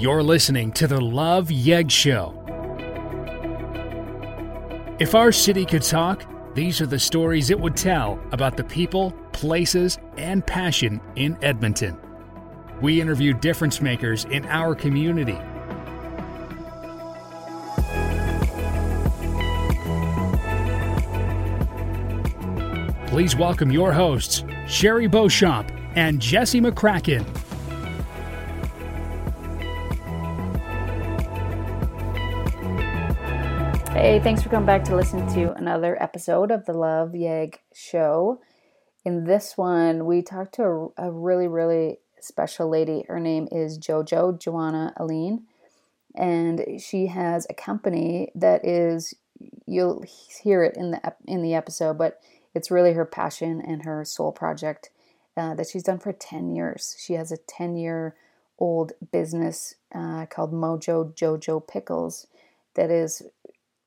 You're 0.00 0.22
listening 0.22 0.72
to 0.72 0.86
the 0.86 0.98
Love 0.98 1.50
Yeg 1.50 1.90
Show. 1.90 2.32
If 4.98 5.14
our 5.14 5.30
city 5.30 5.66
could 5.66 5.82
talk, 5.82 6.24
these 6.54 6.80
are 6.80 6.86
the 6.86 6.98
stories 6.98 7.50
it 7.50 7.60
would 7.60 7.76
tell 7.76 8.18
about 8.32 8.56
the 8.56 8.64
people, 8.64 9.12
places, 9.32 9.98
and 10.16 10.46
passion 10.46 11.02
in 11.16 11.36
Edmonton. 11.42 11.98
We 12.80 12.98
interview 12.98 13.34
difference 13.34 13.82
makers 13.82 14.24
in 14.24 14.46
our 14.46 14.74
community. 14.74 15.38
Please 23.08 23.36
welcome 23.36 23.70
your 23.70 23.92
hosts, 23.92 24.44
Sherry 24.66 25.08
Beauchamp 25.08 25.70
and 25.94 26.18
Jesse 26.18 26.62
McCracken. 26.62 27.49
Hey, 34.00 34.18
thanks 34.18 34.42
for 34.42 34.48
coming 34.48 34.64
back 34.64 34.82
to 34.84 34.96
listen 34.96 35.26
to 35.34 35.52
another 35.52 36.02
episode 36.02 36.50
of 36.50 36.64
the 36.64 36.72
Love 36.72 37.14
Yeg 37.14 37.60
Show. 37.74 38.40
In 39.04 39.24
this 39.24 39.58
one, 39.58 40.06
we 40.06 40.22
talked 40.22 40.54
to 40.54 40.62
a, 40.96 41.08
a 41.08 41.10
really, 41.10 41.46
really 41.46 41.98
special 42.18 42.70
lady. 42.70 43.04
Her 43.08 43.20
name 43.20 43.46
is 43.52 43.78
JoJo, 43.78 44.40
Johwanna 44.40 44.94
Alleyne, 44.98 45.42
and 46.16 46.80
she 46.80 47.08
has 47.08 47.46
a 47.50 47.54
company 47.54 48.32
that 48.34 48.66
is 48.66 49.12
you'll 49.66 50.02
hear 50.42 50.64
it 50.64 50.78
in 50.78 50.92
the 50.92 51.14
in 51.26 51.42
the 51.42 51.52
episode, 51.52 51.98
but 51.98 52.22
it's 52.54 52.70
really 52.70 52.94
her 52.94 53.04
passion 53.04 53.60
and 53.60 53.84
her 53.84 54.02
soul 54.06 54.32
project 54.32 54.88
uh, 55.36 55.54
that 55.56 55.68
she's 55.68 55.82
done 55.82 55.98
for 55.98 56.14
10 56.14 56.48
years. 56.56 56.96
She 56.98 57.12
has 57.12 57.30
a 57.30 57.36
10 57.36 57.76
year 57.76 58.16
old 58.58 58.92
business 59.12 59.74
uh, 59.94 60.24
called 60.24 60.54
Mojo 60.54 61.14
Jojo 61.14 61.60
Pickles 61.68 62.28
that 62.74 62.90
is 62.90 63.22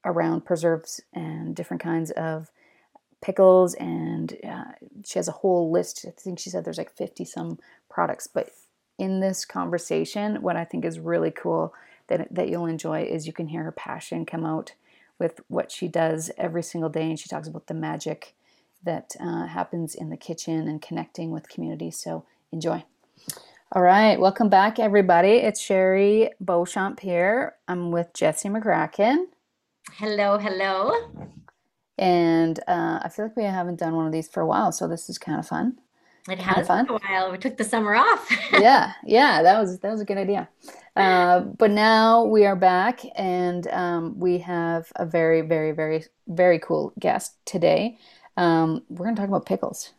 around 0.05 0.45
preserves 0.45 1.01
and 1.13 1.55
different 1.55 1.81
kinds 1.81 2.11
of 2.11 2.51
pickles 3.21 3.73
and 3.75 4.37
uh, 4.47 4.65
she 5.05 5.17
has 5.17 5.27
a 5.27 5.33
whole 5.33 5.71
list. 5.71 6.05
I 6.07 6.11
think 6.11 6.39
she 6.39 6.49
said 6.49 6.65
there's 6.65 6.77
like 6.77 6.91
50 6.91 7.23
some 7.25 7.59
products 7.89 8.27
but 8.27 8.49
in 8.97 9.19
this 9.19 9.45
conversation 9.45 10.41
what 10.41 10.55
i 10.55 10.63
think 10.63 10.85
is 10.85 10.99
really 10.99 11.31
cool 11.31 11.73
that, 12.07 12.27
that 12.33 12.49
you'll 12.49 12.65
enjoy 12.65 13.03
is 13.03 13.27
you 13.27 13.33
can 13.33 13.47
hear 13.47 13.63
her 13.63 13.71
passion 13.71 14.25
come 14.25 14.45
out 14.45 14.73
with 15.19 15.39
what 15.47 15.71
she 15.71 15.87
does 15.87 16.31
every 16.37 16.63
single 16.63 16.89
day 16.89 17.03
and 17.03 17.19
she 17.19 17.29
talks 17.29 17.47
about 17.47 17.67
the 17.67 17.73
magic 17.73 18.33
that 18.83 19.15
uh, 19.19 19.45
happens 19.47 19.95
in 19.95 20.09
the 20.09 20.17
kitchen 20.17 20.67
and 20.67 20.81
connecting 20.81 21.31
with 21.31 21.47
community 21.47 21.89
so 21.89 22.25
enjoy. 22.51 22.83
All 23.71 23.81
right 23.81 24.19
welcome 24.19 24.49
back 24.49 24.79
everybody. 24.79 25.33
It's 25.37 25.61
sherry 25.61 26.31
beauchamp 26.39 26.99
here. 26.99 27.55
I'm 27.67 27.91
with 27.91 28.13
jesse 28.13 28.49
mccracken 28.49 29.25
Hello, 29.91 30.37
hello. 30.37 30.93
And 31.97 32.59
uh, 32.67 32.99
I 33.03 33.09
feel 33.09 33.25
like 33.25 33.35
we 33.35 33.43
haven't 33.43 33.79
done 33.79 33.95
one 33.95 34.05
of 34.05 34.11
these 34.11 34.27
for 34.27 34.41
a 34.41 34.47
while, 34.47 34.71
so 34.71 34.87
this 34.87 35.09
is 35.09 35.17
kind 35.17 35.37
of 35.37 35.47
fun. 35.47 35.77
It 36.29 36.39
has 36.39 36.67
been 36.67 36.87
a 36.89 36.97
while. 36.97 37.31
We 37.31 37.37
took 37.37 37.57
the 37.57 37.65
summer 37.65 37.93
off. 37.93 38.27
yeah, 38.53 38.93
yeah, 39.05 39.43
that 39.43 39.59
was 39.59 39.79
that 39.79 39.91
was 39.91 39.99
a 39.99 40.05
good 40.05 40.17
idea. 40.17 40.47
Uh, 40.95 41.41
but 41.41 41.69
now 41.69 42.23
we 42.23 42.45
are 42.45 42.55
back, 42.55 43.01
and 43.15 43.67
um, 43.67 44.17
we 44.17 44.37
have 44.39 44.91
a 44.95 45.05
very, 45.05 45.41
very, 45.41 45.73
very, 45.73 46.05
very 46.27 46.59
cool 46.59 46.93
guest 46.97 47.35
today. 47.45 47.97
Um, 48.37 48.83
we're 48.89 49.05
going 49.05 49.15
to 49.15 49.21
talk 49.21 49.27
about 49.27 49.45
pickles, 49.45 49.91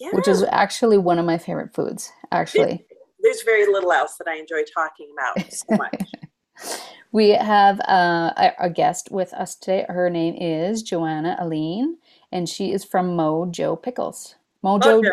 yeah. 0.00 0.08
which 0.12 0.26
is 0.26 0.42
actually 0.44 0.96
one 0.96 1.18
of 1.18 1.26
my 1.26 1.36
favorite 1.36 1.74
foods. 1.74 2.10
Actually, 2.32 2.86
there's 3.20 3.42
very 3.42 3.66
little 3.70 3.92
else 3.92 4.16
that 4.16 4.26
I 4.26 4.36
enjoy 4.36 4.62
talking 4.74 5.12
about 5.12 5.52
so 5.52 5.76
much. 5.76 6.80
We 7.10 7.30
have 7.30 7.80
uh, 7.80 8.32
a, 8.36 8.52
a, 8.60 8.70
guest 8.70 9.10
with 9.10 9.32
us 9.32 9.54
today. 9.54 9.86
Her 9.88 10.10
name 10.10 10.34
is 10.34 10.82
Johwanna 10.82 11.40
Alleyne, 11.40 11.96
and 12.30 12.48
she 12.48 12.72
is 12.72 12.84
from 12.84 13.16
Mojo 13.16 13.82
Pickles. 13.82 14.34
Mojo 14.62 14.98
okay. 14.98 15.08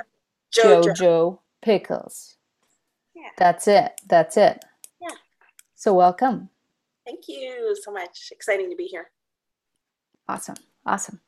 Jojo. 0.54 0.84
Jojo 0.84 1.40
Pickles. 1.62 2.36
Yeah. 3.16 3.30
That's 3.38 3.68
it. 3.68 3.94
That's 4.08 4.36
it. 4.36 4.66
Yeah. 5.02 5.16
So 5.76 5.94
welcome. 5.94 6.50
Thank 7.06 7.28
you 7.28 7.76
so 7.82 7.92
much. 7.92 8.30
Exciting 8.32 8.70
to 8.70 8.76
be 8.76 8.86
here. 8.86 9.12
Awesome. 10.28 10.56
Awesome. 10.86 11.22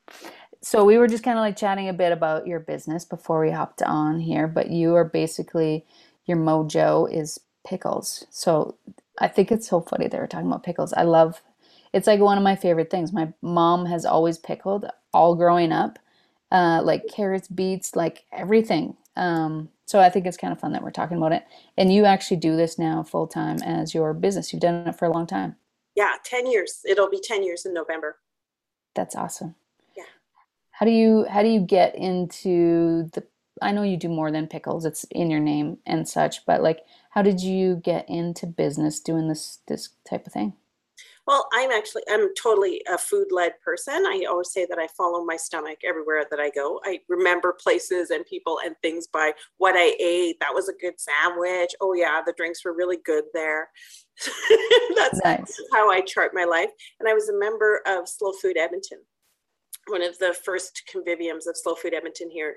So 0.60 0.84
we 0.84 0.98
were 0.98 1.08
just 1.08 1.24
kind 1.24 1.38
of 1.38 1.42
like 1.42 1.56
chatting 1.56 1.88
a 1.88 1.94
bit 1.94 2.12
about 2.12 2.46
your 2.46 2.60
business 2.60 3.04
before 3.04 3.40
we 3.40 3.52
hopped 3.52 3.80
on 3.80 4.20
here, 4.20 4.46
but 4.46 4.70
you 4.70 4.94
are 4.96 5.04
basically 5.04 5.86
your 6.26 6.36
mojo 6.36 7.10
is 7.10 7.40
pickles. 7.66 8.26
So 8.30 8.76
I 9.18 9.28
think 9.28 9.50
it's 9.50 9.68
so 9.68 9.80
funny 9.80 10.06
they 10.08 10.18
were 10.18 10.26
talking 10.26 10.46
about 10.46 10.62
pickles. 10.62 10.92
I 10.92 11.02
love 11.02 11.42
it's 11.92 12.06
like 12.06 12.20
one 12.20 12.38
of 12.38 12.44
my 12.44 12.56
favorite 12.56 12.90
things. 12.90 13.12
My 13.12 13.32
mom 13.42 13.86
has 13.86 14.04
always 14.04 14.38
pickled 14.38 14.86
all 15.14 15.34
growing 15.34 15.72
up, 15.72 15.98
uh, 16.52 16.80
like 16.82 17.06
carrots, 17.08 17.48
beets, 17.48 17.96
like 17.96 18.24
everything. 18.32 18.96
Um, 19.16 19.70
so 19.86 20.00
I 20.00 20.10
think 20.10 20.26
it's 20.26 20.36
kind 20.36 20.52
of 20.52 20.60
fun 20.60 20.72
that 20.72 20.82
we're 20.82 20.90
talking 20.90 21.16
about 21.16 21.32
it. 21.32 21.44
And 21.76 21.92
you 21.92 22.04
actually 22.04 22.36
do 22.36 22.56
this 22.56 22.78
now 22.78 23.02
full 23.02 23.26
time 23.26 23.62
as 23.62 23.94
your 23.94 24.12
business. 24.12 24.52
You've 24.52 24.60
done 24.60 24.86
it 24.86 24.98
for 24.98 25.06
a 25.06 25.12
long 25.12 25.26
time. 25.26 25.56
Yeah, 25.94 26.14
10 26.24 26.46
years. 26.46 26.80
It'll 26.86 27.10
be 27.10 27.20
10 27.22 27.42
years 27.42 27.64
in 27.64 27.72
November. 27.72 28.18
That's 28.94 29.16
awesome. 29.16 29.54
Yeah. 29.96 30.04
How 30.72 30.86
do 30.86 30.92
you 30.92 31.24
how 31.28 31.42
do 31.42 31.48
you 31.48 31.60
get 31.60 31.94
into 31.96 33.08
the 33.14 33.24
I 33.60 33.72
know 33.72 33.82
you 33.82 33.96
do 33.96 34.08
more 34.08 34.30
than 34.30 34.46
pickles. 34.46 34.84
It's 34.84 35.04
in 35.10 35.30
your 35.30 35.40
name 35.40 35.78
and 35.86 36.08
such, 36.08 36.46
but 36.46 36.62
like 36.62 36.80
how 37.18 37.22
did 37.22 37.40
you 37.40 37.80
get 37.82 38.08
into 38.08 38.46
business 38.46 39.00
doing 39.00 39.26
this 39.26 39.58
this 39.66 39.88
type 40.08 40.24
of 40.24 40.32
thing? 40.32 40.52
Well, 41.26 41.48
I'm 41.52 41.72
actually 41.72 42.02
I'm 42.08 42.32
totally 42.40 42.80
a 42.88 42.96
food-led 42.96 43.54
person. 43.60 44.06
I 44.06 44.24
always 44.30 44.52
say 44.52 44.66
that 44.66 44.78
I 44.78 44.86
follow 44.96 45.24
my 45.24 45.34
stomach 45.36 45.78
everywhere 45.84 46.26
that 46.30 46.38
I 46.38 46.50
go. 46.50 46.80
I 46.84 47.00
remember 47.08 47.56
places 47.60 48.10
and 48.10 48.24
people 48.24 48.60
and 48.64 48.76
things 48.82 49.08
by 49.08 49.32
what 49.56 49.74
I 49.76 49.96
ate. 49.98 50.38
That 50.38 50.54
was 50.54 50.68
a 50.68 50.80
good 50.80 50.94
sandwich. 51.00 51.74
Oh 51.80 51.92
yeah, 51.92 52.20
the 52.24 52.34
drinks 52.36 52.64
were 52.64 52.72
really 52.72 52.98
good 53.04 53.24
there. 53.34 53.68
That's 54.96 55.20
nice. 55.24 55.60
how 55.72 55.90
I 55.90 56.02
chart 56.02 56.30
my 56.34 56.44
life. 56.44 56.70
And 57.00 57.08
I 57.08 57.14
was 57.14 57.28
a 57.28 57.36
member 57.36 57.80
of 57.84 58.08
Slow 58.08 58.30
Food 58.30 58.56
Edmonton 58.56 59.00
one 59.88 60.02
of 60.02 60.18
the 60.18 60.34
first 60.44 60.82
conviviums 60.92 61.46
of 61.46 61.56
Slow 61.56 61.74
Food 61.74 61.94
Edmonton 61.94 62.30
here. 62.30 62.56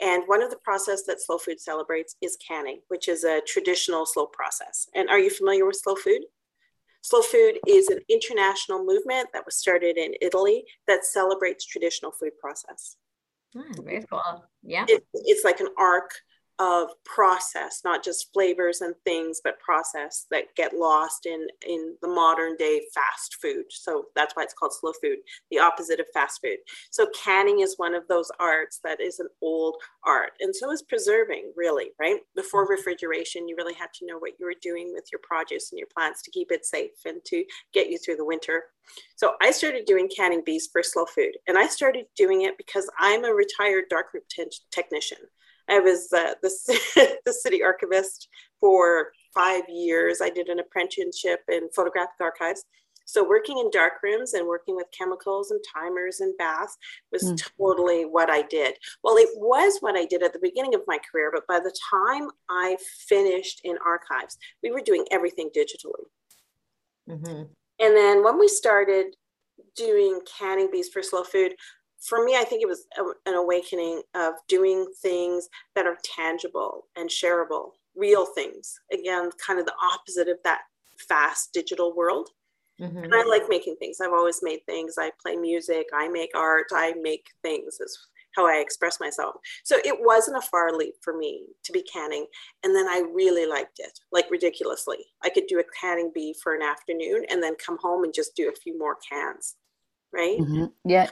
And 0.00 0.24
one 0.26 0.42
of 0.42 0.50
the 0.50 0.56
process 0.56 1.02
that 1.04 1.20
Slow 1.20 1.38
Food 1.38 1.60
celebrates 1.60 2.16
is 2.20 2.36
canning, 2.36 2.80
which 2.88 3.08
is 3.08 3.24
a 3.24 3.40
traditional 3.46 4.06
slow 4.06 4.26
process. 4.26 4.88
And 4.94 5.08
are 5.08 5.18
you 5.18 5.30
familiar 5.30 5.66
with 5.66 5.76
Slow 5.76 5.94
Food? 5.94 6.22
Slow 7.02 7.22
food 7.22 7.58
is 7.66 7.88
an 7.88 8.00
international 8.10 8.84
movement 8.84 9.30
that 9.32 9.46
was 9.46 9.56
started 9.56 9.96
in 9.96 10.12
Italy 10.20 10.64
that 10.86 11.06
celebrates 11.06 11.64
traditional 11.64 12.12
food 12.12 12.32
process. 12.38 12.96
Mm, 13.56 13.84
very 13.84 14.04
cool. 14.10 14.44
Yeah. 14.62 14.84
It, 14.86 15.04
it's 15.14 15.44
like 15.44 15.60
an 15.60 15.68
ark 15.78 16.12
of 16.60 16.90
process, 17.06 17.80
not 17.84 18.04
just 18.04 18.32
flavors 18.34 18.82
and 18.82 18.94
things, 19.02 19.40
but 19.42 19.58
process 19.60 20.26
that 20.30 20.54
get 20.56 20.74
lost 20.74 21.24
in 21.24 21.46
in 21.66 21.96
the 22.02 22.08
modern 22.08 22.54
day 22.56 22.82
fast 22.94 23.36
food. 23.40 23.64
So 23.70 24.04
that's 24.14 24.36
why 24.36 24.42
it's 24.42 24.52
called 24.52 24.74
slow 24.74 24.92
food, 25.02 25.16
the 25.50 25.58
opposite 25.58 26.00
of 26.00 26.06
fast 26.12 26.40
food. 26.44 26.58
So 26.90 27.08
canning 27.24 27.60
is 27.60 27.74
one 27.78 27.94
of 27.94 28.06
those 28.08 28.30
arts 28.38 28.78
that 28.84 29.00
is 29.00 29.20
an 29.20 29.28
old 29.40 29.76
art, 30.04 30.32
and 30.40 30.54
so 30.54 30.70
is 30.70 30.82
preserving. 30.82 31.52
Really, 31.56 31.92
right 31.98 32.20
before 32.36 32.68
refrigeration, 32.68 33.48
you 33.48 33.56
really 33.56 33.74
had 33.74 33.92
to 33.94 34.06
know 34.06 34.18
what 34.18 34.32
you 34.38 34.44
were 34.44 34.54
doing 34.60 34.92
with 34.92 35.04
your 35.10 35.20
produce 35.22 35.72
and 35.72 35.78
your 35.78 35.88
plants 35.96 36.20
to 36.22 36.30
keep 36.30 36.52
it 36.52 36.66
safe 36.66 36.90
and 37.06 37.24
to 37.26 37.42
get 37.72 37.88
you 37.88 37.98
through 37.98 38.16
the 38.16 38.24
winter. 38.24 38.64
So 39.16 39.32
I 39.40 39.50
started 39.50 39.86
doing 39.86 40.10
canning 40.14 40.42
bees 40.44 40.68
for 40.70 40.82
slow 40.82 41.06
food, 41.06 41.38
and 41.46 41.56
I 41.56 41.68
started 41.68 42.04
doing 42.16 42.42
it 42.42 42.58
because 42.58 42.90
I'm 42.98 43.24
a 43.24 43.32
retired 43.32 43.84
darkroom 43.88 44.24
te- 44.28 44.50
technician. 44.70 45.18
I 45.70 45.78
was 45.78 46.12
uh, 46.12 46.34
the, 46.42 47.18
the 47.24 47.32
city 47.32 47.62
archivist 47.62 48.28
for 48.60 49.12
five 49.34 49.62
years. 49.68 50.20
I 50.20 50.30
did 50.30 50.48
an 50.48 50.58
apprenticeship 50.58 51.40
in 51.48 51.68
photographic 51.74 52.20
archives. 52.20 52.64
So 53.10 53.28
working 53.28 53.58
in 53.58 53.70
dark 53.70 53.94
rooms 54.04 54.34
and 54.34 54.46
working 54.46 54.76
with 54.76 54.86
chemicals 54.96 55.50
and 55.50 55.60
timers 55.74 56.20
and 56.20 56.36
baths 56.38 56.76
was 57.10 57.24
mm. 57.24 57.50
totally 57.58 58.04
what 58.04 58.30
I 58.30 58.42
did. 58.42 58.76
Well, 59.02 59.16
it 59.16 59.28
was 59.34 59.78
what 59.80 59.96
I 59.96 60.04
did 60.04 60.22
at 60.22 60.32
the 60.32 60.38
beginning 60.38 60.74
of 60.74 60.82
my 60.86 60.98
career, 61.10 61.32
but 61.32 61.46
by 61.48 61.58
the 61.58 61.74
time 61.92 62.28
I 62.48 62.76
finished 63.08 63.62
in 63.64 63.78
archives, 63.84 64.38
we 64.62 64.70
were 64.70 64.80
doing 64.80 65.06
everything 65.10 65.50
digitally. 65.56 66.04
Mm-hmm. 67.08 67.42
And 67.80 67.96
then 67.96 68.22
when 68.22 68.38
we 68.38 68.46
started 68.46 69.16
doing 69.76 70.20
canning 70.38 70.68
bees 70.70 70.88
for 70.88 71.02
slow 71.02 71.24
food, 71.24 71.54
for 72.00 72.24
me, 72.24 72.36
I 72.36 72.44
think 72.44 72.62
it 72.62 72.68
was 72.68 72.86
a, 72.98 73.30
an 73.30 73.36
awakening 73.36 74.02
of 74.14 74.34
doing 74.48 74.86
things 75.02 75.48
that 75.74 75.86
are 75.86 75.98
tangible 76.02 76.86
and 76.96 77.08
shareable, 77.08 77.72
real 77.94 78.26
things. 78.26 78.80
Again, 78.92 79.30
kind 79.44 79.60
of 79.60 79.66
the 79.66 79.74
opposite 79.82 80.28
of 80.28 80.38
that 80.44 80.62
fast 81.08 81.52
digital 81.52 81.94
world. 81.94 82.30
Mm-hmm. 82.80 83.04
And 83.04 83.14
I 83.14 83.24
like 83.24 83.42
making 83.48 83.76
things. 83.76 84.00
I've 84.00 84.12
always 84.12 84.40
made 84.42 84.64
things. 84.64 84.94
I 84.98 85.10
play 85.22 85.36
music. 85.36 85.88
I 85.94 86.08
make 86.08 86.30
art. 86.34 86.66
I 86.72 86.94
make 87.02 87.26
things. 87.42 87.76
It's, 87.80 88.08
how 88.36 88.46
I 88.46 88.58
express 88.58 89.00
myself. 89.00 89.36
So 89.64 89.76
it 89.84 89.96
wasn't 89.98 90.38
a 90.38 90.42
far 90.42 90.76
leap 90.76 90.94
for 91.00 91.16
me 91.16 91.46
to 91.64 91.72
be 91.72 91.82
canning. 91.82 92.26
And 92.62 92.74
then 92.74 92.86
I 92.86 93.02
really 93.12 93.46
liked 93.46 93.80
it, 93.80 93.98
like 94.12 94.30
ridiculously. 94.30 94.98
I 95.22 95.30
could 95.30 95.46
do 95.48 95.58
a 95.58 95.64
canning 95.80 96.12
bee 96.14 96.34
for 96.40 96.54
an 96.54 96.62
afternoon 96.62 97.24
and 97.30 97.42
then 97.42 97.54
come 97.56 97.78
home 97.78 98.04
and 98.04 98.14
just 98.14 98.36
do 98.36 98.48
a 98.48 98.52
few 98.52 98.78
more 98.78 98.96
cans. 98.96 99.56
Right. 100.12 100.38
Mm-hmm. 100.38 100.66
Yeah. 100.84 101.10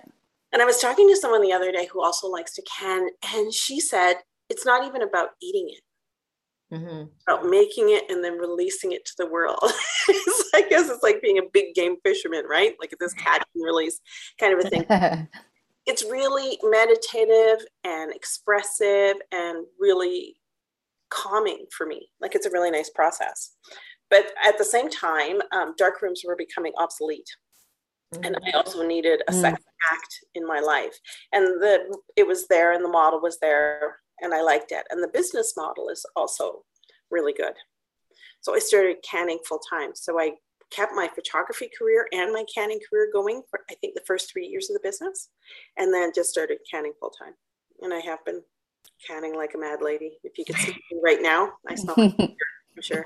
And 0.53 0.62
I 0.62 0.65
was 0.65 0.79
talking 0.79 1.09
to 1.09 1.17
someone 1.17 1.43
the 1.43 1.53
other 1.53 1.73
day 1.73 1.89
who 1.93 2.03
also 2.03 2.29
likes 2.29 2.55
to 2.55 2.62
can, 2.62 3.09
and 3.35 3.53
she 3.53 3.81
said 3.81 4.15
it's 4.49 4.65
not 4.65 4.87
even 4.87 5.03
about 5.03 5.31
eating 5.43 5.69
it. 5.69 5.83
Mm-hmm. 6.75 7.05
About 7.27 7.49
making 7.49 7.91
it 7.91 8.05
and 8.11 8.23
then 8.23 8.39
releasing 8.39 8.93
it 8.93 9.05
to 9.06 9.12
the 9.17 9.27
world. 9.27 9.59
I 10.55 10.67
guess 10.69 10.91
it's 10.91 11.03
like 11.03 11.23
being 11.23 11.39
a 11.39 11.49
big 11.53 11.75
game 11.75 11.97
fisherman, 12.05 12.45
right? 12.49 12.75
Like 12.79 12.95
this 13.00 13.15
catch 13.15 13.43
and 13.55 13.65
release 13.65 14.00
kind 14.39 14.53
of 14.53 14.67
a 14.67 14.69
thing. 14.69 14.85
it's 15.87 16.05
really 16.05 16.59
meditative 16.62 17.67
and 17.85 18.15
expressive 18.15 19.17
and 19.33 19.67
really 19.81 20.37
calming 21.09 21.65
for 21.77 21.87
me. 21.87 22.11
Like 22.21 22.35
it's 22.35 22.45
a 22.45 22.50
really 22.50 22.71
nice 22.71 22.91
process. 22.91 23.53
But 24.11 24.33
at 24.47 24.59
the 24.59 24.65
same 24.65 24.91
time, 24.91 25.41
um, 25.53 25.75
dark 25.79 26.03
rooms 26.03 26.23
were 26.27 26.37
becoming 26.37 26.73
obsolete. 26.79 27.29
Mm-hmm. 28.15 28.25
And 28.25 28.37
I 28.47 28.57
also 28.57 28.87
needed 28.87 29.23
a 29.29 29.33
mm. 29.33 29.41
second 29.41 29.65
act 29.93 30.21
in 30.35 30.47
my 30.47 30.61
life. 30.61 30.99
And 31.33 31.61
the 31.61 31.97
it 32.17 32.27
was 32.27 32.47
there 32.49 32.73
and 32.73 32.85
the 32.85 32.89
model 32.89 33.21
was 33.21 33.39
there 33.41 33.99
and 34.21 34.35
I 34.35 34.43
liked 34.43 34.73
it. 34.73 34.87
And 34.91 35.03
the 35.03 35.09
business 35.09 35.55
model 35.57 35.89
is 35.89 36.05
also 36.17 36.65
really 37.11 37.33
good. 37.33 37.55
So 38.41 38.55
I 38.55 38.59
started 38.59 38.97
canning 39.09 39.39
full 39.47 39.61
time. 39.71 39.91
So 39.95 40.19
I 40.19 40.33
kept 40.71 40.93
my 40.95 41.09
photography 41.15 41.71
career 41.77 42.07
and 42.13 42.33
my 42.33 42.45
canning 42.55 42.81
career 42.89 43.09
going 43.13 43.43
for 43.51 43.61
I 43.71 43.75
think 43.75 43.95
the 43.95 44.05
first 44.07 44.31
three 44.33 44.47
years 44.47 44.71
of 44.71 44.75
the 44.75 44.87
business, 44.87 45.29
and 45.77 45.93
then 45.93 46.13
just 46.15 46.31
started 46.31 46.59
canning 46.71 46.93
full 47.01 47.11
time. 47.11 47.35
And 47.81 47.93
I 47.93 48.01
have 48.01 48.25
been 48.25 48.43
canning 49.07 49.35
like 49.35 49.55
a 49.55 49.59
mad 49.59 49.81
lady. 49.83 50.19
If 50.25 50.39
you 50.39 50.45
could 50.45 50.57
see 50.57 50.73
me 50.93 51.01
right 51.03 51.21
now, 51.21 51.53
I 51.67 51.75
smell 51.75 51.97
I'm 51.99 52.83
sure. 52.83 53.05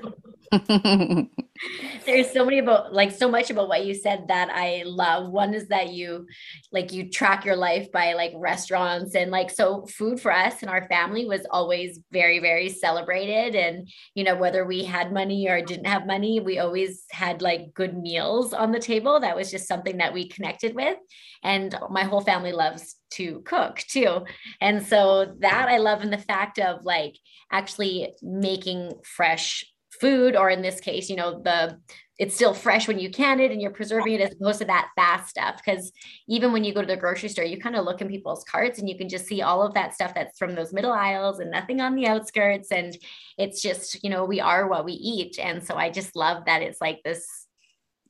There's 2.05 2.31
so 2.31 2.43
many 2.43 2.59
about 2.59 2.93
like 2.93 3.11
so 3.11 3.29
much 3.29 3.49
about 3.49 3.67
what 3.67 3.85
you 3.85 3.93
said 3.93 4.27
that 4.27 4.49
I 4.51 4.83
love. 4.85 5.31
One 5.31 5.53
is 5.53 5.67
that 5.67 5.93
you 5.93 6.25
like 6.71 6.91
you 6.91 7.09
track 7.09 7.45
your 7.45 7.55
life 7.55 7.91
by 7.91 8.13
like 8.13 8.33
restaurants 8.35 9.15
and 9.15 9.29
like 9.29 9.51
so 9.51 9.85
food 9.85 10.19
for 10.19 10.31
us 10.31 10.61
and 10.61 10.69
our 10.69 10.87
family 10.87 11.25
was 11.25 11.45
always 11.51 11.99
very 12.11 12.39
very 12.39 12.69
celebrated 12.69 13.55
and 13.55 13.87
you 14.15 14.23
know 14.23 14.35
whether 14.35 14.65
we 14.65 14.83
had 14.83 15.13
money 15.13 15.47
or 15.47 15.61
didn't 15.61 15.85
have 15.85 16.07
money 16.07 16.39
we 16.39 16.57
always 16.57 17.03
had 17.11 17.41
like 17.41 17.73
good 17.73 17.95
meals 17.95 18.53
on 18.53 18.71
the 18.71 18.79
table. 18.79 19.19
That 19.19 19.35
was 19.35 19.51
just 19.51 19.67
something 19.67 19.97
that 19.97 20.13
we 20.13 20.27
connected 20.27 20.75
with 20.75 20.97
and 21.43 21.77
my 21.89 22.03
whole 22.03 22.21
family 22.21 22.51
loves 22.51 22.95
to 23.11 23.41
cook 23.41 23.77
too. 23.89 24.25
And 24.59 24.85
so 24.85 25.35
that 25.39 25.67
I 25.69 25.77
love 25.77 26.01
in 26.01 26.09
the 26.09 26.17
fact 26.17 26.57
of 26.57 26.83
like 26.83 27.15
actually 27.51 28.13
making 28.23 28.93
fresh 29.03 29.63
food 30.03 30.35
or 30.35 30.49
in 30.49 30.61
this 30.61 30.79
case 30.79 31.09
you 31.09 31.15
know 31.15 31.41
the 31.41 31.77
it's 32.19 32.35
still 32.35 32.53
fresh 32.53 32.87
when 32.87 32.99
you 32.99 33.09
can 33.09 33.39
it 33.39 33.51
and 33.51 33.61
you're 33.61 33.71
preserving 33.71 34.13
it 34.13 34.21
as 34.21 34.33
opposed 34.33 34.59
to 34.59 34.65
that 34.65 34.89
fast 34.95 35.29
stuff. 35.29 35.57
Because 35.57 35.91
even 36.27 36.53
when 36.53 36.63
you 36.63 36.73
go 36.73 36.81
to 36.81 36.87
the 36.87 36.95
grocery 36.95 37.29
store 37.29 37.45
you 37.45 37.59
kind 37.59 37.75
of 37.75 37.85
look 37.85 38.01
in 38.01 38.07
people's 38.07 38.43
carts 38.43 38.79
and 38.79 38.87
you 38.87 38.97
can 38.97 39.09
just 39.09 39.25
see 39.25 39.41
all 39.41 39.63
of 39.63 39.73
that 39.73 39.93
stuff 39.93 40.13
that's 40.13 40.37
from 40.37 40.53
those 40.53 40.73
middle 40.73 40.91
aisles 40.91 41.39
and 41.39 41.49
nothing 41.49 41.81
on 41.81 41.95
the 41.95 42.07
outskirts 42.07 42.71
and 42.71 42.95
it's 43.37 43.61
just 43.61 44.03
you 44.03 44.09
know 44.09 44.25
we 44.25 44.39
are 44.39 44.67
what 44.67 44.85
we 44.85 44.93
eat. 44.93 45.39
And 45.39 45.63
so 45.63 45.75
i 45.75 45.89
just 45.89 46.15
love 46.15 46.45
that 46.45 46.61
it's 46.61 46.79
like 46.79 47.01
this 47.03 47.25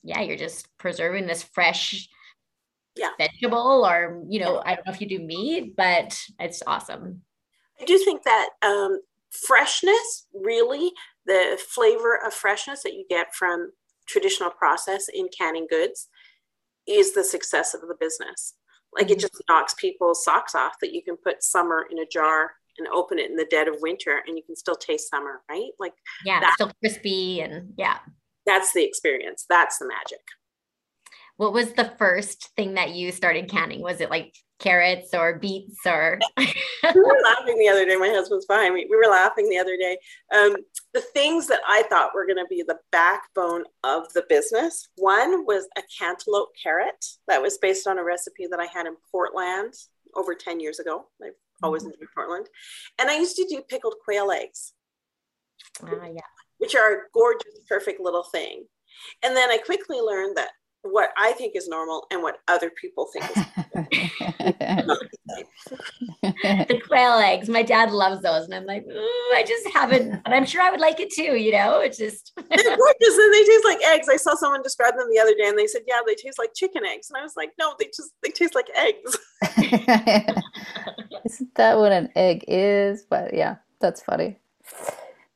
yeah 0.04 0.22
you're 0.22 0.38
just 0.38 0.68
preserving 0.78 1.26
this 1.26 1.44
fresh 1.44 2.10
yeah. 2.98 3.12
vegetable 3.18 3.86
or 3.88 4.22
you 4.30 4.40
know 4.40 4.62
i 4.66 4.76
don't 4.76 4.86
know 4.86 4.94
if 4.94 5.02
you 5.02 5.08
do 5.08 5.20
meat 5.20 5.76
but 5.76 6.20
it's 6.40 6.62
awesome. 6.68 7.22
I 7.82 7.86
do 7.86 7.98
think 7.98 8.24
that 8.24 8.50
um, 8.62 9.00
freshness 9.32 10.28
really 10.34 10.92
the 11.26 11.60
flavor 11.70 12.20
of 12.26 12.34
freshness 12.34 12.84
that 12.84 12.94
you 12.94 13.06
get 13.10 13.34
from 13.34 13.72
traditional 14.08 14.50
process 14.50 15.06
in 15.14 15.28
canning 15.38 15.68
goods 15.70 16.08
is 16.88 17.14
the 17.14 17.24
success 17.24 17.74
of 17.74 17.82
the 17.82 17.96
business. 18.00 18.56
Like 18.94 19.10
it 19.10 19.14
mm-hmm. 19.14 19.22
just 19.22 19.44
knocks 19.50 19.74
people's 19.76 20.24
socks 20.24 20.56
off 20.56 20.74
that 20.82 20.94
you 20.94 21.02
can 21.02 21.18
put 21.18 21.44
summer 21.44 21.86
in 21.90 22.00
a 22.00 22.06
jar 22.06 22.52
and 22.78 22.88
open 22.88 23.20
it 23.20 23.30
in 23.30 23.36
the 23.36 23.46
dead 23.46 23.68
of 23.68 23.76
winter 23.82 24.22
and 24.26 24.38
you 24.38 24.44
can 24.44 24.56
still 24.56 24.76
taste 24.76 25.10
summer 25.10 25.42
right? 25.50 25.72
Like 25.80 25.94
yeah 26.26 26.40
that, 26.40 26.54
still 26.56 26.72
crispy 26.80 27.42
and 27.42 27.74
yeah. 27.78 28.00
That's 28.46 28.74
the 28.74 28.84
experience. 28.84 29.46
That's 29.48 29.78
the 29.78 29.88
magic 29.88 30.20
what 31.38 31.54
was 31.54 31.74
the 31.74 31.92
first 31.98 32.50
thing 32.56 32.76
that 32.76 32.92
you 32.92 33.12
started 33.12 33.50
canning? 33.50 33.82
Was 33.82 34.02
it 34.02 34.10
like 34.10 34.34
carrots 34.64 35.14
or 35.14 35.40
beets 35.40 35.86
or 35.86 36.20
we 36.38 36.46
were 36.96 37.22
laughing 37.24 37.58
the 37.60 37.68
other 37.68 37.86
day. 37.86 37.98
My 37.98 38.10
husband's 38.10 38.46
fine. 38.46 38.72
We, 38.72 38.88
we 38.90 38.96
were 38.96 39.12
laughing 39.12 39.50
the 39.50 39.58
other 39.58 39.76
day. 39.76 39.98
Um, 40.34 40.56
the 40.94 41.02
things 41.02 41.48
that 41.48 41.60
i 41.68 41.84
thought 41.90 42.12
were 42.16 42.26
going 42.26 42.38
to 42.38 42.46
be 42.50 42.64
the 42.66 42.80
backbone 42.92 43.64
of 43.84 44.12
the 44.14 44.24
business 44.30 44.88
one 44.96 45.46
was 45.46 45.68
a 45.78 45.82
cantaloupe 46.00 46.52
carrot 46.62 47.06
that 47.28 47.42
was 47.42 47.58
based 47.58 47.88
on 47.88 47.98
a 47.98 48.04
recipe 48.04 48.48
that 48.50 48.60
i 48.60 48.66
had 48.66 48.86
in 48.86 48.96
portland 49.12 49.74
over 50.16 50.36
10 50.36 50.60
years 50.60 50.80
ago. 50.80 51.08
I've 51.24 51.32
always 51.64 51.84
mm-hmm. 51.84 51.94
enjoyed 51.94 52.08
portland. 52.16 52.48
And 53.00 53.10
i 53.10 53.18
used 53.18 53.36
to 53.38 53.48
do 53.50 53.62
pickled 53.68 53.96
quail 54.06 54.32
eggs. 54.32 54.74
Uh, 55.82 55.96
yeah. 56.14 56.22
which 56.60 56.76
are 56.76 56.94
a 56.94 56.98
gorgeous 57.14 57.60
perfect 57.68 58.00
little 58.00 58.24
thing. 58.24 58.66
And 59.24 59.36
then 59.36 59.50
i 59.50 59.58
quickly 59.58 60.00
learned 60.00 60.38
that 60.38 60.52
what 60.84 61.10
I 61.18 61.32
think 61.34 61.56
is 61.56 61.68
normal 61.68 62.06
and 62.12 62.22
what 62.22 62.40
other 62.48 62.70
people 62.70 63.08
think 63.14 63.26
is 63.26 63.36
the 66.22 66.82
quail 66.86 67.14
eggs. 67.20 67.48
My 67.48 67.64
dad 67.64 67.92
loves 67.92 68.22
those, 68.22 68.46
and 68.46 68.54
I'm 68.54 68.66
like, 68.66 68.86
I 69.34 69.44
just 69.48 69.68
haven't. 69.70 70.22
And 70.26 70.34
I'm 70.34 70.46
sure 70.46 70.62
I 70.62 70.70
would 70.72 70.82
like 70.82 71.00
it 71.00 71.10
too. 71.12 71.36
You 71.38 71.54
know, 71.54 71.80
it's 71.80 71.98
just 71.98 72.34
they're 72.38 72.78
gorgeous 72.78 73.18
and 73.18 73.34
they 73.34 73.44
taste 73.44 73.66
like 73.66 73.80
eggs. 73.88 74.10
I 74.10 74.18
saw 74.18 74.36
someone 74.36 74.62
describe 74.62 74.96
them 74.98 75.08
the 75.12 75.20
other 75.20 75.34
day, 75.36 75.48
and 75.48 75.58
they 75.58 75.68
said, 75.68 75.84
"Yeah, 75.88 76.00
they 76.06 76.16
taste 76.16 76.38
like 76.38 76.54
chicken 76.54 76.84
eggs," 76.86 77.10
and 77.10 77.18
I 77.18 77.24
was 77.24 77.34
like, 77.38 77.52
"No, 77.58 77.74
they 77.80 77.86
just 77.86 78.12
they 78.22 78.30
taste 78.30 78.56
like 78.56 78.70
eggs." 78.76 79.18
Isn't 81.26 81.56
that 81.56 81.78
what 81.78 81.94
an 81.94 82.10
egg 82.16 82.44
is? 82.48 83.06
But 83.10 83.34
yeah, 83.34 83.56
that's 83.80 84.02
funny. 84.02 84.38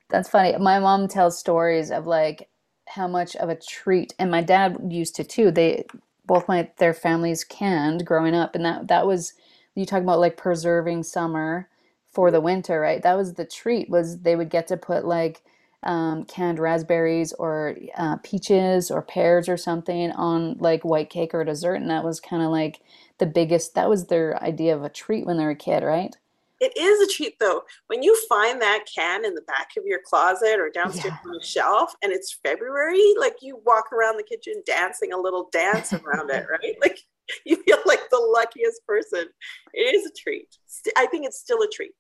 That's 0.10 0.30
funny. 0.30 0.58
My 0.58 0.80
mom 0.80 1.08
tells 1.08 1.40
stories 1.40 1.90
of 1.92 2.06
like 2.06 2.50
how 2.88 3.08
much 3.08 3.36
of 3.38 3.50
a 3.50 3.56
treat 3.56 4.14
and 4.20 4.32
my 4.32 4.42
dad 4.42 4.78
used 4.90 5.16
to 5.16 5.24
too 5.24 5.52
they 5.52 5.86
both 6.26 6.48
my 6.48 6.70
their 6.78 6.94
families 6.94 7.44
canned 7.44 8.06
growing 8.06 8.36
up 8.36 8.56
and 8.56 8.66
that 8.66 8.88
that 8.88 9.08
was 9.08 9.34
you 9.76 9.86
talk 9.86 10.02
about 10.02 10.20
like 10.20 10.38
preserving 10.38 11.04
summer 11.04 11.70
for 12.12 12.32
the 12.32 12.42
winter 12.42 12.80
right? 12.80 13.02
That 13.04 13.16
was 13.16 13.34
the 13.36 13.46
treat 13.46 13.90
was 13.90 14.20
they 14.20 14.36
would 14.36 14.50
get 14.50 14.68
to 14.68 14.78
put 14.78 15.06
like 15.06 15.44
um, 15.84 16.26
canned 16.26 16.60
raspberries 16.60 17.34
or 17.34 17.76
uh, 17.96 18.18
peaches 18.24 18.92
or 18.92 19.02
pears 19.02 19.48
or 19.48 19.58
something 19.58 20.12
on 20.12 20.58
like 20.60 20.84
white 20.84 21.10
cake 21.10 21.34
or 21.34 21.44
dessert 21.44 21.76
and 21.76 21.90
that 21.90 22.04
was 22.04 22.20
kind 22.20 22.44
of 22.44 22.50
like 22.50 22.82
the 23.20 23.28
biggest 23.28 23.76
that 23.76 23.90
was 23.90 24.08
their 24.08 24.42
idea 24.44 24.76
of 24.76 24.84
a 24.84 24.90
treat 24.90 25.26
when 25.26 25.38
they 25.38 25.44
were 25.46 25.52
a 25.52 25.56
kid 25.56 25.84
right 25.84 26.18
it 26.60 26.78
is 26.78 27.08
a 27.08 27.12
treat 27.12 27.36
though. 27.40 27.64
When 27.88 28.04
you 28.04 28.18
find 28.28 28.62
that 28.62 28.86
can 28.94 29.26
in 29.26 29.36
the 29.36 29.42
back 29.42 29.70
of 29.78 29.86
your 29.86 30.00
closet 30.04 30.60
or 30.60 30.70
downstairs 30.70 31.14
yeah. 31.14 31.30
on 31.30 31.38
the 31.38 31.46
shelf 31.46 31.94
and 32.02 32.12
it's 32.12 32.40
February, 32.44 33.14
like 33.20 33.38
you 33.42 33.62
walk 33.66 33.92
around 33.94 34.18
the 34.18 34.24
kitchen 34.24 34.62
dancing 34.66 35.14
a 35.14 35.18
little 35.18 35.50
dance 35.52 35.94
around 35.94 36.30
it, 36.32 36.46
right? 36.64 36.76
Like 36.82 37.00
you 37.46 37.62
feel 37.64 37.80
like 37.86 38.10
the 38.10 38.18
luckiest 38.18 38.86
person. 38.86 39.26
It 39.74 39.96
is 39.96 40.06
a 40.06 40.12
treat. 40.18 40.48
I 40.96 41.06
think 41.08 41.26
it's 41.26 41.40
still 41.40 41.62
a 41.62 41.68
treat. 41.68 41.94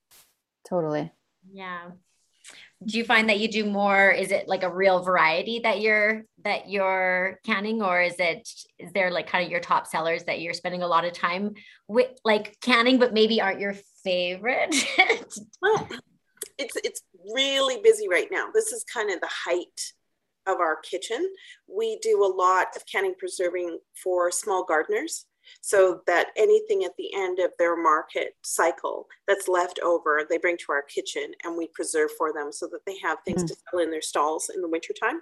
Totally. 0.67 1.11
Yeah. 1.51 1.89
Do 2.85 2.97
you 2.97 3.03
find 3.03 3.29
that 3.29 3.39
you 3.39 3.47
do 3.47 3.65
more 3.65 4.11
is 4.11 4.31
it 4.31 4.47
like 4.47 4.61
a 4.61 4.71
real 4.71 5.01
variety 5.01 5.61
that 5.63 5.81
you're 5.81 6.25
that 6.43 6.69
you're 6.69 7.39
canning 7.43 7.81
or 7.81 8.01
is 8.01 8.15
it 8.19 8.47
is 8.77 8.91
there 8.93 9.09
like 9.09 9.27
kind 9.27 9.43
of 9.43 9.49
your 9.51 9.59
top 9.59 9.87
sellers 9.87 10.25
that 10.25 10.41
you're 10.41 10.53
spending 10.53 10.83
a 10.83 10.87
lot 10.87 11.03
of 11.03 11.11
time 11.11 11.55
with 11.87 12.11
like 12.23 12.55
canning 12.61 12.99
but 12.99 13.13
maybe 13.13 13.41
aren't 13.41 13.59
your 13.59 13.73
favorite? 14.07 14.75
well, 15.61 15.87
it's 16.57 16.75
it's 16.83 17.01
really 17.33 17.79
busy 17.83 18.07
right 18.09 18.27
now. 18.31 18.47
This 18.53 18.71
is 18.71 18.83
kind 18.83 19.11
of 19.11 19.19
the 19.19 19.29
height 19.29 19.93
of 20.47 20.59
our 20.59 20.77
kitchen. 20.77 21.29
We 21.67 21.99
do 22.01 22.23
a 22.23 22.33
lot 22.33 22.67
of 22.75 22.83
canning 22.85 23.15
preserving 23.19 23.79
for 24.01 24.31
small 24.31 24.63
gardeners 24.63 25.25
so 25.61 26.01
that 26.07 26.27
anything 26.35 26.83
at 26.83 26.95
the 26.97 27.13
end 27.15 27.39
of 27.39 27.51
their 27.57 27.81
market 27.81 28.35
cycle 28.43 29.07
that's 29.27 29.47
left 29.47 29.79
over, 29.83 30.25
they 30.29 30.37
bring 30.37 30.57
to 30.57 30.71
our 30.71 30.83
kitchen 30.83 31.31
and 31.43 31.57
we 31.57 31.67
preserve 31.73 32.09
for 32.17 32.33
them 32.33 32.51
so 32.51 32.67
that 32.67 32.85
they 32.85 32.97
have 33.03 33.17
things 33.23 33.43
mm-hmm. 33.43 33.47
to 33.47 33.55
sell 33.71 33.79
in 33.79 33.91
their 33.91 34.01
stalls 34.01 34.49
in 34.53 34.61
the 34.61 34.69
wintertime, 34.69 35.21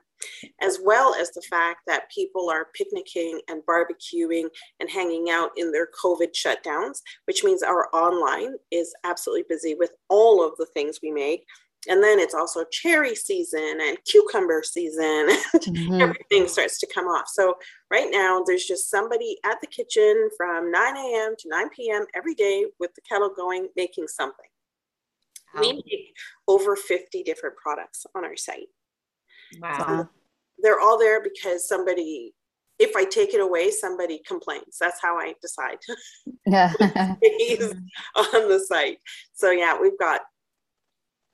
as 0.62 0.80
well 0.84 1.16
as 1.16 1.32
the 1.32 1.42
fact 1.50 1.82
that 1.88 2.12
people 2.12 2.50
are 2.50 2.68
picnicking 2.74 3.40
and 3.48 3.64
barbecuing 3.66 4.48
and 4.80 4.90
hanging 4.90 5.30
out 5.30 5.52
in 5.58 5.72
their 5.72 5.88
COVID 6.04 6.30
shutdowns, 6.34 7.02
which 7.26 7.44
means 7.44 7.64
our 7.64 7.88
online 7.94 8.56
is 8.72 8.94
absolutely 9.04 9.46
busy 9.48 9.76
with 9.76 9.92
all 10.10 10.46
of 10.46 10.54
the 10.58 10.68
things 10.74 11.00
we 11.02 11.12
make 11.12 11.46
and 11.88 12.04
then 12.04 12.20
it's 12.20 12.34
also 12.34 12.64
cherry 12.72 13.16
season 13.16 13.78
and 13.82 13.98
cucumber 14.06 14.62
season 14.64 15.28
mm-hmm. 15.56 16.02
everything 16.02 16.48
starts 16.48 16.80
to 16.80 16.88
come 16.94 17.06
off 17.06 17.28
so 17.28 17.56
right 17.92 18.10
now 18.12 18.44
there's 18.46 18.66
just 18.66 18.90
somebody 18.90 19.38
at 19.44 19.60
the 19.62 19.68
kitchen 19.68 20.30
from 20.38 20.72
9 20.72 20.98
a.m 20.98 21.36
to 21.38 21.50
9 21.50 21.70
p.m 21.70 22.06
every 22.16 22.36
day 22.36 22.66
with 22.80 22.94
the 22.96 23.02
kettle 23.02 23.32
going 23.36 23.68
making 23.76 24.08
something 24.08 24.50
wow. 25.54 25.62
we 25.62 25.74
make 25.74 26.16
over 26.48 26.76
50 26.76 27.24
different 27.24 27.56
products 27.58 28.06
on 28.16 28.26
our 28.26 28.38
site 28.38 28.68
wow 29.62 29.86
so 29.88 30.10
they're 30.60 30.80
all 30.80 30.98
there 30.98 31.22
because 31.22 31.68
somebody 31.68 32.34
if 32.78 32.96
I 32.96 33.06
take 33.06 33.34
it 33.34 33.40
away, 33.40 33.72
somebody 33.72 34.22
complains. 34.28 34.78
That's 34.80 35.02
how 35.02 35.18
I 35.18 35.34
decide. 35.42 35.78
Yeah. 36.48 36.72
on 36.80 38.50
the 38.50 38.64
site. 38.68 39.00
So 39.34 39.50
yeah, 39.50 39.80
we've 39.82 39.98
got 39.98 40.22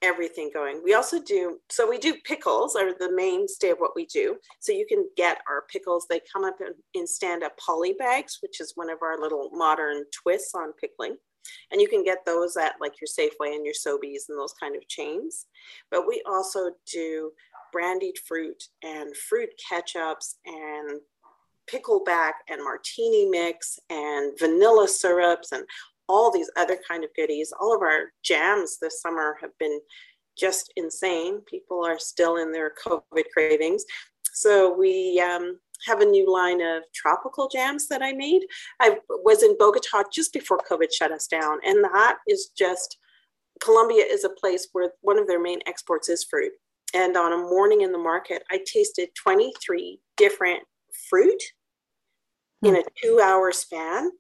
everything 0.02 0.50
going. 0.54 0.82
We 0.84 0.94
also 0.94 1.22
do, 1.22 1.60
so 1.70 1.90
we 1.90 1.98
do 1.98 2.16
pickles 2.26 2.76
are 2.76 2.94
the 2.98 3.12
mainstay 3.12 3.70
of 3.70 3.78
what 3.78 3.96
we 3.96 4.06
do. 4.06 4.38
So 4.60 4.72
you 4.72 4.86
can 4.88 5.08
get 5.16 5.40
our 5.48 5.64
pickles. 5.72 6.08
They 6.10 6.22
come 6.32 6.44
up 6.44 6.58
in, 6.60 6.74
in 6.94 7.08
stand-up 7.08 7.58
poly 7.58 7.94
bags, 7.94 8.40
which 8.42 8.60
is 8.60 8.74
one 8.76 8.90
of 8.90 9.00
our 9.02 9.20
little 9.20 9.50
modern 9.54 10.04
twists 10.12 10.56
on 10.56 10.74
pickling. 10.74 11.18
And 11.72 11.82
you 11.82 11.88
can 11.88 12.04
get 12.04 12.20
those 12.26 12.56
at 12.58 12.76
like 12.80 12.94
your 13.02 13.08
Safeway 13.08 13.56
and 13.56 13.66
your 13.66 13.74
Sobeys 13.74 14.30
and 14.30 14.38
those 14.38 14.54
kind 14.60 14.76
of 14.76 14.88
chains. 14.88 15.48
But 15.90 16.08
we 16.08 16.22
also 16.30 16.72
do 16.92 17.32
brandied 17.72 18.18
fruit 18.28 18.64
and 18.84 19.16
fruit 19.16 19.50
ketchups 19.72 20.36
and 20.46 21.00
pickleback 21.72 22.34
and 22.50 22.64
martini 22.64 23.30
mix 23.30 23.80
and 23.90 24.38
vanilla 24.40 24.88
syrups 24.88 25.52
and 25.52 25.64
all 26.12 26.32
these 26.32 26.52
other 26.58 26.78
kind 26.88 27.04
of 27.04 27.10
goodies. 27.16 27.54
All 27.60 27.74
of 27.74 27.82
our 27.82 28.12
jams 28.24 28.78
this 28.80 29.02
summer 29.02 29.38
have 29.42 29.58
been 29.60 29.80
just 30.38 30.72
insane. 30.76 31.42
People 31.48 31.86
are 31.86 32.00
still 32.00 32.38
in 32.38 32.52
their 32.52 32.74
COVID 32.86 33.24
cravings. 33.34 33.86
So 34.34 34.76
we 34.78 35.22
um, 35.22 35.60
have 35.88 36.02
a 36.02 36.06
new 36.06 36.32
line 36.32 36.62
of 36.62 36.84
tropical 36.94 37.48
jams 37.48 37.88
that 37.88 38.02
I 38.02 38.14
made. 38.14 38.42
I 38.80 38.98
was 39.10 39.44
in 39.44 39.58
Bogota 39.58 40.04
just 40.12 40.34
before 40.34 40.60
COVID 40.70 40.88
shut 40.94 41.12
us 41.12 41.28
down, 41.28 41.60
and 41.66 41.84
that 41.84 42.18
is 42.28 42.52
just 42.58 42.98
Colombia 43.62 44.04
is 44.04 44.24
a 44.24 44.30
place 44.30 44.68
where 44.72 44.92
one 45.02 45.20
of 45.20 45.28
their 45.28 45.42
main 45.42 45.60
exports 45.68 46.10
is 46.10 46.24
fruit. 46.24 46.52
And 46.94 47.16
on 47.16 47.32
a 47.32 47.38
morning 47.38 47.82
in 47.82 47.92
the 47.92 47.98
market, 47.98 48.44
I 48.52 48.60
tasted 48.66 49.10
23 49.16 50.00
different 50.18 50.64
fruit 51.10 51.42
in 52.64 52.76
a 52.76 52.84
two 53.02 53.20
hour 53.24 53.52
span. 53.52 54.12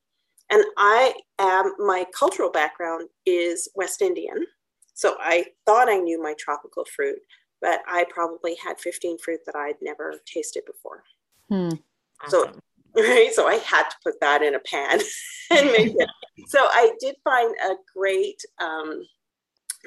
And 0.51 0.63
I 0.77 1.13
am, 1.39 1.73
my 1.79 2.05
cultural 2.17 2.51
background 2.51 3.07
is 3.25 3.69
West 3.73 4.01
Indian. 4.01 4.45
So 4.93 5.15
I 5.19 5.45
thought 5.65 5.89
I 5.89 5.97
knew 5.97 6.21
my 6.21 6.35
tropical 6.37 6.85
fruit, 6.85 7.19
but 7.61 7.79
I 7.87 8.05
probably 8.09 8.55
had 8.55 8.79
15 8.79 9.17
fruit 9.19 9.39
that 9.45 9.55
I'd 9.55 9.81
never 9.81 10.15
tasted 10.31 10.63
before. 10.65 11.03
Hmm. 11.49 11.69
So, 12.27 12.51
right. 12.95 13.31
So 13.33 13.47
I 13.47 13.55
had 13.55 13.83
to 13.83 13.95
put 14.03 14.19
that 14.19 14.43
in 14.43 14.55
a 14.55 14.59
pan 14.59 14.99
and 15.51 15.71
make 15.71 15.93
it. 15.95 16.09
So 16.47 16.59
I 16.59 16.91
did 16.99 17.15
find 17.23 17.55
a 17.63 17.75
great 17.95 18.41
um, 18.59 19.03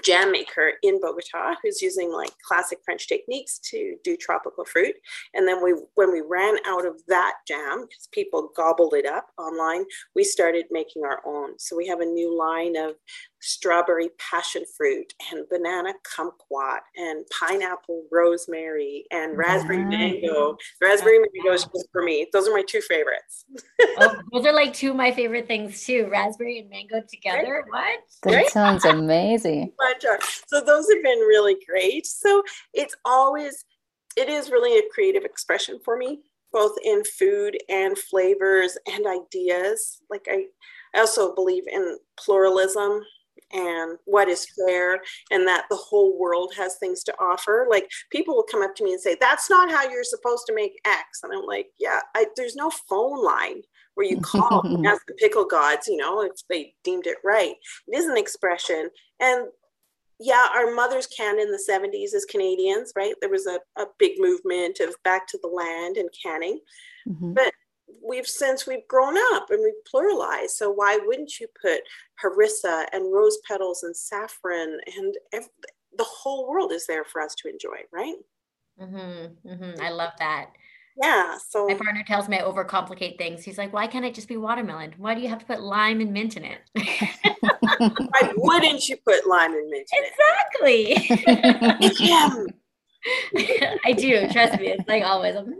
jam 0.02 0.32
maker 0.32 0.72
in 0.82 1.00
Bogota 1.00 1.54
who's 1.62 1.80
using 1.82 2.12
like 2.12 2.32
classic 2.46 2.78
French 2.84 3.06
techniques 3.08 3.58
to 3.70 3.96
do 4.02 4.16
tropical 4.16 4.64
fruit. 4.64 4.94
And 5.34 5.46
then 5.46 5.62
we, 5.62 5.74
when 5.94 6.12
we 6.12 6.20
ran 6.20 6.56
out 6.66 6.86
of 6.86 7.00
that 7.08 7.34
jam, 7.46 7.82
because 7.82 8.08
people 8.12 8.50
gobbled 8.56 8.94
it 8.94 9.06
up 9.06 9.28
online, 9.38 9.84
we 10.14 10.24
started 10.24 10.66
making 10.70 11.04
our 11.04 11.20
own. 11.26 11.58
So 11.58 11.76
we 11.76 11.86
have 11.86 12.00
a 12.00 12.06
new 12.06 12.36
line 12.36 12.76
of 12.76 12.94
strawberry 13.44 14.08
passion 14.18 14.64
fruit 14.76 15.12
and 15.30 15.46
banana 15.50 15.92
kumquat 16.02 16.78
and 16.96 17.24
pineapple 17.28 18.04
rosemary 18.10 19.04
and 19.10 19.36
raspberry 19.36 19.84
mango. 19.84 20.56
Raspberry 20.80 21.18
mango 21.18 21.52
is 21.52 21.64
just 21.64 21.88
for 21.92 22.02
me. 22.02 22.26
Those 22.32 22.48
are 22.48 22.54
my 22.54 22.64
two 22.66 22.80
favorites. 22.80 23.44
oh, 23.98 24.16
those 24.32 24.46
are 24.46 24.52
like 24.54 24.72
two 24.72 24.90
of 24.90 24.96
my 24.96 25.12
favorite 25.12 25.46
things 25.46 25.84
too. 25.84 26.08
Raspberry 26.10 26.60
and 26.60 26.70
mango 26.70 27.02
together. 27.08 27.64
Right? 27.70 27.98
What? 27.98 28.00
That 28.22 28.34
right? 28.34 28.50
sounds 28.50 28.84
amazing. 28.84 29.72
Uh, 29.84 30.16
so 30.46 30.60
those 30.60 30.86
have 30.92 31.02
been 31.02 31.18
really 31.20 31.56
great. 31.68 32.06
So 32.06 32.42
it's 32.72 32.94
always 33.04 33.64
it 34.16 34.28
is 34.28 34.50
really 34.50 34.78
a 34.78 34.88
creative 34.92 35.24
expression 35.24 35.78
for 35.84 35.96
me 35.96 36.20
both 36.52 36.76
in 36.84 37.02
food 37.04 37.56
and 37.68 37.96
flavors 37.96 38.76
and 38.86 39.06
ideas 39.06 40.00
like 40.10 40.26
i 40.30 40.44
I 40.94 41.00
also 41.00 41.34
believe 41.34 41.64
in 41.66 41.98
pluralism 42.16 43.02
and 43.52 43.98
what 44.04 44.28
is 44.28 44.46
fair 44.66 45.00
and 45.30 45.46
that 45.46 45.66
the 45.70 45.76
whole 45.76 46.18
world 46.18 46.52
has 46.56 46.76
things 46.76 47.02
to 47.04 47.14
offer. 47.18 47.66
Like 47.70 47.88
people 48.10 48.34
will 48.34 48.46
come 48.50 48.62
up 48.62 48.74
to 48.76 48.84
me 48.84 48.92
and 48.92 49.00
say 49.00 49.16
that's 49.20 49.50
not 49.50 49.70
how 49.70 49.88
you're 49.88 50.04
supposed 50.04 50.46
to 50.46 50.54
make 50.54 50.80
x. 50.84 51.20
And 51.22 51.32
i'm 51.32 51.44
like 51.46 51.68
yeah 51.78 52.00
I, 52.14 52.26
there's 52.36 52.56
no 52.56 52.70
phone 52.70 53.22
line 53.22 53.62
where 53.94 54.06
you 54.06 54.20
call 54.20 54.60
and 54.64 54.86
ask 54.86 55.06
the 55.06 55.14
pickle 55.14 55.44
gods 55.44 55.88
you 55.88 55.96
know 55.96 56.22
if 56.22 56.32
they 56.48 56.74
deemed 56.84 57.06
it 57.06 57.18
right. 57.24 57.54
It 57.88 57.96
is 57.96 58.06
an 58.06 58.16
expression. 58.16 58.90
And 59.20 59.46
yeah 60.20 60.46
our 60.54 60.72
mothers 60.72 61.08
canned 61.08 61.40
in 61.40 61.50
the 61.50 61.62
70s 61.68 62.14
as 62.14 62.24
canadians 62.24 62.92
right? 62.96 63.14
There 63.20 63.30
was 63.30 63.46
a, 63.46 63.58
a 63.80 63.86
big 63.98 64.12
movement 64.18 64.80
of 64.80 64.94
back 65.04 65.26
to 65.28 65.38
the 65.42 65.48
land 65.48 65.96
and 65.96 66.08
canning. 66.22 66.60
Mm-hmm. 67.06 67.34
but 67.34 67.52
we've 68.02 68.26
since 68.26 68.66
we've 68.66 68.86
grown 68.88 69.16
up 69.34 69.50
and 69.50 69.62
we've 69.62 69.74
pluralized. 69.92 70.50
So 70.50 70.70
why 70.70 70.98
wouldn't 71.04 71.40
you 71.40 71.48
put 71.60 71.80
harissa 72.22 72.86
and 72.92 73.12
rose 73.12 73.38
petals 73.46 73.82
and 73.82 73.96
saffron 73.96 74.78
and 74.96 75.14
every, 75.32 75.50
the 75.96 76.04
whole 76.04 76.48
world 76.48 76.72
is 76.72 76.86
there 76.86 77.04
for 77.04 77.22
us 77.22 77.34
to 77.36 77.48
enjoy, 77.48 77.76
right? 77.92 78.16
Mm-hmm, 78.80 79.48
mm-hmm. 79.48 79.80
I 79.80 79.90
love 79.90 80.12
that. 80.18 80.50
Yeah. 81.00 81.36
So 81.48 81.66
my 81.66 81.74
partner 81.74 82.04
tells 82.06 82.28
me 82.28 82.38
I 82.38 82.42
overcomplicate 82.42 83.18
things. 83.18 83.42
He's 83.44 83.58
like, 83.58 83.72
"Why 83.72 83.86
can't 83.86 84.04
it 84.04 84.14
just 84.14 84.28
be 84.28 84.36
watermelon? 84.36 84.94
Why 84.96 85.14
do 85.14 85.20
you 85.20 85.28
have 85.28 85.40
to 85.40 85.44
put 85.44 85.60
lime 85.60 86.00
and 86.00 86.12
mint 86.12 86.36
in 86.36 86.44
it?" 86.44 86.60
Why 87.78 88.32
wouldn't 88.36 88.88
you 88.88 88.96
put 88.98 89.26
lime 89.26 89.54
and 89.54 89.70
mint? 89.70 89.88
exactly. 89.92 90.94
I 93.84 93.92
do. 93.92 94.28
Trust 94.28 94.60
me. 94.60 94.68
It's 94.68 94.88
like 94.88 95.02
always. 95.04 95.34
I'm, 95.34 95.52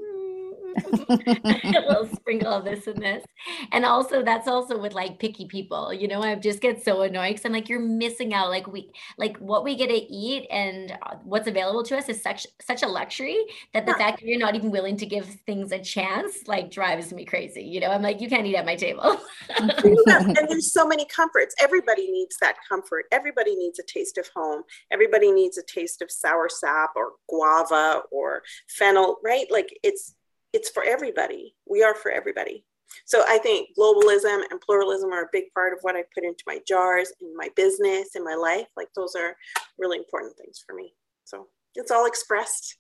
a 1.08 1.84
little 1.86 2.08
sprinkle 2.14 2.52
of 2.52 2.64
this 2.64 2.86
and 2.86 3.02
this. 3.02 3.24
And 3.72 3.84
also 3.84 4.22
that's 4.22 4.48
also 4.48 4.78
with 4.78 4.94
like 4.94 5.18
picky 5.18 5.46
people, 5.46 5.92
you 5.92 6.08
know, 6.08 6.22
I 6.22 6.34
just 6.36 6.60
get 6.60 6.84
so 6.84 7.02
annoyed 7.02 7.30
because 7.30 7.44
I'm 7.44 7.52
like, 7.52 7.68
you're 7.68 7.80
missing 7.80 8.34
out. 8.34 8.50
Like 8.50 8.66
we 8.66 8.90
like 9.18 9.36
what 9.38 9.64
we 9.64 9.76
get 9.76 9.88
to 9.88 9.94
eat 9.94 10.46
and 10.50 10.92
uh, 11.02 11.16
what's 11.24 11.48
available 11.48 11.82
to 11.84 11.96
us 11.96 12.08
is 12.08 12.22
such 12.22 12.46
such 12.60 12.82
a 12.82 12.86
luxury 12.86 13.38
that 13.72 13.86
the 13.86 13.92
yeah. 13.92 13.98
fact 13.98 14.20
that 14.20 14.26
you're 14.26 14.38
not 14.38 14.54
even 14.54 14.70
willing 14.70 14.96
to 14.98 15.06
give 15.06 15.26
things 15.46 15.72
a 15.72 15.78
chance 15.78 16.46
like 16.46 16.70
drives 16.70 17.12
me 17.12 17.24
crazy. 17.24 17.62
You 17.62 17.80
know, 17.80 17.90
I'm 17.90 18.02
like, 18.02 18.20
you 18.20 18.28
can't 18.28 18.46
eat 18.46 18.56
at 18.56 18.66
my 18.66 18.76
table. 18.76 19.20
and 19.58 20.36
there's 20.48 20.72
so 20.72 20.86
many 20.86 21.04
comforts. 21.06 21.54
Everybody 21.60 22.10
needs 22.10 22.36
that 22.40 22.56
comfort. 22.68 23.06
Everybody 23.12 23.56
needs 23.56 23.78
a 23.78 23.82
taste 23.82 24.18
of 24.18 24.28
home. 24.34 24.62
Everybody 24.90 25.32
needs 25.32 25.58
a 25.58 25.62
taste 25.62 26.02
of 26.02 26.08
soursop 26.08 26.88
or 26.96 27.12
guava 27.28 28.02
or 28.10 28.42
fennel, 28.68 29.18
right? 29.24 29.46
Like 29.50 29.78
it's 29.82 30.14
it's 30.54 30.70
for 30.70 30.84
everybody. 30.84 31.54
We 31.68 31.82
are 31.82 31.94
for 31.94 32.10
everybody. 32.10 32.64
So 33.06 33.24
I 33.26 33.38
think 33.38 33.70
globalism 33.78 34.42
and 34.50 34.60
pluralism 34.60 35.12
are 35.12 35.24
a 35.24 35.32
big 35.32 35.52
part 35.52 35.72
of 35.72 35.80
what 35.82 35.96
I 35.96 36.04
put 36.14 36.24
into 36.24 36.44
my 36.46 36.60
jars, 36.66 37.12
in 37.20 37.36
my 37.36 37.48
business, 37.56 38.14
in 38.14 38.24
my 38.24 38.36
life. 38.36 38.68
Like 38.76 38.88
those 38.94 39.14
are 39.16 39.36
really 39.78 39.98
important 39.98 40.36
things 40.36 40.62
for 40.64 40.74
me. 40.74 40.94
So 41.24 41.48
it's 41.74 41.90
all 41.90 42.06
expressed 42.06 42.76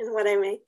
in 0.00 0.12
what 0.12 0.26
I 0.26 0.36
make. 0.36 0.66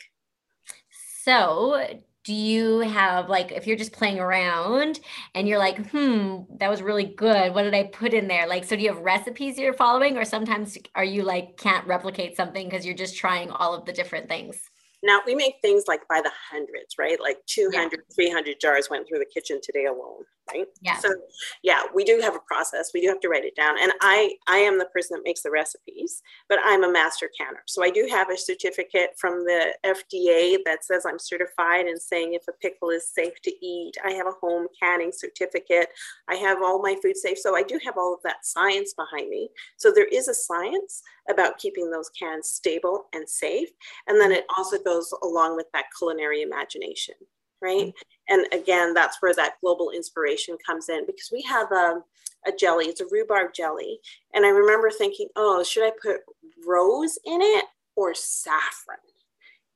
So 1.24 2.00
do 2.24 2.34
you 2.34 2.80
have 2.80 3.30
like 3.30 3.50
if 3.52 3.66
you're 3.66 3.76
just 3.76 3.92
playing 3.92 4.20
around 4.20 5.00
and 5.34 5.48
you're 5.48 5.58
like 5.58 5.90
hmm 5.90 6.40
that 6.58 6.68
was 6.68 6.82
really 6.82 7.06
good 7.06 7.54
what 7.54 7.62
did 7.62 7.72
i 7.72 7.84
put 7.84 8.12
in 8.12 8.28
there 8.28 8.46
like 8.46 8.62
so 8.62 8.76
do 8.76 8.82
you 8.82 8.92
have 8.92 9.02
recipes 9.02 9.58
you're 9.58 9.72
following 9.72 10.18
or 10.18 10.24
sometimes 10.26 10.76
are 10.94 11.02
you 11.02 11.22
like 11.22 11.56
can't 11.56 11.86
replicate 11.86 12.36
something 12.36 12.68
because 12.68 12.84
you're 12.84 12.94
just 12.94 13.16
trying 13.16 13.50
all 13.50 13.74
of 13.74 13.86
the 13.86 13.92
different 13.92 14.28
things 14.28 14.69
now 15.02 15.20
we 15.26 15.34
make 15.34 15.56
things 15.62 15.84
like 15.88 16.06
by 16.08 16.20
the 16.20 16.32
hundreds, 16.50 16.96
right? 16.98 17.18
Like 17.20 17.38
200, 17.46 17.92
yeah. 17.92 18.14
300 18.14 18.56
jars 18.60 18.88
went 18.90 19.08
through 19.08 19.18
the 19.20 19.26
kitchen 19.32 19.60
today 19.62 19.86
alone, 19.86 20.24
right? 20.52 20.66
Yeah. 20.80 20.98
So 20.98 21.14
yeah, 21.62 21.82
we 21.94 22.04
do 22.04 22.20
have 22.22 22.34
a 22.34 22.40
process. 22.46 22.90
We 22.92 23.00
do 23.00 23.08
have 23.08 23.20
to 23.20 23.28
write 23.28 23.44
it 23.44 23.56
down. 23.56 23.76
And 23.80 23.92
I, 24.00 24.34
I 24.48 24.58
am 24.58 24.78
the 24.78 24.86
person 24.86 25.16
that 25.16 25.24
makes 25.24 25.42
the 25.42 25.50
recipes, 25.50 26.22
but 26.48 26.58
I'm 26.64 26.84
a 26.84 26.92
master 26.92 27.28
canner. 27.38 27.62
So 27.66 27.82
I 27.82 27.90
do 27.90 28.08
have 28.10 28.30
a 28.30 28.36
certificate 28.36 29.10
from 29.18 29.44
the 29.44 29.74
FDA 29.84 30.58
that 30.64 30.84
says 30.84 31.04
I'm 31.06 31.18
certified 31.18 31.86
and 31.86 32.00
saying 32.00 32.34
if 32.34 32.42
a 32.48 32.52
pickle 32.60 32.90
is 32.90 33.08
safe 33.12 33.40
to 33.42 33.52
eat. 33.64 33.92
I 34.04 34.12
have 34.12 34.26
a 34.26 34.38
home 34.40 34.66
canning 34.80 35.12
certificate. 35.12 35.88
I 36.28 36.36
have 36.36 36.62
all 36.62 36.82
my 36.82 36.96
food 37.02 37.16
safe. 37.16 37.38
So 37.38 37.56
I 37.56 37.62
do 37.62 37.78
have 37.84 37.96
all 37.96 38.14
of 38.14 38.20
that 38.24 38.44
science 38.44 38.94
behind 38.94 39.28
me. 39.28 39.50
So 39.76 39.90
there 39.92 40.08
is 40.08 40.28
a 40.28 40.34
science 40.34 41.02
about 41.28 41.58
keeping 41.58 41.90
those 41.90 42.10
cans 42.10 42.48
stable 42.48 43.06
and 43.12 43.28
safe. 43.28 43.68
And 44.06 44.20
then 44.20 44.30
mm-hmm. 44.30 44.38
it 44.38 44.44
also 44.56 44.78
goes 44.78 45.12
along 45.22 45.56
with 45.56 45.66
that 45.72 45.86
culinary 45.96 46.42
imagination. 46.42 47.14
right? 47.62 47.88
Mm-hmm. 47.88 48.19
And 48.30 48.46
again, 48.52 48.94
that's 48.94 49.20
where 49.20 49.34
that 49.34 49.60
global 49.60 49.90
inspiration 49.90 50.56
comes 50.64 50.88
in 50.88 51.04
because 51.04 51.30
we 51.30 51.42
have 51.42 51.70
a, 51.72 52.00
a 52.46 52.52
jelly, 52.58 52.86
it's 52.86 53.02
a 53.02 53.06
rhubarb 53.10 53.52
jelly. 53.54 53.98
And 54.32 54.46
I 54.46 54.48
remember 54.48 54.90
thinking, 54.90 55.28
oh, 55.36 55.62
should 55.62 55.84
I 55.84 55.92
put 56.02 56.20
rose 56.66 57.18
in 57.26 57.40
it 57.42 57.66
or 57.96 58.14
saffron? 58.14 58.96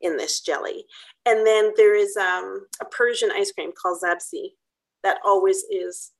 in 0.05 0.17
this 0.17 0.41
jelly. 0.41 0.85
And 1.27 1.47
then 1.47 1.73
there 1.77 1.97
is 1.97 2.17
um, 2.17 2.67
a 2.81 2.85
Persian 2.85 3.31
ice 3.35 3.51
cream 3.51 3.73
called 3.73 4.01
Zabzi 4.03 4.51
that 5.03 5.19
always 5.25 5.65
is 5.71 6.13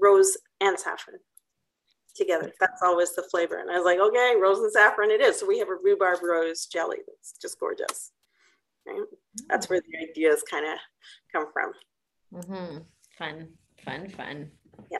rose 0.00 0.36
and 0.60 0.78
saffron 0.78 1.18
together. 2.14 2.52
That's 2.60 2.82
always 2.82 3.14
the 3.14 3.24
flavor. 3.24 3.58
And 3.58 3.70
I 3.70 3.76
was 3.76 3.84
like, 3.84 3.98
okay, 3.98 4.34
rose 4.40 4.60
and 4.60 4.72
saffron 4.72 5.10
it 5.10 5.20
is. 5.20 5.38
So 5.38 5.46
we 5.46 5.58
have 5.58 5.68
a 5.68 5.76
rhubarb 5.82 6.22
rose 6.22 6.66
jelly 6.66 6.98
that's 7.06 7.34
just 7.40 7.58
gorgeous. 7.58 8.12
Right? 8.86 9.00
That's 9.48 9.68
where 9.68 9.80
the 9.80 10.10
ideas 10.10 10.42
kind 10.50 10.66
of 10.66 10.78
come 11.32 11.46
from. 11.52 11.72
Mm-hmm. 12.34 12.78
Fun, 13.18 13.48
fun, 13.84 14.08
fun. 14.10 14.50
Yeah. 14.90 14.98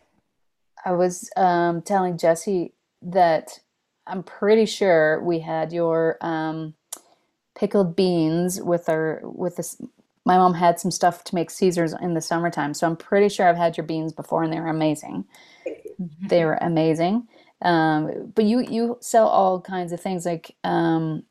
I 0.84 0.92
was 0.92 1.30
um, 1.36 1.82
telling 1.82 2.18
Jesse 2.18 2.72
that 3.02 3.60
I'm 4.06 4.22
pretty 4.22 4.66
sure 4.66 5.22
we 5.22 5.40
had 5.40 5.72
your 5.72 6.18
um, 6.20 6.74
pickled 7.54 7.96
beans 7.96 8.60
with 8.60 8.88
our 8.88 9.20
with 9.22 9.56
this 9.56 9.80
my 10.24 10.38
mom 10.38 10.54
had 10.54 10.80
some 10.80 10.90
stuff 10.90 11.22
to 11.24 11.34
make 11.34 11.50
Caesars 11.50 11.94
in 12.00 12.14
the 12.14 12.20
summertime. 12.20 12.74
So 12.74 12.86
I'm 12.86 12.96
pretty 12.96 13.28
sure 13.28 13.46
I've 13.46 13.56
had 13.56 13.76
your 13.76 13.84
beans 13.84 14.12
before 14.12 14.42
and 14.42 14.52
they 14.52 14.60
were 14.60 14.68
amazing. 14.68 15.26
They 16.28 16.44
were 16.44 16.58
amazing. 16.60 17.28
Um, 17.60 18.32
but 18.34 18.44
you, 18.44 18.60
you 18.60 18.98
sell 19.00 19.28
all 19.28 19.60
kinds 19.60 19.92
of 19.92 20.00
things 20.00 20.24
like, 20.24 20.56
um, 20.64 21.24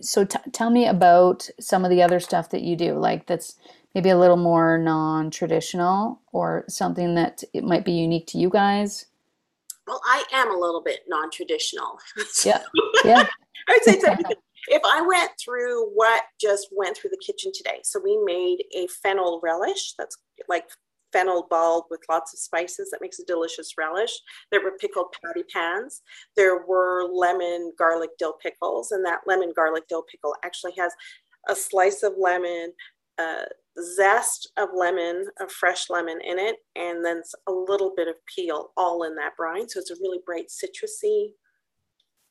so 0.00 0.24
t- 0.24 0.38
tell 0.52 0.70
me 0.70 0.86
about 0.86 1.48
some 1.60 1.84
of 1.84 1.90
the 1.90 2.02
other 2.02 2.20
stuff 2.20 2.50
that 2.50 2.62
you 2.62 2.76
do, 2.76 2.94
like 2.94 3.26
that's 3.26 3.56
maybe 3.94 4.10
a 4.10 4.18
little 4.18 4.36
more 4.36 4.78
non-traditional 4.78 6.20
or 6.32 6.64
something 6.68 7.14
that 7.14 7.42
it 7.52 7.64
might 7.64 7.84
be 7.84 7.92
unique 7.92 8.26
to 8.28 8.38
you 8.38 8.50
guys. 8.50 9.06
Well, 9.86 10.00
I 10.04 10.24
am 10.32 10.50
a 10.50 10.58
little 10.58 10.82
bit 10.82 11.00
non-traditional. 11.08 11.98
yeah. 12.44 12.62
Yeah. 13.04 13.26
I 13.68 13.72
would 13.72 13.82
say 14.00 14.16
if 14.68 14.82
I 14.84 15.00
went 15.02 15.32
through 15.42 15.90
what 15.94 16.22
just 16.40 16.68
went 16.72 16.96
through 16.96 17.10
the 17.10 17.22
kitchen 17.24 17.52
today, 17.54 17.80
so 17.82 18.00
we 18.02 18.18
made 18.24 18.64
a 18.76 18.86
fennel 19.02 19.40
relish 19.42 19.94
that's 19.98 20.16
like 20.48 20.64
fennel 21.14 21.46
bulb 21.48 21.84
with 21.90 22.00
lots 22.08 22.34
of 22.34 22.40
spices 22.40 22.90
that 22.90 23.00
makes 23.00 23.20
a 23.20 23.24
delicious 23.24 23.74
relish. 23.78 24.10
There 24.50 24.62
were 24.62 24.76
pickled 24.78 25.14
patty 25.24 25.44
pans. 25.52 26.02
There 26.36 26.66
were 26.66 27.08
lemon 27.10 27.72
garlic 27.78 28.10
dill 28.18 28.34
pickles, 28.42 28.90
and 28.90 29.04
that 29.06 29.20
lemon 29.26 29.52
garlic 29.54 29.84
dill 29.88 30.04
pickle 30.10 30.34
actually 30.44 30.72
has 30.78 30.92
a 31.48 31.54
slice 31.54 32.02
of 32.02 32.14
lemon, 32.18 32.72
a 33.18 33.44
zest 33.96 34.50
of 34.56 34.70
lemon, 34.74 35.26
a 35.40 35.48
fresh 35.48 35.88
lemon 35.88 36.18
in 36.24 36.38
it, 36.38 36.56
and 36.74 37.04
then 37.04 37.22
a 37.48 37.52
little 37.52 37.92
bit 37.96 38.08
of 38.08 38.16
peel 38.26 38.70
all 38.76 39.04
in 39.04 39.14
that 39.16 39.36
brine. 39.36 39.68
So 39.68 39.78
it's 39.78 39.90
a 39.90 39.96
really 40.00 40.18
bright 40.26 40.46
citrusy 40.48 41.32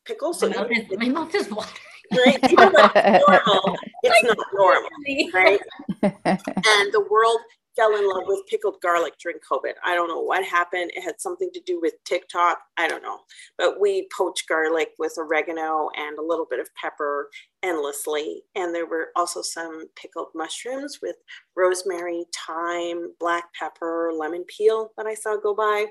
pickle. 0.05 0.33
So 0.33 0.49
my 0.49 0.55
mouth 0.57 0.71
is, 0.71 0.97
my 0.97 1.09
mouth 1.09 1.35
is 1.35 1.49
watering 1.49 1.79
right? 2.11 2.39
normal, 2.51 3.77
it's 4.03 4.23
not 4.23 4.37
normal, 4.53 4.89
right? 5.33 5.59
and 6.03 6.93
the 6.93 7.05
world 7.09 7.39
fell 7.75 7.95
in 7.95 8.07
love 8.07 8.23
with 8.25 8.45
pickled 8.47 8.81
garlic 8.81 9.13
during 9.21 9.39
COVID. 9.39 9.73
I 9.83 9.95
don't 9.95 10.07
know 10.07 10.19
what 10.19 10.43
happened. 10.43 10.91
It 10.95 11.03
had 11.03 11.19
something 11.19 11.49
to 11.53 11.61
do 11.65 11.79
with 11.81 11.93
TikTok. 12.05 12.59
I 12.77 12.87
don't 12.87 13.03
know. 13.03 13.19
But 13.57 13.79
we 13.79 14.07
poached 14.15 14.47
garlic 14.47 14.89
with 14.99 15.15
oregano 15.17 15.89
and 15.95 16.17
a 16.17 16.23
little 16.23 16.47
bit 16.49 16.59
of 16.59 16.69
pepper 16.75 17.29
endlessly. 17.63 18.43
And 18.55 18.73
there 18.73 18.85
were 18.85 19.09
also 19.15 19.41
some 19.41 19.85
pickled 19.95 20.27
mushrooms 20.35 20.99
with 21.01 21.15
rosemary, 21.55 22.25
thyme, 22.47 23.13
black 23.19 23.45
pepper, 23.59 24.11
lemon 24.17 24.45
peel 24.47 24.91
that 24.97 25.05
I 25.05 25.15
saw 25.15 25.37
go 25.37 25.55
by. 25.55 25.87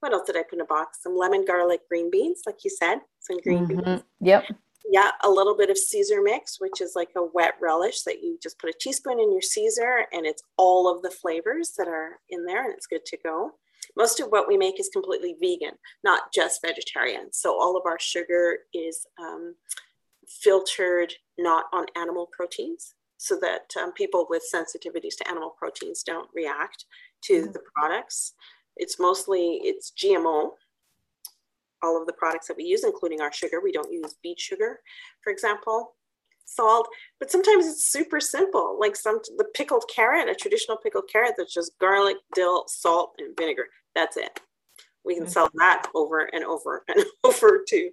What 0.00 0.12
else 0.12 0.26
did 0.26 0.36
I 0.36 0.42
put 0.42 0.54
in 0.54 0.60
a 0.60 0.66
box? 0.66 1.02
Some 1.02 1.16
lemon 1.16 1.44
garlic 1.44 1.80
green 1.88 2.10
beans, 2.10 2.42
like 2.46 2.64
you 2.64 2.70
said, 2.70 2.98
some 3.20 3.38
green 3.40 3.66
mm-hmm. 3.66 3.80
beans. 3.82 4.02
Yep 4.20 4.44
yeah, 4.88 5.10
a 5.24 5.30
little 5.30 5.56
bit 5.56 5.70
of 5.70 5.78
Caesar 5.78 6.22
mix, 6.22 6.60
which 6.60 6.80
is 6.80 6.92
like 6.94 7.10
a 7.16 7.24
wet 7.24 7.54
relish 7.60 8.02
that 8.02 8.22
you 8.22 8.38
just 8.42 8.58
put 8.58 8.70
a 8.70 8.78
teaspoon 8.80 9.18
in 9.18 9.32
your 9.32 9.42
Caesar 9.42 10.06
and 10.12 10.26
it's 10.26 10.42
all 10.56 10.94
of 10.94 11.02
the 11.02 11.10
flavors 11.10 11.72
that 11.76 11.88
are 11.88 12.20
in 12.30 12.44
there 12.44 12.64
and 12.64 12.72
it's 12.72 12.86
good 12.86 13.04
to 13.06 13.16
go. 13.16 13.52
Most 13.96 14.20
of 14.20 14.28
what 14.28 14.48
we 14.48 14.56
make 14.56 14.78
is 14.78 14.90
completely 14.92 15.36
vegan, 15.40 15.76
not 16.04 16.32
just 16.32 16.62
vegetarian. 16.64 17.32
So 17.32 17.58
all 17.58 17.76
of 17.76 17.86
our 17.86 17.98
sugar 17.98 18.58
is 18.74 19.06
um, 19.18 19.54
filtered 20.26 21.12
not 21.38 21.64
on 21.72 21.86
animal 21.96 22.28
proteins 22.30 22.94
so 23.16 23.38
that 23.40 23.70
um, 23.80 23.92
people 23.92 24.26
with 24.28 24.42
sensitivities 24.54 25.16
to 25.18 25.28
animal 25.28 25.54
proteins 25.58 26.02
don't 26.02 26.28
react 26.34 26.84
to 27.22 27.42
mm-hmm. 27.42 27.52
the 27.52 27.60
products. 27.74 28.34
It's 28.76 29.00
mostly, 29.00 29.60
it's 29.62 29.92
GMO, 29.92 30.50
all 31.86 32.00
of 32.00 32.06
the 32.06 32.12
products 32.12 32.48
that 32.48 32.56
we 32.56 32.64
use, 32.64 32.84
including 32.84 33.20
our 33.20 33.32
sugar. 33.32 33.60
We 33.62 33.72
don't 33.72 33.92
use 33.92 34.16
beet 34.22 34.40
sugar, 34.40 34.80
for 35.22 35.32
example, 35.32 35.94
salt, 36.44 36.88
but 37.18 37.30
sometimes 37.30 37.66
it's 37.66 37.86
super 37.86 38.20
simple. 38.20 38.76
Like 38.78 38.96
some 38.96 39.20
the 39.36 39.46
pickled 39.54 39.84
carrot, 39.94 40.28
a 40.28 40.34
traditional 40.34 40.76
pickled 40.76 41.08
carrot 41.10 41.34
that's 41.36 41.54
just 41.54 41.78
garlic, 41.78 42.16
dill, 42.34 42.64
salt, 42.68 43.14
and 43.18 43.36
vinegar. 43.36 43.66
That's 43.94 44.16
it. 44.16 44.40
We 45.04 45.14
can 45.14 45.24
mm. 45.24 45.30
sell 45.30 45.48
that 45.54 45.86
over 45.94 46.28
and 46.32 46.44
over 46.44 46.84
and 46.88 47.04
over 47.24 47.64
too. 47.68 47.90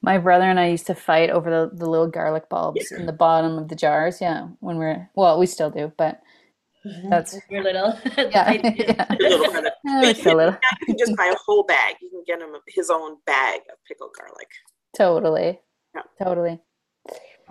My 0.00 0.18
brother 0.18 0.44
and 0.44 0.60
I 0.60 0.68
used 0.68 0.86
to 0.88 0.94
fight 0.94 1.30
over 1.30 1.50
the, 1.50 1.76
the 1.76 1.88
little 1.88 2.08
garlic 2.08 2.48
bulbs 2.50 2.88
yeah. 2.90 2.98
in 2.98 3.06
the 3.06 3.12
bottom 3.12 3.56
of 3.58 3.68
the 3.68 3.74
jars. 3.74 4.20
Yeah, 4.20 4.48
when 4.60 4.76
we're 4.76 5.08
well, 5.14 5.38
we 5.38 5.46
still 5.46 5.70
do, 5.70 5.92
but. 5.96 6.20
Mm-hmm. 6.86 7.08
That's 7.08 7.36
your 7.50 7.62
little. 7.62 7.98
Yeah, 8.16 8.50
yeah. 8.62 9.06
little 9.18 9.50
kind 9.52 9.66
of, 9.66 9.72
you, 10.04 10.14
can, 10.14 10.36
little. 10.36 10.56
you 10.80 10.86
can 10.86 10.98
just 10.98 11.16
buy 11.16 11.26
a 11.26 11.36
whole 11.46 11.64
bag. 11.64 11.96
You 12.02 12.10
can 12.10 12.22
get 12.26 12.40
him 12.40 12.54
his 12.68 12.90
own 12.90 13.16
bag 13.26 13.60
of 13.72 13.78
pickled 13.88 14.10
garlic. 14.18 14.48
Totally. 14.96 15.60
Yeah. 15.94 16.02
Totally. 16.22 16.60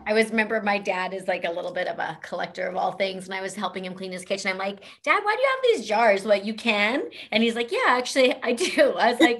I 0.06 0.10
always 0.10 0.32
remember 0.32 0.62
my 0.62 0.80
dad 0.80 1.14
is 1.14 1.28
like 1.28 1.46
a 1.46 1.52
little 1.52 1.72
bit 1.72 1.88
of 1.88 1.98
a 2.00 2.18
collector 2.22 2.68
of 2.68 2.76
all 2.76 2.94
things, 2.94 3.26
and 3.26 3.34
I 3.34 3.42
was 3.42 3.56
helping 3.56 3.86
him 3.86 3.94
clean 3.94 4.12
his 4.12 4.26
kitchen. 4.26 4.52
I'm 4.52 4.58
like, 4.58 4.84
Dad, 5.04 5.22
why 5.24 5.36
do 5.36 5.42
you 5.42 5.48
have 5.48 5.78
these 5.78 5.88
jars? 5.88 6.26
What 6.26 6.44
you 6.44 6.54
can? 6.54 7.04
And 7.32 7.42
he's 7.44 7.56
like, 7.56 7.72
Yeah, 7.72 7.86
actually, 7.88 8.34
I 8.44 8.54
do. 8.54 8.94
I 8.98 9.12
was 9.12 9.20
like, 9.20 9.40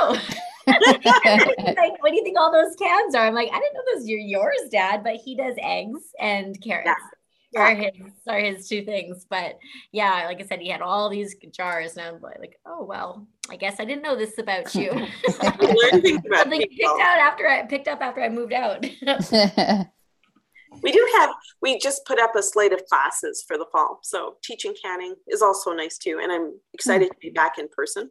Oh. 0.00 0.20
like, 0.66 2.02
what 2.02 2.10
do 2.10 2.16
you 2.16 2.24
think 2.24 2.38
all 2.38 2.50
those 2.52 2.74
cans 2.76 3.14
are? 3.14 3.26
I'm 3.26 3.34
like, 3.34 3.50
I 3.52 3.58
didn't 3.60 3.74
know 3.74 3.82
those 3.94 4.04
are 4.04 4.16
yours, 4.16 4.60
Dad, 4.70 5.04
but 5.04 5.16
he 5.16 5.36
does 5.36 5.54
eggs 5.62 6.00
and 6.20 6.60
carrots. 6.60 6.86
Yeah 6.88 6.94
are 7.56 7.74
his 7.74 7.92
are 8.26 8.38
his 8.38 8.68
two 8.68 8.84
things. 8.84 9.26
But 9.28 9.58
yeah, 9.92 10.24
like 10.26 10.40
I 10.40 10.44
said, 10.44 10.60
he 10.60 10.68
had 10.68 10.80
all 10.80 11.08
these 11.08 11.34
jars, 11.52 11.96
and 11.96 12.06
I'm 12.06 12.20
like, 12.20 12.58
oh 12.66 12.84
well, 12.84 13.26
I 13.50 13.56
guess 13.56 13.80
I 13.80 13.84
didn't 13.84 14.02
know 14.02 14.16
this 14.16 14.38
about 14.38 14.74
you. 14.74 14.90
Something 15.28 16.20
picked 16.60 17.00
out 17.00 17.18
after 17.18 17.48
I 17.48 17.62
picked 17.68 17.88
up 17.88 18.00
after 18.00 18.22
I 18.22 18.28
moved 18.28 18.52
out. 18.52 18.84
we 20.82 20.92
do 20.92 21.08
have 21.16 21.30
we 21.60 21.78
just 21.78 22.04
put 22.06 22.18
up 22.18 22.34
a 22.36 22.42
slate 22.42 22.72
of 22.72 22.84
classes 22.86 23.44
for 23.46 23.56
the 23.56 23.66
fall, 23.72 24.00
so 24.02 24.36
teaching 24.42 24.74
canning 24.80 25.14
is 25.28 25.42
also 25.42 25.72
nice 25.72 25.98
too, 25.98 26.20
and 26.22 26.32
I'm 26.32 26.58
excited 26.72 27.10
to 27.10 27.16
be 27.20 27.30
mm. 27.30 27.34
back 27.34 27.58
in 27.58 27.68
person. 27.68 28.10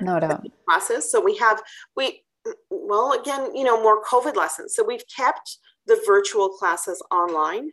No 0.00 0.20
doubt. 0.20 0.46
Classes. 0.66 1.10
So 1.10 1.22
we 1.22 1.36
have 1.38 1.62
we 1.96 2.24
well 2.70 3.12
again, 3.12 3.54
you 3.54 3.64
know, 3.64 3.82
more 3.82 4.02
COVID 4.02 4.36
lessons. 4.36 4.74
So 4.74 4.84
we've 4.84 5.04
kept 5.14 5.58
the 5.86 6.00
virtual 6.06 6.50
classes 6.50 7.02
online 7.10 7.70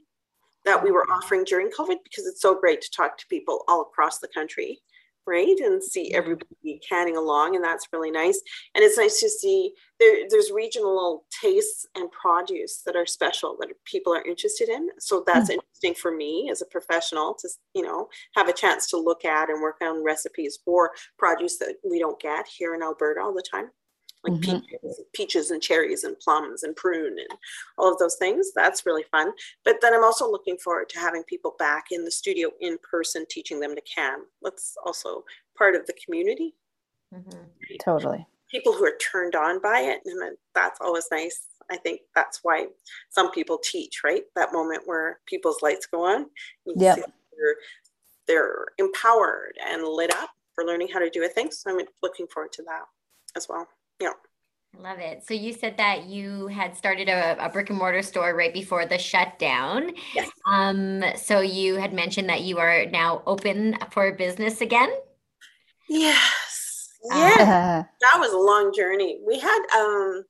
that 0.66 0.84
we 0.84 0.92
were 0.92 1.10
offering 1.12 1.44
during 1.44 1.70
COVID 1.70 1.98
because 2.04 2.26
it's 2.26 2.42
so 2.42 2.60
great 2.60 2.82
to 2.82 2.92
talk 2.92 3.18
to 3.18 3.28
people 3.28 3.64
all 3.68 3.82
across 3.82 4.20
the 4.20 4.28
country, 4.28 4.80
right? 5.28 5.56
And 5.60 5.82
see 5.84 6.14
everybody 6.14 6.82
canning 6.88 7.18
along, 7.18 7.56
and 7.56 7.64
that's 7.64 7.88
really 7.94 8.12
nice. 8.12 8.42
And 8.74 8.84
it's 8.84 8.98
nice 8.98 9.20
to 9.22 9.30
see 9.30 9.74
there, 10.00 10.28
there's 10.30 10.52
regional 10.52 11.26
tastes 11.42 11.86
and 11.96 12.12
produce 12.12 12.82
that 12.86 12.96
are 12.96 13.06
special 13.06 13.56
that 13.60 13.70
people 13.86 14.14
are 14.14 14.26
interested 14.26 14.70
in. 14.70 14.90
So 15.00 15.24
that's 15.26 15.50
mm-hmm. 15.50 15.60
interesting 15.60 15.94
for 15.94 16.16
me 16.16 16.50
as 16.52 16.62
a 16.62 16.66
professional 16.66 17.36
to, 17.36 17.50
you 17.74 17.84
know, 17.84 18.08
have 18.36 18.50
a 18.50 18.54
chance 18.54 18.90
to 18.90 18.98
look 18.98 19.24
at 19.24 19.50
and 19.50 19.62
work 19.62 19.78
on 19.82 20.04
recipes 20.04 20.60
for 20.66 20.92
produce 21.18 21.58
that 21.60 21.76
we 21.90 22.00
don't 22.00 22.20
get 22.20 22.48
here 22.48 22.76
in 22.76 22.82
Alberta 22.82 23.22
all 23.22 23.34
the 23.34 23.44
time 23.50 23.70
like 24.28 24.40
mm-hmm. 24.42 24.60
peaches, 24.60 25.02
peaches 25.14 25.52
and 25.52 25.62
cherries 25.62 26.04
and 26.04 26.20
plums 26.20 26.64
and 26.64 26.76
prune 26.76 27.18
and 27.20 27.40
all 27.78 27.92
of 27.92 28.00
those 28.00 28.16
things. 28.16 28.52
That's 28.56 28.86
really 28.86 29.04
fun. 29.12 29.32
But 29.64 29.78
then 29.82 29.94
I'm 29.94 30.04
also 30.04 30.30
looking 30.30 30.58
forward 30.58 30.90
to 30.90 31.00
having 31.00 31.24
people 31.24 31.56
back 31.60 31.86
in 31.92 32.04
the 32.04 32.12
studio 32.12 32.50
in 32.62 32.78
person, 32.90 33.26
teaching 33.30 33.60
them 33.60 33.76
to 33.76 33.82
CAM. 33.82 34.26
That's 34.42 34.76
also 34.86 35.24
part 35.58 35.76
of 35.76 35.86
the 35.86 35.96
community. 36.04 36.56
Mm-hmm. 37.14 37.40
Totally. 37.84 38.26
People 38.50 38.74
who 38.74 38.86
are 38.86 38.98
turned 38.98 39.36
on 39.36 39.62
by 39.62 39.80
it, 39.80 40.02
and 40.06 40.38
that's 40.54 40.80
always 40.82 41.08
nice. 41.12 41.48
I 41.72 41.78
think 41.78 42.02
that's 42.14 42.42
why 42.44 42.68
some 43.10 43.32
people 43.32 43.60
teach, 43.64 44.02
right? 44.04 44.24
That 44.36 44.54
moment 44.54 44.84
where 44.86 45.20
people's 45.26 45.62
lights 45.62 45.88
go 45.88 46.06
on. 46.06 46.28
Yeah. 46.66 46.96
They're, 46.96 47.56
they're 48.28 48.66
empowered 48.78 49.58
and 49.68 49.84
lit 49.84 50.14
up 50.16 50.30
for 50.54 50.64
learning 50.64 50.90
how 50.94 51.00
to 51.00 51.10
do 51.10 51.24
a 51.24 51.28
thing. 51.28 51.52
So 51.52 51.72
I'm 51.72 51.86
looking 52.02 52.28
forward 52.28 52.54
to 52.54 52.64
that 52.64 52.84
as 53.36 53.48
well. 53.50 53.68
Yeah. 54.00 54.14
I 54.78 54.82
love 54.82 55.00
it. 55.00 55.26
So 55.26 55.34
you 55.34 55.54
said 55.54 55.78
that 55.78 56.06
you 56.06 56.48
had 56.48 56.76
started 56.76 57.08
a, 57.08 57.38
a, 57.44 57.50
brick 57.50 57.70
and 57.70 57.80
mortar 57.80 58.02
store 58.02 58.36
right 58.36 58.54
before 58.54 58.86
the 58.86 58.98
shutdown. 58.98 59.92
Yes. 60.14 60.30
Um, 60.46 61.04
so 61.16 61.40
you 61.40 61.76
had 61.76 61.94
mentioned 61.94 62.30
that 62.30 62.42
you 62.42 62.58
are 62.58 62.86
now 62.88 63.24
open 63.26 63.78
for 63.92 64.12
business 64.14 64.60
again. 64.62 64.90
Yes. 65.88 66.90
Yeah. 67.10 67.84
that 68.02 68.20
was 68.20 68.34
a 68.34 68.38
long 68.38 68.74
journey. 68.76 69.20
We 69.26 69.40
had 69.40 69.60
um 69.78 70.24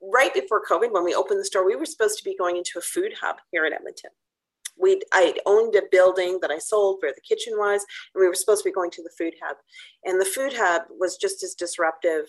right 0.00 0.32
before 0.34 0.62
COVID, 0.64 0.92
when 0.92 1.04
we 1.04 1.14
opened 1.14 1.40
the 1.40 1.44
store, 1.44 1.66
we 1.66 1.76
were 1.76 1.86
supposed 1.86 2.18
to 2.18 2.24
be 2.24 2.36
going 2.36 2.56
into 2.56 2.78
a 2.78 2.82
food 2.82 3.12
hub 3.20 3.36
here 3.50 3.66
in 3.66 3.72
Edmonton. 3.72 4.10
We 4.78 5.00
I 5.12 5.34
owned 5.46 5.74
a 5.74 5.82
building 5.90 6.38
that 6.42 6.50
I 6.50 6.58
sold 6.58 6.98
where 7.00 7.12
the 7.12 7.20
kitchen 7.22 7.54
was, 7.56 7.84
and 8.14 8.20
we 8.20 8.28
were 8.28 8.34
supposed 8.34 8.62
to 8.62 8.68
be 8.68 8.74
going 8.74 8.90
to 8.92 9.02
the 9.02 9.12
food 9.16 9.34
hub. 9.42 9.56
And 10.04 10.20
the 10.20 10.26
food 10.26 10.52
hub 10.54 10.82
was 10.90 11.16
just 11.16 11.42
as 11.42 11.54
disruptive. 11.54 12.26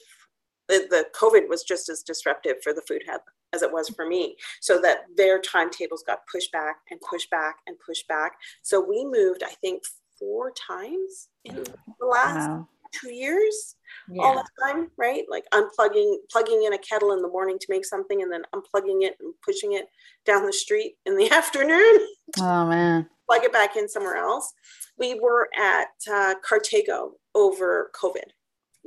The, 0.67 0.87
the 0.89 1.05
COVID 1.19 1.47
was 1.47 1.63
just 1.63 1.89
as 1.89 2.03
disruptive 2.03 2.57
for 2.63 2.73
the 2.73 2.81
food 2.81 3.03
hub 3.09 3.21
as 3.53 3.61
it 3.61 3.71
was 3.71 3.89
for 3.89 4.05
me. 4.05 4.35
So 4.61 4.79
that 4.81 5.05
their 5.15 5.39
timetables 5.39 6.03
got 6.03 6.19
pushed 6.31 6.51
back 6.51 6.77
and 6.91 6.99
pushed 7.01 7.29
back 7.29 7.57
and 7.67 7.77
pushed 7.85 8.07
back. 8.07 8.33
So 8.61 8.79
we 8.81 9.05
moved, 9.05 9.43
I 9.43 9.53
think, 9.61 9.83
four 10.19 10.51
times 10.51 11.29
in 11.45 11.63
the 11.99 12.05
last 12.05 12.49
wow. 12.49 12.67
two 13.01 13.13
years 13.13 13.75
yeah. 14.09 14.23
all 14.23 14.35
the 14.35 14.45
time, 14.63 14.89
right? 14.97 15.23
Like 15.29 15.45
unplugging, 15.53 16.17
plugging 16.31 16.63
in 16.63 16.73
a 16.73 16.77
kettle 16.77 17.13
in 17.13 17.21
the 17.21 17.27
morning 17.27 17.57
to 17.59 17.67
make 17.69 17.85
something 17.85 18.21
and 18.21 18.31
then 18.31 18.43
unplugging 18.53 19.03
it 19.03 19.15
and 19.19 19.33
pushing 19.45 19.73
it 19.73 19.85
down 20.25 20.45
the 20.45 20.53
street 20.53 20.95
in 21.05 21.17
the 21.17 21.31
afternoon. 21.31 22.07
Oh 22.39 22.67
man. 22.67 23.07
Plug 23.29 23.43
it 23.43 23.53
back 23.53 23.75
in 23.75 23.89
somewhere 23.89 24.15
else. 24.15 24.53
We 24.97 25.19
were 25.19 25.49
at 25.57 25.89
uh, 26.09 26.35
Cartago 26.49 27.11
over 27.35 27.91
COVID. 27.93 28.31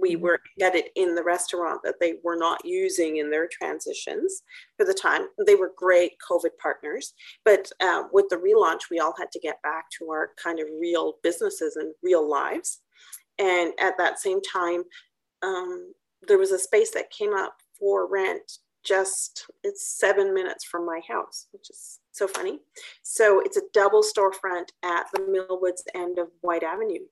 We 0.01 0.17
were 0.17 0.41
at 0.63 0.75
it 0.75 0.91
in 0.97 1.15
the 1.15 1.23
restaurant 1.23 1.81
that 1.85 1.97
they 2.01 2.15
were 2.25 2.37
not 2.37 2.65
using 2.65 3.19
in 3.19 3.31
their 3.31 3.49
transitions 3.49 4.43
for 4.77 4.87
the 4.87 4.95
time. 4.95 5.27
They 5.47 5.55
were 5.55 5.73
great 5.77 6.13
COVID 6.29 6.57
partners, 6.61 7.13
but 7.45 7.71
uh, 7.81 8.05
with 8.13 8.27
the 8.31 8.37
relaunch, 8.37 8.91
we 8.91 8.99
all 8.99 9.15
had 9.19 9.31
to 9.33 9.41
get 9.41 9.63
back 9.63 9.87
to 9.99 10.11
our 10.11 10.31
kind 10.43 10.61
of 10.61 10.67
real 10.81 11.15
businesses 11.23 11.77
and 11.77 11.93
real 12.03 12.29
lives. 12.29 12.81
And 13.39 13.73
at 13.81 13.97
that 13.99 14.19
same 14.19 14.41
time, 14.43 14.85
um, 15.43 15.93
there 16.27 16.39
was 16.39 16.51
a 16.51 16.59
space 16.59 16.91
that 16.93 17.11
came 17.11 17.35
up 17.35 17.57
for 17.79 18.07
rent 18.07 18.59
just 18.83 19.47
it's 19.63 19.99
seven 19.99 20.33
minutes 20.33 20.65
from 20.65 20.87
my 20.87 21.01
house 21.07 21.47
which 21.53 21.69
is 21.69 21.99
so 22.13 22.27
funny 22.27 22.59
so 23.03 23.41
it's 23.41 23.57
a 23.57 23.63
double 23.75 24.03
storefront 24.03 24.69
at 24.83 25.07
the 25.13 25.21
millwoods 25.21 25.83
end 25.95 26.19
of 26.19 26.29
Whyte 26.41 26.63
avenue 26.63 27.05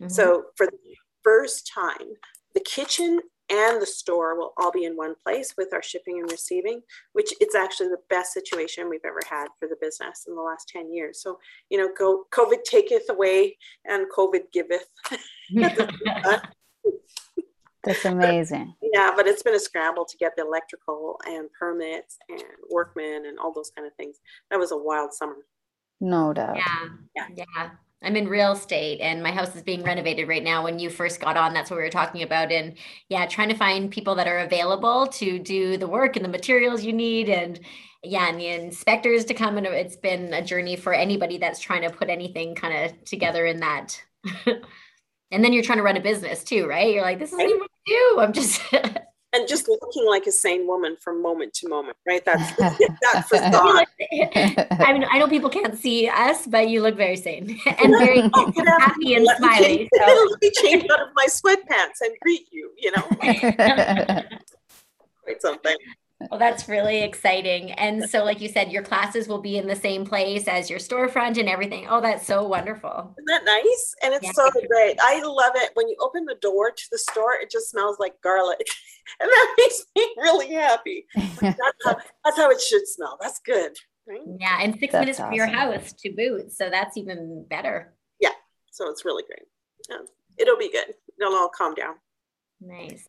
mm-hmm. 0.00 0.08
so 0.08 0.44
for 0.56 0.66
the 0.66 0.78
first 1.24 1.70
time 1.72 2.08
the 2.54 2.60
kitchen 2.60 3.20
and 3.50 3.80
the 3.80 3.86
store 3.86 4.38
will 4.38 4.54
all 4.56 4.72
be 4.72 4.84
in 4.84 4.96
one 4.96 5.14
place 5.22 5.54
with 5.58 5.74
our 5.74 5.82
shipping 5.82 6.18
and 6.20 6.30
receiving 6.30 6.80
which 7.12 7.32
it's 7.40 7.54
actually 7.54 7.88
the 7.88 7.98
best 8.08 8.32
situation 8.32 8.88
we've 8.88 9.04
ever 9.04 9.20
had 9.28 9.48
for 9.58 9.68
the 9.68 9.76
business 9.80 10.24
in 10.28 10.34
the 10.34 10.40
last 10.40 10.68
10 10.68 10.92
years 10.92 11.20
so 11.20 11.38
you 11.70 11.78
know 11.78 11.88
go 11.98 12.24
covid 12.30 12.62
taketh 12.64 13.08
away 13.10 13.56
and 13.86 14.06
covid 14.16 14.42
giveth 14.52 14.88
That's 17.84 18.04
amazing. 18.06 18.74
Yeah, 18.82 19.12
but 19.14 19.26
it's 19.26 19.42
been 19.42 19.54
a 19.54 19.60
scramble 19.60 20.06
to 20.06 20.16
get 20.16 20.34
the 20.36 20.42
electrical 20.42 21.20
and 21.26 21.50
permits 21.52 22.16
and 22.30 22.42
workmen 22.70 23.26
and 23.26 23.38
all 23.38 23.52
those 23.52 23.70
kind 23.76 23.86
of 23.86 23.94
things. 23.94 24.16
That 24.50 24.58
was 24.58 24.72
a 24.72 24.76
wild 24.76 25.12
summer. 25.12 25.36
No 26.00 26.32
doubt. 26.32 26.56
Yeah. 26.56 26.88
Yeah. 27.14 27.26
Yeah. 27.36 27.70
I'm 28.02 28.16
in 28.16 28.28
real 28.28 28.52
estate 28.52 29.00
and 29.00 29.22
my 29.22 29.30
house 29.30 29.54
is 29.56 29.62
being 29.62 29.82
renovated 29.82 30.28
right 30.28 30.42
now. 30.42 30.62
When 30.62 30.78
you 30.78 30.90
first 30.90 31.20
got 31.20 31.36
on, 31.36 31.54
that's 31.54 31.70
what 31.70 31.78
we 31.78 31.82
were 31.82 31.90
talking 31.90 32.22
about. 32.22 32.52
And 32.52 32.74
yeah, 33.08 33.26
trying 33.26 33.48
to 33.48 33.56
find 33.56 33.90
people 33.90 34.14
that 34.16 34.28
are 34.28 34.40
available 34.40 35.06
to 35.06 35.38
do 35.38 35.76
the 35.76 35.88
work 35.88 36.16
and 36.16 36.24
the 36.24 36.28
materials 36.28 36.84
you 36.84 36.92
need. 36.92 37.28
And 37.28 37.60
yeah, 38.02 38.28
and 38.28 38.38
the 38.38 38.48
inspectors 38.48 39.24
to 39.26 39.34
come. 39.34 39.56
And 39.56 39.66
it's 39.66 39.96
been 39.96 40.34
a 40.34 40.44
journey 40.44 40.76
for 40.76 40.92
anybody 40.92 41.38
that's 41.38 41.60
trying 41.60 41.82
to 41.82 41.90
put 41.90 42.10
anything 42.10 42.54
kind 42.54 42.84
of 42.84 43.04
together 43.04 43.46
in 43.46 43.60
that. 43.60 44.02
and 44.46 45.44
then 45.44 45.52
you're 45.52 45.62
trying 45.62 45.78
to 45.78 45.84
run 45.84 45.96
a 45.96 46.00
business 46.00 46.44
too, 46.44 46.66
right? 46.66 46.92
You're 46.92 47.02
like, 47.02 47.18
this 47.18 47.32
is 47.32 47.38
what 47.38 47.46
I 47.46 47.66
do. 47.86 48.18
I'm 48.20 48.32
just 48.32 48.60
and 49.34 49.48
just 49.48 49.68
looking 49.68 50.06
like 50.06 50.26
a 50.26 50.32
sane 50.32 50.66
woman 50.66 50.96
from 50.98 51.20
moment 51.20 51.52
to 51.54 51.68
moment, 51.68 51.96
right? 52.06 52.24
That's 52.24 52.56
that 52.56 53.24
facade. 53.28 53.86
I 54.80 54.92
mean, 54.92 55.04
I 55.10 55.18
know 55.18 55.26
people 55.26 55.50
can't 55.50 55.76
see 55.76 56.08
us, 56.08 56.46
but 56.46 56.68
you 56.68 56.80
look 56.80 56.96
very 56.96 57.16
sane 57.16 57.58
and 57.66 57.92
very 57.98 58.22
oh, 58.32 58.52
happy 58.78 59.14
and 59.14 59.26
smiley. 59.36 59.88
so. 59.92 60.04
Let 60.30 60.42
me 60.42 60.50
change 60.62 60.84
out 60.90 61.00
of 61.00 61.08
my 61.14 61.26
sweatpants 61.26 62.00
and 62.00 62.16
greet 62.22 62.46
you. 62.52 62.70
You 62.78 62.92
know, 62.92 63.02
quite 65.24 65.40
something. 65.40 65.76
Well, 66.30 66.38
that's 66.38 66.68
really 66.68 67.02
exciting. 67.02 67.72
And 67.72 68.08
so, 68.08 68.24
like 68.24 68.40
you 68.40 68.48
said, 68.48 68.70
your 68.72 68.82
classes 68.82 69.28
will 69.28 69.40
be 69.40 69.56
in 69.56 69.66
the 69.66 69.76
same 69.76 70.04
place 70.04 70.48
as 70.48 70.70
your 70.70 70.78
storefront 70.78 71.38
and 71.38 71.48
everything. 71.48 71.86
Oh, 71.88 72.00
that's 72.00 72.26
so 72.26 72.46
wonderful. 72.46 73.14
Isn't 73.18 73.26
that 73.26 73.44
nice? 73.44 73.94
And 74.02 74.14
it's 74.14 74.24
yeah. 74.24 74.32
so 74.34 74.50
great. 74.68 74.98
I 75.02 75.22
love 75.22 75.52
it. 75.56 75.70
When 75.74 75.88
you 75.88 75.96
open 76.00 76.24
the 76.24 76.36
door 76.40 76.70
to 76.70 76.84
the 76.90 76.98
store, 76.98 77.34
it 77.40 77.50
just 77.50 77.70
smells 77.70 77.98
like 77.98 78.20
garlic. 78.22 78.66
and 79.20 79.28
that 79.28 79.54
makes 79.58 79.84
me 79.96 80.14
really 80.18 80.52
happy. 80.52 81.06
that's, 81.40 81.58
how, 81.84 81.96
that's 82.24 82.36
how 82.36 82.50
it 82.50 82.60
should 82.60 82.86
smell. 82.86 83.18
That's 83.20 83.40
good. 83.40 83.72
Right? 84.06 84.20
Yeah. 84.38 84.58
And 84.60 84.78
six 84.78 84.92
that's 84.92 85.02
minutes 85.02 85.18
awesome. 85.18 85.30
from 85.30 85.36
your 85.36 85.46
house 85.46 85.92
to 85.92 86.10
boot. 86.10 86.52
So 86.52 86.70
that's 86.70 86.96
even 86.96 87.46
better. 87.48 87.94
Yeah. 88.20 88.30
So 88.70 88.90
it's 88.90 89.04
really 89.04 89.24
great. 89.26 89.46
Yeah. 89.88 90.06
It'll 90.38 90.58
be 90.58 90.70
good. 90.70 90.94
It'll 91.20 91.34
all 91.34 91.48
calm 91.48 91.74
down. 91.74 91.94
Nice. 92.60 93.08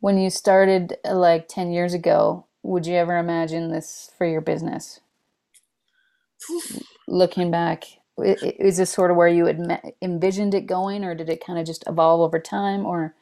When 0.00 0.18
you 0.18 0.30
started 0.30 0.96
uh, 1.04 1.14
like 1.14 1.48
10 1.48 1.72
years 1.72 1.94
ago, 1.94 2.45
would 2.66 2.86
you 2.86 2.94
ever 2.94 3.16
imagine 3.16 3.70
this 3.70 4.10
for 4.18 4.26
your 4.26 4.40
business? 4.40 5.00
Looking 7.08 7.50
back, 7.50 7.84
is 8.18 8.76
this 8.76 8.90
sort 8.90 9.10
of 9.10 9.16
where 9.16 9.28
you 9.28 9.46
had 9.46 9.94
envisioned 10.02 10.54
it 10.54 10.66
going, 10.66 11.04
or 11.04 11.14
did 11.14 11.30
it 11.30 11.44
kind 11.44 11.58
of 11.58 11.66
just 11.66 11.84
evolve 11.86 12.20
over 12.20 12.38
time, 12.38 12.84
or 12.84 13.14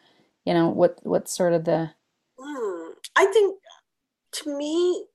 you 0.44 0.54
know, 0.54 0.68
what 0.68 0.98
what's 1.02 1.36
sort 1.36 1.52
of 1.52 1.64
the? 1.64 1.90
Hmm. 2.38 2.92
I 3.16 3.26
think 3.26 3.58
to 4.32 4.56
me, 4.56 5.06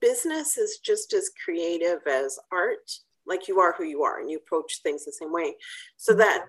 business 0.00 0.56
is 0.56 0.78
just 0.78 1.12
as 1.12 1.30
creative 1.44 2.00
as 2.06 2.38
art. 2.50 2.90
Like 3.26 3.48
you 3.48 3.60
are 3.60 3.74
who 3.76 3.84
you 3.84 4.02
are, 4.02 4.20
and 4.20 4.30
you 4.30 4.38
approach 4.38 4.80
things 4.82 5.04
the 5.04 5.12
same 5.12 5.32
way. 5.32 5.54
So 5.96 6.12
mm-hmm. 6.12 6.20
that 6.20 6.46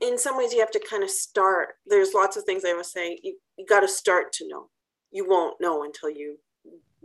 in 0.00 0.18
some 0.18 0.36
ways 0.36 0.52
you 0.52 0.60
have 0.60 0.70
to 0.72 0.86
kind 0.88 1.02
of 1.02 1.10
start. 1.10 1.74
There's 1.86 2.14
lots 2.14 2.36
of 2.36 2.44
things 2.44 2.64
I 2.64 2.74
would 2.74 2.86
say 2.86 3.18
you, 3.22 3.36
you 3.58 3.66
got 3.66 3.80
to 3.80 3.88
start 3.88 4.32
to 4.34 4.48
know. 4.48 4.70
You 5.12 5.28
won't 5.28 5.60
know 5.60 5.82
until 5.82 6.10
you 6.10 6.38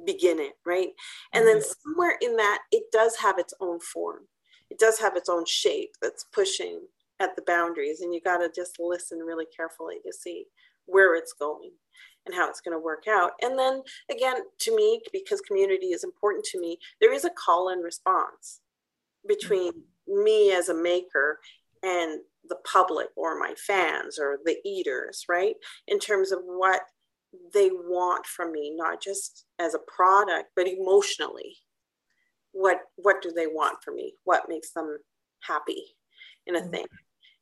begin 0.06 0.40
it, 0.40 0.54
right? 0.66 0.90
And 1.34 1.48
then 1.48 1.58
mm-hmm. 1.58 1.92
somewhere 1.92 2.18
in 2.22 2.36
that, 2.38 2.60
it 2.72 2.84
does 2.92 3.16
have 3.18 3.40
its 3.40 3.54
own 3.60 3.80
form. 3.80 4.28
It 4.70 4.80
does 4.80 5.00
have 5.00 5.16
its 5.16 5.30
own 5.30 5.46
shape 5.46 5.92
that's 6.02 6.26
pushing 6.34 6.82
at 7.20 7.36
the 7.36 7.44
boundaries. 7.44 8.02
And 8.02 8.14
you 8.14 8.22
got 8.22 8.38
to 8.38 8.50
just 8.54 8.78
listen 8.80 9.20
really 9.20 9.46
carefully 9.56 9.98
to 10.06 10.12
see 10.12 10.46
where 10.86 11.16
it's 11.16 11.34
going 11.34 11.72
and 12.26 12.36
how 12.36 12.50
it's 12.50 12.62
going 12.62 12.76
to 12.76 12.84
work 12.84 13.04
out. 13.08 13.32
And 13.42 13.58
then 13.58 13.82
again, 14.10 14.38
to 14.60 14.76
me, 14.76 15.02
because 15.14 15.42
community 15.42 15.88
is 15.88 16.04
important 16.04 16.46
to 16.46 16.60
me, 16.60 16.78
there 17.00 17.14
is 17.14 17.26
a 17.26 17.30
call 17.30 17.70
and 17.70 17.84
response 17.84 18.62
between 19.28 19.72
me 20.08 20.52
as 20.52 20.70
a 20.70 20.74
maker 20.74 21.40
and 21.84 22.20
the 22.48 22.58
public 22.72 23.08
or 23.16 23.40
my 23.40 23.54
fans 23.56 24.20
or 24.20 24.40
the 24.44 24.58
eaters, 24.66 25.26
right? 25.30 25.56
In 25.88 26.00
terms 26.00 26.32
of 26.32 26.40
what 26.44 26.82
they 27.54 27.70
want 27.70 28.26
from 28.26 28.52
me, 28.52 28.74
not 28.76 29.02
just 29.02 29.46
as 29.60 29.74
a 29.74 29.80
product, 29.80 30.50
but 30.56 30.68
emotionally. 30.68 31.58
What 32.52 32.80
what 32.96 33.22
do 33.22 33.32
they 33.36 33.48
want 33.48 33.84
from 33.84 33.96
me? 33.96 34.14
What 34.24 34.50
makes 34.50 34.72
them 34.72 34.98
happy 35.42 35.84
in 36.48 36.56
a 36.56 36.60
mm-hmm. 36.60 36.72
thing? 36.72 36.86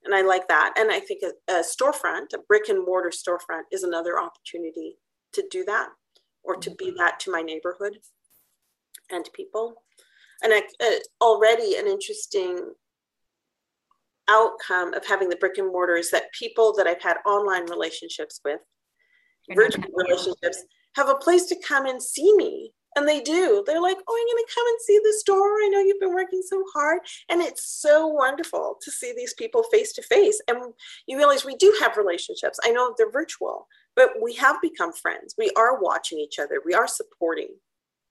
And 0.06 0.14
I 0.14 0.22
like 0.22 0.48
that. 0.50 0.74
And 0.78 0.92
I 0.92 1.00
think 1.00 1.22
a, 1.24 1.54
a, 1.54 1.64
storefront, 1.64 2.34
a 2.34 2.40
brick 2.48 2.68
and 2.68 2.86
mortar 2.86 3.10
storefront, 3.10 3.64
is 3.72 3.84
another 3.84 4.20
opportunity 4.20 4.98
to 5.32 5.46
do 5.50 5.64
that 5.66 5.90
or 6.44 6.58
to 6.58 6.72
be 6.72 6.88
mm-hmm. 6.88 6.98
that 6.98 7.22
to 7.22 7.32
my 7.32 7.42
neighborhood 7.42 8.00
and 9.10 9.24
to 9.24 9.32
people. 9.32 9.84
And 10.42 10.54
I, 10.54 10.64
uh, 10.84 11.00
already 11.22 11.78
an 11.78 11.88
interesting 11.88 12.74
outcome 14.30 14.94
of 14.94 15.06
having 15.06 15.30
the 15.30 15.38
brick 15.38 15.58
and 15.58 15.72
mortar 15.72 15.96
is 15.96 16.12
that 16.12 16.32
people 16.38 16.74
that 16.76 16.88
I've 16.88 17.02
had 17.02 17.18
online 17.26 17.70
relationships 17.70 18.42
with 18.44 18.60
virtual 19.52 19.86
relationships 19.96 20.64
have 20.96 21.10
a 21.10 21.16
place 21.16 21.46
to 21.46 21.56
come 21.68 21.86
and 21.86 22.02
see 22.02 22.36
me. 22.36 22.74
And 22.96 23.08
they 23.08 23.22
do. 23.22 23.64
They're 23.66 23.82
like 23.82 23.98
oh 24.08 24.16
i'm 24.16 24.36
going 24.36 24.46
to 24.46 24.54
come 24.54 24.68
and 24.68 24.78
see 24.82 25.00
the 25.04 25.14
store. 25.18 25.64
I 25.64 25.70
know 25.72 25.80
you've 25.80 26.00
been 26.00 26.14
working 26.14 26.44
so 26.46 26.64
hard. 26.76 27.00
And 27.28 27.42
it's 27.42 27.66
so 27.66 28.06
wonderful 28.06 28.78
to 28.84 28.92
see 28.92 29.14
these 29.16 29.34
people 29.34 29.64
face 29.64 29.94
to 29.94 30.04
face. 30.04 30.40
And 30.48 30.74
you 31.08 31.18
realize 31.18 31.44
we 31.44 31.56
do 31.56 31.76
have 31.82 31.98
relationships. 31.98 32.60
I 32.64 32.70
know 32.70 32.94
they're 32.96 33.10
virtual 33.10 33.68
but 33.96 34.12
we 34.22 34.34
have 34.36 34.62
become 34.62 34.94
friends. 34.94 35.36
We 35.38 35.52
are 35.56 35.82
watching 35.82 36.20
each 36.20 36.40
other. 36.40 36.62
We 36.66 36.74
are 36.74 36.88
supporting 36.88 37.50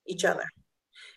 each 0.06 0.24
other. 0.24 0.44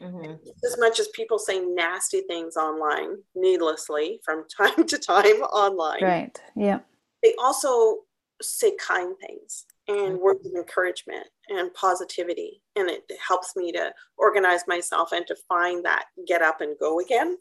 Mm-hmm. 0.01 0.33
as 0.65 0.77
much 0.77 0.99
as 0.99 1.07
people 1.09 1.39
say 1.39 1.61
nasty 1.61 2.19
things 2.21 2.57
online 2.57 3.15
needlessly 3.33 4.19
from 4.25 4.43
time 4.57 4.85
to 4.87 4.97
time 4.97 5.41
online 5.53 6.03
right. 6.03 6.41
Yeah. 6.53 6.79
they 7.23 7.33
also 7.41 7.99
say 8.41 8.75
kind 8.75 9.15
things 9.25 9.65
and 9.87 10.19
words 10.19 10.45
of 10.45 10.53
encouragement 10.53 11.27
and 11.49 11.73
positivity. 11.73 12.61
And 12.75 12.89
it 12.89 13.03
helps 13.25 13.55
me 13.55 13.71
to 13.73 13.93
organize 14.17 14.61
myself 14.67 15.11
and 15.11 15.25
to 15.27 15.35
find 15.47 15.85
that 15.85 16.05
get 16.27 16.41
up 16.41 16.61
and 16.61 16.75
go 16.79 16.99
again, 16.99 17.37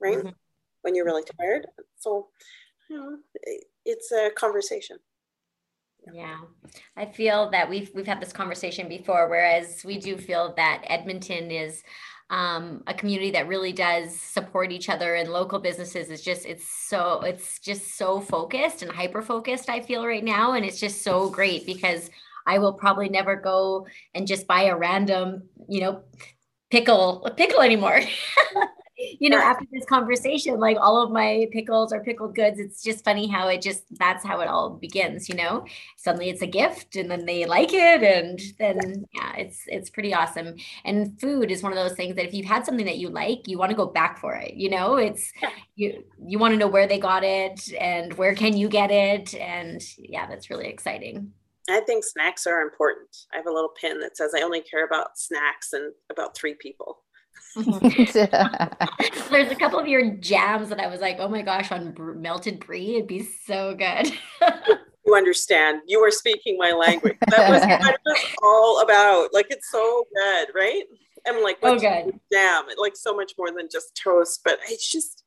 right? 0.00 0.18
Mm-hmm. 0.18 0.28
When 0.82 0.94
you're 0.94 1.04
really 1.04 1.24
tired. 1.40 1.66
So, 1.98 2.28
you 2.88 2.96
know, 2.96 3.18
it's 3.84 4.12
a 4.12 4.30
conversation. 4.30 4.98
Yeah. 6.12 6.38
I 6.96 7.06
feel 7.06 7.50
that 7.50 7.70
we've 7.70 7.90
we've 7.94 8.06
had 8.06 8.20
this 8.20 8.32
conversation 8.32 8.88
before, 8.88 9.28
whereas 9.28 9.84
we 9.84 9.98
do 9.98 10.16
feel 10.16 10.52
that 10.56 10.82
Edmonton 10.88 11.50
is 11.50 11.82
um, 12.30 12.82
a 12.86 12.94
community 12.94 13.30
that 13.32 13.48
really 13.48 13.72
does 13.72 14.18
support 14.18 14.72
each 14.72 14.88
other 14.88 15.14
and 15.14 15.30
local 15.30 15.58
businesses 15.58 16.10
is 16.10 16.22
just 16.22 16.46
it's 16.46 16.66
so 16.66 17.20
it's 17.22 17.58
just 17.58 17.96
so 17.96 18.20
focused 18.20 18.82
and 18.82 18.90
hyper 18.90 19.22
focused 19.22 19.68
i 19.68 19.80
feel 19.80 20.06
right 20.06 20.24
now 20.24 20.52
and 20.52 20.64
it's 20.64 20.80
just 20.80 21.02
so 21.02 21.28
great 21.28 21.66
because 21.66 22.10
i 22.46 22.58
will 22.58 22.72
probably 22.72 23.08
never 23.08 23.36
go 23.36 23.86
and 24.14 24.26
just 24.26 24.46
buy 24.46 24.64
a 24.64 24.76
random 24.76 25.42
you 25.68 25.80
know 25.80 26.02
pickle 26.70 27.30
pickle 27.36 27.60
anymore 27.60 28.00
you 29.20 29.30
know, 29.30 29.38
after 29.38 29.66
this 29.72 29.84
conversation, 29.86 30.58
like 30.58 30.76
all 30.80 31.02
of 31.02 31.10
my 31.10 31.46
pickles 31.52 31.92
or 31.92 32.02
pickled 32.02 32.34
goods, 32.34 32.58
it's 32.58 32.82
just 32.82 33.04
funny 33.04 33.26
how 33.26 33.48
it 33.48 33.62
just 33.62 33.84
that's 33.98 34.24
how 34.24 34.40
it 34.40 34.48
all 34.48 34.70
begins, 34.70 35.28
you 35.28 35.34
know. 35.34 35.64
Suddenly 35.96 36.30
it's 36.30 36.42
a 36.42 36.46
gift 36.46 36.96
and 36.96 37.10
then 37.10 37.26
they 37.26 37.44
like 37.44 37.72
it 37.72 38.02
and 38.02 38.40
then 38.58 39.06
yeah, 39.14 39.36
it's 39.36 39.62
it's 39.66 39.90
pretty 39.90 40.14
awesome. 40.14 40.56
And 40.84 41.20
food 41.20 41.50
is 41.50 41.62
one 41.62 41.72
of 41.72 41.78
those 41.78 41.96
things 41.96 42.16
that 42.16 42.26
if 42.26 42.34
you've 42.34 42.46
had 42.46 42.64
something 42.64 42.86
that 42.86 42.98
you 42.98 43.08
like, 43.08 43.46
you 43.46 43.58
want 43.58 43.70
to 43.70 43.76
go 43.76 43.86
back 43.86 44.18
for 44.18 44.34
it, 44.34 44.54
you 44.54 44.70
know. 44.70 44.96
It's 44.96 45.32
you 45.76 46.04
you 46.24 46.38
want 46.38 46.52
to 46.52 46.58
know 46.58 46.68
where 46.68 46.86
they 46.86 46.98
got 46.98 47.24
it 47.24 47.72
and 47.74 48.14
where 48.14 48.34
can 48.34 48.56
you 48.56 48.68
get 48.68 48.90
it 48.90 49.34
and 49.34 49.82
yeah, 49.98 50.26
that's 50.26 50.50
really 50.50 50.68
exciting. 50.68 51.32
I 51.68 51.80
think 51.80 52.04
snacks 52.04 52.46
are 52.46 52.60
important. 52.60 53.16
I 53.32 53.36
have 53.36 53.46
a 53.46 53.52
little 53.52 53.72
pin 53.80 54.00
that 54.00 54.16
says 54.16 54.32
I 54.36 54.42
only 54.42 54.60
care 54.60 54.84
about 54.84 55.18
snacks 55.18 55.72
and 55.72 55.92
about 56.10 56.36
three 56.36 56.54
people. 56.54 56.98
There's 59.30 59.50
a 59.50 59.56
couple 59.58 59.78
of 59.78 59.86
your 59.86 60.10
jams 60.16 60.68
that 60.70 60.80
I 60.80 60.86
was 60.86 61.00
like, 61.00 61.16
oh 61.18 61.28
my 61.28 61.42
gosh, 61.42 61.70
on 61.70 61.92
br- 61.92 62.14
melted 62.14 62.64
brie, 62.64 62.96
it'd 62.96 63.06
be 63.06 63.22
so 63.22 63.74
good. 63.74 64.12
you 65.06 65.14
understand. 65.14 65.82
You 65.86 66.00
are 66.00 66.10
speaking 66.10 66.56
my 66.58 66.72
language. 66.72 67.18
That 67.28 67.50
was 67.50 67.60
what 67.80 67.94
it 67.94 68.00
was 68.04 68.36
all 68.42 68.80
about. 68.82 69.34
Like 69.34 69.46
it's 69.50 69.70
so 69.70 70.06
good, 70.14 70.48
right? 70.54 70.84
I'm 71.26 71.42
like, 71.42 71.58
oh, 71.62 71.78
good. 71.78 72.18
Jam, 72.32 72.64
like 72.78 72.96
so 72.96 73.14
much 73.14 73.32
more 73.38 73.50
than 73.50 73.68
just 73.70 74.00
toast, 74.02 74.40
but 74.44 74.58
it's 74.68 74.90
just, 74.90 75.22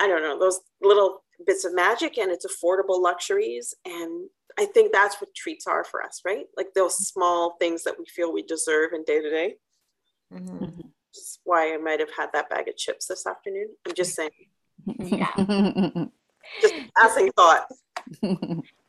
I 0.00 0.06
don't 0.06 0.22
know, 0.22 0.38
those 0.38 0.60
little 0.82 1.24
bits 1.46 1.64
of 1.64 1.74
magic 1.74 2.18
and 2.18 2.30
it's 2.30 2.46
affordable 2.46 3.02
luxuries. 3.02 3.74
And 3.84 4.28
I 4.58 4.66
think 4.66 4.92
that's 4.92 5.20
what 5.20 5.34
treats 5.34 5.66
are 5.66 5.84
for 5.84 6.02
us, 6.02 6.20
right? 6.24 6.46
Like 6.56 6.68
those 6.74 6.94
mm-hmm. 6.94 7.18
small 7.18 7.56
things 7.58 7.84
that 7.84 7.98
we 7.98 8.04
feel 8.06 8.32
we 8.32 8.42
deserve 8.42 8.92
in 8.92 9.04
day 9.04 9.22
to 9.22 9.30
day. 9.30 9.54
Mm-hmm. 10.32 10.64
Mm-hmm. 10.64 10.87
Why 11.44 11.74
I 11.74 11.76
might 11.78 12.00
have 12.00 12.10
had 12.16 12.30
that 12.32 12.50
bag 12.50 12.68
of 12.68 12.76
chips 12.76 13.06
this 13.06 13.26
afternoon. 13.26 13.68
I'm 13.86 13.94
just 13.94 14.14
saying. 14.14 14.30
Yeah. 14.98 15.32
just 16.62 16.74
passing 16.96 17.30
thought. 17.32 17.66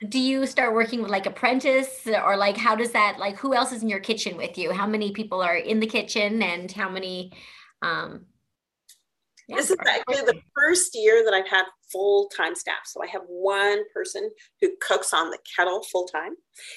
Do 0.08 0.20
you 0.20 0.46
start 0.46 0.74
working 0.74 1.02
with 1.02 1.12
like 1.12 1.26
apprentice 1.26 2.08
or 2.08 2.38
like 2.38 2.58
how 2.58 2.76
does 2.76 2.92
that 2.92 3.18
like 3.20 3.38
who 3.38 3.54
else 3.54 3.72
is 3.72 3.84
in 3.84 3.90
your 3.90 4.00
kitchen 4.00 4.38
with 4.38 4.58
you? 4.58 4.72
How 4.72 4.88
many 4.88 5.12
people 5.12 5.42
are 5.42 5.58
in 5.58 5.80
the 5.80 5.88
kitchen 5.88 6.42
and 6.42 6.72
how 6.72 6.90
many 6.90 7.34
um 7.82 8.26
yeah, 9.48 9.56
this 9.56 9.72
is 9.72 9.78
actually 9.80 10.22
the 10.22 10.40
first 10.56 10.96
year 10.96 11.24
that 11.26 11.34
I've 11.34 11.48
had 11.48 11.64
full 11.92 12.30
time 12.36 12.56
staff. 12.56 12.86
So 12.86 13.02
I 13.04 13.08
have 13.08 13.24
one 13.28 13.84
person 13.94 14.30
who 14.62 14.70
cooks 14.82 15.14
on 15.14 15.30
the 15.30 15.40
kettle 15.56 15.84
full 15.92 16.06
time. 16.06 16.34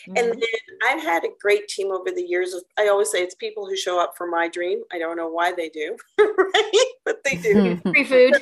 Mm-hmm. 0.09 0.16
And 0.16 0.29
then 0.33 0.88
I've 0.88 1.03
had 1.03 1.25
a 1.25 1.29
great 1.40 1.68
team 1.68 1.90
over 1.90 2.11
the 2.14 2.22
years. 2.22 2.55
Of, 2.55 2.62
I 2.79 2.88
always 2.88 3.11
say 3.11 3.22
it's 3.22 3.35
people 3.35 3.66
who 3.66 3.77
show 3.77 4.01
up 4.01 4.14
for 4.16 4.27
my 4.27 4.48
dream. 4.48 4.83
I 4.92 4.98
don't 4.98 5.16
know 5.16 5.29
why 5.29 5.53
they 5.53 5.68
do, 5.68 5.96
right? 6.18 6.87
But 7.05 7.25
they 7.25 7.37
do. 7.37 7.81
Free 7.83 8.05
food. 8.05 8.35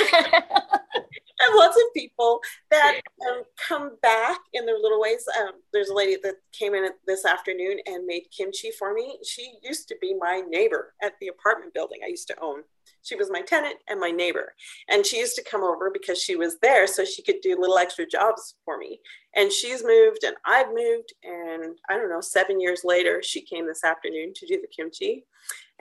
have 1.40 1.54
lots 1.56 1.76
of 1.76 1.82
people 1.94 2.40
that 2.70 3.00
um, 3.28 3.42
come 3.68 3.96
back 4.02 4.38
in 4.52 4.66
their 4.66 4.78
little 4.78 5.00
ways. 5.00 5.24
Um, 5.40 5.52
there's 5.72 5.88
a 5.88 5.94
lady 5.94 6.16
that 6.22 6.34
came 6.52 6.74
in 6.74 6.88
this 7.06 7.24
afternoon 7.24 7.78
and 7.86 8.06
made 8.06 8.24
kimchi 8.36 8.70
for 8.70 8.94
me. 8.94 9.18
She 9.24 9.54
used 9.62 9.88
to 9.88 9.96
be 10.00 10.14
my 10.18 10.42
neighbor 10.48 10.94
at 11.02 11.14
the 11.20 11.28
apartment 11.28 11.74
building 11.74 12.00
I 12.04 12.08
used 12.08 12.28
to 12.28 12.40
own. 12.40 12.62
She 13.02 13.16
was 13.16 13.30
my 13.30 13.42
tenant 13.42 13.76
and 13.88 14.00
my 14.00 14.10
neighbor. 14.10 14.54
And 14.88 15.04
she 15.04 15.18
used 15.18 15.36
to 15.36 15.44
come 15.44 15.62
over 15.62 15.90
because 15.90 16.22
she 16.22 16.36
was 16.36 16.58
there 16.60 16.86
so 16.86 17.04
she 17.04 17.22
could 17.22 17.40
do 17.42 17.58
little 17.58 17.78
extra 17.78 18.06
jobs 18.06 18.54
for 18.64 18.78
me. 18.78 19.00
And 19.36 19.52
she's 19.52 19.84
moved 19.84 20.24
and 20.24 20.36
I've 20.46 20.68
moved. 20.68 21.12
And 21.22 21.76
I 21.88 21.96
don't 21.96 22.08
know, 22.08 22.22
seven 22.22 22.60
years 22.60 22.82
later, 22.84 23.22
she 23.22 23.42
came 23.42 23.66
this 23.66 23.84
afternoon 23.84 24.32
to 24.36 24.46
do 24.46 24.60
the 24.60 24.68
kimchi. 24.74 25.26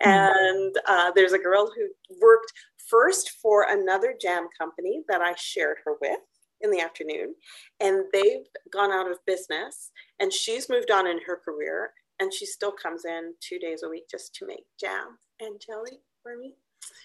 Mm-hmm. 0.01 0.09
And 0.09 0.75
uh, 0.87 1.11
there's 1.15 1.33
a 1.33 1.39
girl 1.39 1.71
who 1.73 1.87
worked 2.21 2.51
first 2.89 3.31
for 3.41 3.67
another 3.69 4.15
jam 4.19 4.47
company 4.57 5.01
that 5.09 5.21
I 5.21 5.33
shared 5.37 5.77
her 5.85 5.93
with 6.01 6.19
in 6.61 6.71
the 6.71 6.81
afternoon. 6.81 7.35
And 7.79 8.05
they've 8.13 8.47
gone 8.71 8.91
out 8.91 9.09
of 9.09 9.25
business. 9.25 9.91
And 10.19 10.31
she's 10.31 10.69
moved 10.69 10.91
on 10.91 11.07
in 11.07 11.19
her 11.25 11.39
career. 11.43 11.91
And 12.19 12.33
she 12.33 12.45
still 12.45 12.71
comes 12.71 13.05
in 13.05 13.33
two 13.41 13.59
days 13.59 13.83
a 13.83 13.89
week 13.89 14.03
just 14.09 14.35
to 14.35 14.47
make 14.47 14.63
jam 14.79 15.17
and 15.39 15.59
jelly 15.59 15.99
for 16.21 16.37
me 16.37 16.55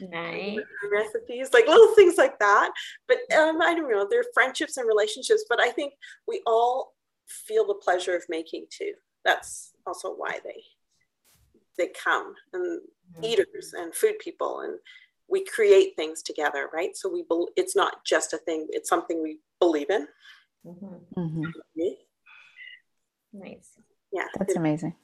nice. 0.00 0.58
recipes, 0.90 1.50
like 1.52 1.66
little 1.66 1.94
things 1.94 2.16
like 2.18 2.38
that. 2.38 2.70
But 3.06 3.18
um, 3.36 3.60
I 3.62 3.74
don't 3.74 3.90
know, 3.90 4.06
they're 4.08 4.24
friendships 4.34 4.76
and 4.76 4.88
relationships, 4.88 5.44
but 5.48 5.60
I 5.60 5.70
think 5.70 5.94
we 6.26 6.42
all 6.46 6.94
feel 7.26 7.66
the 7.66 7.74
pleasure 7.74 8.16
of 8.16 8.24
making 8.28 8.66
too. 8.70 8.92
That's 9.24 9.72
also 9.86 10.14
why 10.14 10.38
they 10.44 10.62
they 11.76 11.88
come 12.04 12.34
and 12.52 12.80
mm-hmm. 12.80 13.24
eaters 13.24 13.72
and 13.76 13.94
food 13.94 14.18
people 14.18 14.60
and 14.60 14.78
we 15.28 15.44
create 15.44 15.94
things 15.96 16.22
together, 16.22 16.68
right? 16.72 16.96
So 16.96 17.08
we 17.08 17.24
be- 17.28 17.52
it's 17.56 17.76
not 17.76 18.04
just 18.04 18.32
a 18.32 18.38
thing; 18.38 18.66
it's 18.70 18.88
something 18.88 19.22
we 19.22 19.40
believe 19.60 19.90
in. 19.90 20.06
Mm-hmm. 20.66 21.20
Mm-hmm. 21.20 21.42
Nice. 23.34 23.70
Yeah, 24.12 24.26
that's 24.38 24.56
amazing 24.56 24.94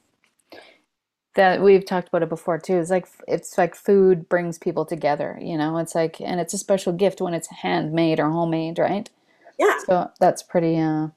that 1.35 1.61
we've 1.61 1.85
talked 1.85 2.07
about 2.07 2.23
it 2.23 2.29
before 2.29 2.57
too. 2.57 2.79
It's 2.79 2.89
like 2.89 3.07
it's 3.27 3.57
like 3.57 3.75
food 3.75 4.27
brings 4.27 4.57
people 4.57 4.85
together, 4.85 5.37
you 5.41 5.57
know. 5.57 5.77
It's 5.77 5.93
like 5.93 6.19
and 6.19 6.39
it's 6.39 6.53
a 6.53 6.57
special 6.57 6.93
gift 6.93 7.21
when 7.21 7.33
it's 7.33 7.47
handmade 7.47 8.19
or 8.19 8.29
homemade, 8.29 8.79
right? 8.79 9.09
Yeah. 9.59 9.77
So 9.85 10.11
that's 10.19 10.41
pretty 10.41 10.79
uh, 10.79 11.09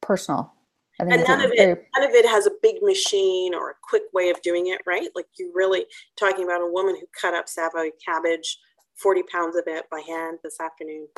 personal. 0.00 0.52
I 1.00 1.04
think 1.04 1.16
and 1.16 1.24
none 1.28 1.40
of 1.40 1.52
it 1.52 1.56
very... 1.56 1.86
none 1.96 2.08
of 2.08 2.14
it 2.14 2.26
has 2.26 2.46
a 2.46 2.52
big 2.62 2.76
machine 2.82 3.54
or 3.54 3.70
a 3.70 3.74
quick 3.82 4.02
way 4.12 4.30
of 4.30 4.40
doing 4.42 4.68
it, 4.68 4.80
right? 4.86 5.08
Like 5.14 5.26
you're 5.38 5.52
really 5.54 5.86
talking 6.18 6.44
about 6.44 6.60
a 6.60 6.70
woman 6.70 6.96
who 6.96 7.06
cut 7.18 7.34
up 7.34 7.48
Savoy 7.48 7.90
cabbage, 8.04 8.58
forty 8.94 9.22
pounds 9.22 9.56
of 9.56 9.64
it 9.66 9.84
by 9.90 10.00
hand 10.06 10.38
this 10.44 10.60
afternoon. 10.60 11.08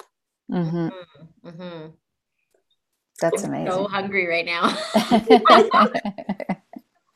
Mm-hmm. 0.50 0.76
Mm-hmm. 0.76 1.48
mm-hmm. 1.48 1.90
That's 3.20 3.44
amazing. 3.44 3.70
so 3.70 3.86
hungry 3.86 4.26
right 4.26 4.44
now. 4.44 4.76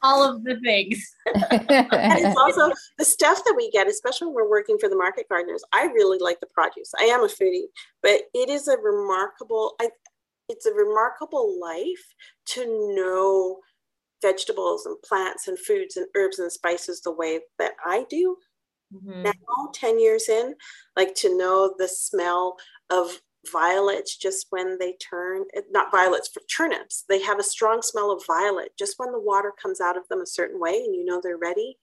all 0.03 0.23
of 0.23 0.45
the 0.45 0.59
things. 0.61 1.15
and 1.27 1.67
it's 1.71 2.39
also 2.39 2.73
the 2.99 3.05
stuff 3.05 3.43
that 3.45 3.55
we 3.57 3.71
get, 3.71 3.89
especially 3.89 4.29
when 4.29 4.37
we're 4.37 4.51
working 4.51 4.79
for 4.79 4.89
the 4.89 4.97
market 4.97 5.29
gardeners. 5.29 5.63
I 5.73 5.87
really 5.87 6.19
like 6.19 6.41
the 6.41 6.47
produce. 6.47 6.93
I 6.99 7.05
am 7.05 7.25
a 7.25 7.27
foodie, 7.27 7.67
but 8.03 8.23
it 8.35 8.49
is 8.49 8.69
a 8.69 8.77
remarkable. 8.77 9.75
I, 9.81 9.91
it's 10.49 10.67
a 10.67 10.73
remarkable 10.73 11.59
life 11.61 12.15
to 12.47 12.95
know 12.95 13.59
vegetables 14.23 14.87
and 14.87 14.97
plants 15.03 15.49
and 15.49 15.59
foods 15.59 15.97
and 15.97 16.07
herbs 16.17 16.39
and 16.39 16.51
spices 16.51 17.01
the 17.01 17.13
way 17.13 17.41
that 17.59 17.73
I 17.85 18.05
do. 18.11 18.37
Mm-hmm. 18.93 19.23
Now, 19.25 19.33
10 19.75 20.01
years 20.01 20.29
in, 20.29 20.55
like 20.97 21.15
to 21.17 21.37
know 21.37 21.75
the 21.79 21.89
smell 21.89 22.57
of 22.91 23.21
violets 23.53 24.17
just 24.17 24.47
when 24.51 24.79
they 24.79 24.95
turn 24.95 25.45
eh, 25.55 25.61
not 25.71 25.93
violets 25.93 26.29
for 26.29 26.43
turnips 26.55 27.05
they 27.09 27.23
have 27.23 27.39
a 27.39 27.43
strong 27.43 27.81
smell 27.81 28.11
of 28.11 28.27
violet 28.27 28.71
just 28.77 28.95
when 28.99 29.13
the 29.13 29.21
water 29.21 29.53
comes 29.63 29.81
out 29.81 29.97
of 29.97 30.07
them 30.09 30.21
a 30.21 30.27
certain 30.27 30.59
way 30.59 30.83
and 30.85 30.95
you 30.95 31.05
know 31.05 31.21
they're 31.23 31.39
ready 31.39 31.79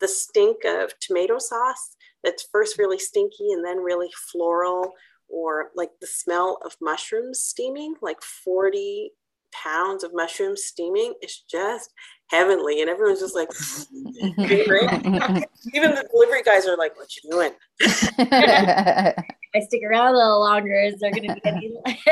the 0.00 0.08
stink 0.08 0.64
of 0.64 0.92
tomato 1.00 1.38
sauce 1.38 1.96
that's 2.22 2.48
first 2.52 2.78
really 2.78 2.98
stinky 2.98 3.50
and 3.50 3.64
then 3.64 3.78
really 3.78 4.10
floral 4.30 4.92
or 5.30 5.70
like 5.74 5.90
the 6.00 6.06
smell 6.06 6.58
of 6.64 6.76
mushrooms 6.80 7.40
steaming 7.40 7.94
like 8.02 8.22
40 8.22 9.12
pounds 9.52 10.04
of 10.04 10.12
mushrooms 10.14 10.64
steaming 10.64 11.14
is 11.22 11.42
just 11.50 11.92
heavenly 12.30 12.80
and 12.80 12.88
everyone's 12.88 13.20
just 13.20 13.34
like 13.34 13.48
even 14.38 15.90
the 15.90 16.08
delivery 16.12 16.42
guys 16.42 16.66
are 16.66 16.76
like 16.76 16.96
what 16.96 17.08
you 17.16 17.30
doing 17.30 17.50
I 19.54 19.60
stick 19.60 19.82
around 19.82 20.14
a 20.14 20.18
little 20.18 20.40
longer, 20.40 20.90
they're 21.00 21.10
going 21.10 21.28
to 21.28 21.34
be 21.34 21.40
any 21.44 21.72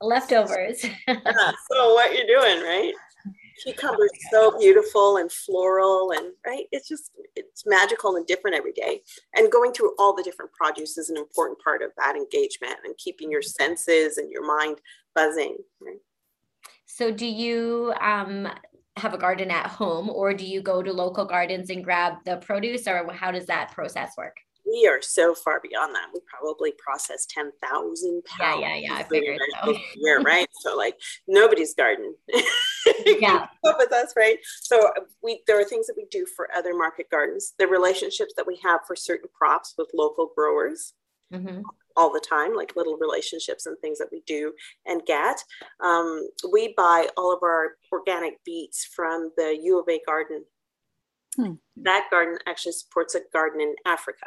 leftovers. 0.00 0.84
yeah, 1.06 1.52
so 1.70 1.94
what 1.94 2.12
you're 2.12 2.26
doing, 2.26 2.62
right? 2.62 2.92
Cucumber's 3.62 4.10
so 4.30 4.58
beautiful 4.58 5.18
and 5.18 5.30
floral, 5.30 6.12
and 6.12 6.32
right, 6.46 6.64
it's 6.72 6.88
just 6.88 7.10
it's 7.36 7.64
magical 7.66 8.16
and 8.16 8.26
different 8.26 8.56
every 8.56 8.72
day. 8.72 9.02
And 9.34 9.50
going 9.52 9.72
through 9.72 9.92
all 9.98 10.14
the 10.14 10.22
different 10.22 10.52
produce 10.52 10.98
is 10.98 11.10
an 11.10 11.16
important 11.16 11.58
part 11.62 11.82
of 11.82 11.90
that 11.98 12.16
engagement 12.16 12.76
and 12.84 12.96
keeping 12.98 13.30
your 13.30 13.42
senses 13.42 14.18
and 14.18 14.30
your 14.30 14.46
mind 14.46 14.80
buzzing. 15.14 15.56
Right? 15.80 15.98
So 16.86 17.10
do 17.10 17.26
you 17.26 17.94
um, 18.00 18.48
have 18.96 19.14
a 19.14 19.18
garden 19.18 19.50
at 19.50 19.66
home 19.66 20.10
or 20.10 20.34
do 20.34 20.44
you 20.44 20.60
go 20.60 20.82
to 20.82 20.92
local 20.92 21.24
gardens 21.24 21.70
and 21.70 21.82
grab 21.82 22.14
the 22.24 22.36
produce 22.36 22.86
or 22.86 23.10
how 23.12 23.30
does 23.30 23.46
that 23.46 23.72
process 23.72 24.12
work? 24.16 24.36
we 24.64 24.86
are 24.86 25.02
so 25.02 25.34
far 25.34 25.60
beyond 25.60 25.94
that. 25.94 26.06
We 26.14 26.20
probably 26.26 26.72
process 26.78 27.26
10,000 27.26 28.22
pounds. 28.24 28.60
Yeah, 28.60 28.74
yeah, 28.74 28.76
yeah. 28.76 28.94
I 28.94 29.02
figured 29.02 29.38
so. 29.64 29.76
year, 29.96 30.20
right? 30.22 30.48
so 30.60 30.76
like 30.76 30.96
nobody's 31.26 31.74
garden. 31.74 32.14
yeah. 33.20 33.46
with 33.64 33.92
us, 33.92 34.12
right? 34.16 34.38
So 34.60 34.92
we 35.22 35.42
there 35.46 35.60
are 35.60 35.64
things 35.64 35.86
that 35.86 35.96
we 35.96 36.06
do 36.10 36.26
for 36.36 36.48
other 36.54 36.74
market 36.76 37.10
gardens. 37.10 37.54
The 37.58 37.66
relationships 37.66 38.34
that 38.36 38.46
we 38.46 38.58
have 38.62 38.80
for 38.86 38.96
certain 38.96 39.28
crops 39.32 39.74
with 39.76 39.90
local 39.94 40.30
growers. 40.36 40.94
Mm-hmm. 41.32 41.62
All 41.94 42.10
the 42.10 42.24
time, 42.26 42.54
like 42.56 42.74
little 42.74 42.96
relationships 42.96 43.66
and 43.66 43.76
things 43.78 43.98
that 43.98 44.08
we 44.10 44.22
do 44.26 44.54
and 44.86 45.04
get. 45.04 45.36
Um, 45.80 46.26
we 46.50 46.72
buy 46.74 47.08
all 47.18 47.34
of 47.34 47.42
our 47.42 47.76
organic 47.92 48.42
beets 48.44 48.86
from 48.96 49.30
the 49.36 49.58
U 49.62 49.78
of 49.78 49.86
A 49.90 50.00
garden 50.06 50.44
Hmm. 51.36 51.54
That 51.76 52.08
garden 52.10 52.36
actually 52.46 52.72
supports 52.72 53.14
a 53.14 53.20
garden 53.32 53.60
in 53.60 53.74
Africa 53.86 54.26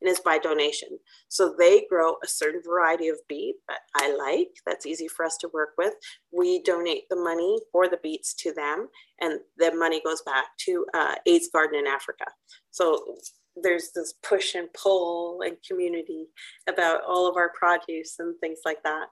and 0.00 0.10
is 0.10 0.20
by 0.20 0.38
donation. 0.38 0.88
So 1.28 1.54
they 1.56 1.86
grow 1.88 2.16
a 2.22 2.28
certain 2.28 2.60
variety 2.62 3.08
of 3.08 3.16
beet 3.28 3.56
that 3.68 3.80
I 3.96 4.14
like, 4.14 4.48
that's 4.66 4.84
easy 4.84 5.08
for 5.08 5.24
us 5.24 5.38
to 5.38 5.50
work 5.54 5.70
with. 5.78 5.94
We 6.30 6.62
donate 6.62 7.04
the 7.08 7.16
money 7.16 7.58
for 7.70 7.88
the 7.88 7.98
beets 8.02 8.34
to 8.34 8.52
them, 8.52 8.88
and 9.20 9.40
the 9.56 9.74
money 9.74 10.02
goes 10.04 10.22
back 10.22 10.44
to 10.66 10.84
uh, 10.92 11.14
AIDS 11.24 11.48
Garden 11.52 11.80
in 11.80 11.86
Africa. 11.86 12.26
So 12.70 13.16
there's 13.56 13.90
this 13.94 14.14
push 14.22 14.54
and 14.54 14.68
pull 14.74 15.40
and 15.42 15.56
community 15.66 16.26
about 16.68 17.02
all 17.06 17.28
of 17.28 17.36
our 17.36 17.52
produce 17.58 18.16
and 18.18 18.38
things 18.40 18.60
like 18.64 18.82
that. 18.82 19.06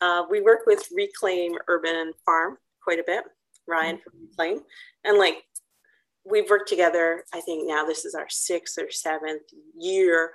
Uh, 0.00 0.24
we 0.30 0.40
work 0.40 0.60
with 0.66 0.88
Reclaim 0.94 1.52
Urban 1.68 2.12
Farm 2.24 2.58
quite 2.82 2.98
a 2.98 3.04
bit, 3.06 3.24
Ryan 3.66 3.98
from 3.98 4.12
Reclaim, 4.20 4.60
and 5.04 5.18
like 5.18 5.44
we've 6.24 6.48
worked 6.48 6.68
together. 6.68 7.24
I 7.32 7.40
think 7.40 7.66
now 7.66 7.84
this 7.84 8.04
is 8.04 8.14
our 8.14 8.28
sixth 8.28 8.78
or 8.78 8.90
seventh 8.90 9.42
year 9.78 10.32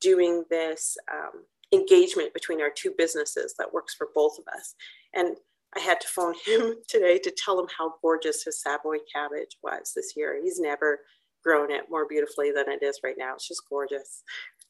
doing 0.00 0.44
this 0.50 0.96
um, 1.12 1.44
engagement 1.72 2.32
between 2.32 2.60
our 2.60 2.70
two 2.74 2.92
businesses 2.96 3.54
that 3.58 3.72
works 3.72 3.94
for 3.94 4.08
both 4.14 4.38
of 4.38 4.44
us. 4.56 4.74
And 5.14 5.36
I 5.76 5.80
had 5.80 6.00
to 6.00 6.08
phone 6.08 6.34
him 6.46 6.76
today 6.88 7.18
to 7.18 7.32
tell 7.36 7.58
him 7.58 7.66
how 7.76 7.94
gorgeous 8.02 8.44
his 8.44 8.60
Savoy 8.60 8.98
cabbage 9.12 9.56
was 9.62 9.92
this 9.94 10.12
year. 10.16 10.40
He's 10.42 10.60
never 10.60 11.00
grown 11.42 11.70
it 11.70 11.84
more 11.90 12.06
beautifully 12.08 12.50
than 12.50 12.68
it 12.68 12.82
is 12.82 13.00
right 13.04 13.16
now. 13.18 13.34
It's 13.34 13.48
just 13.48 13.68
gorgeous, 13.68 14.22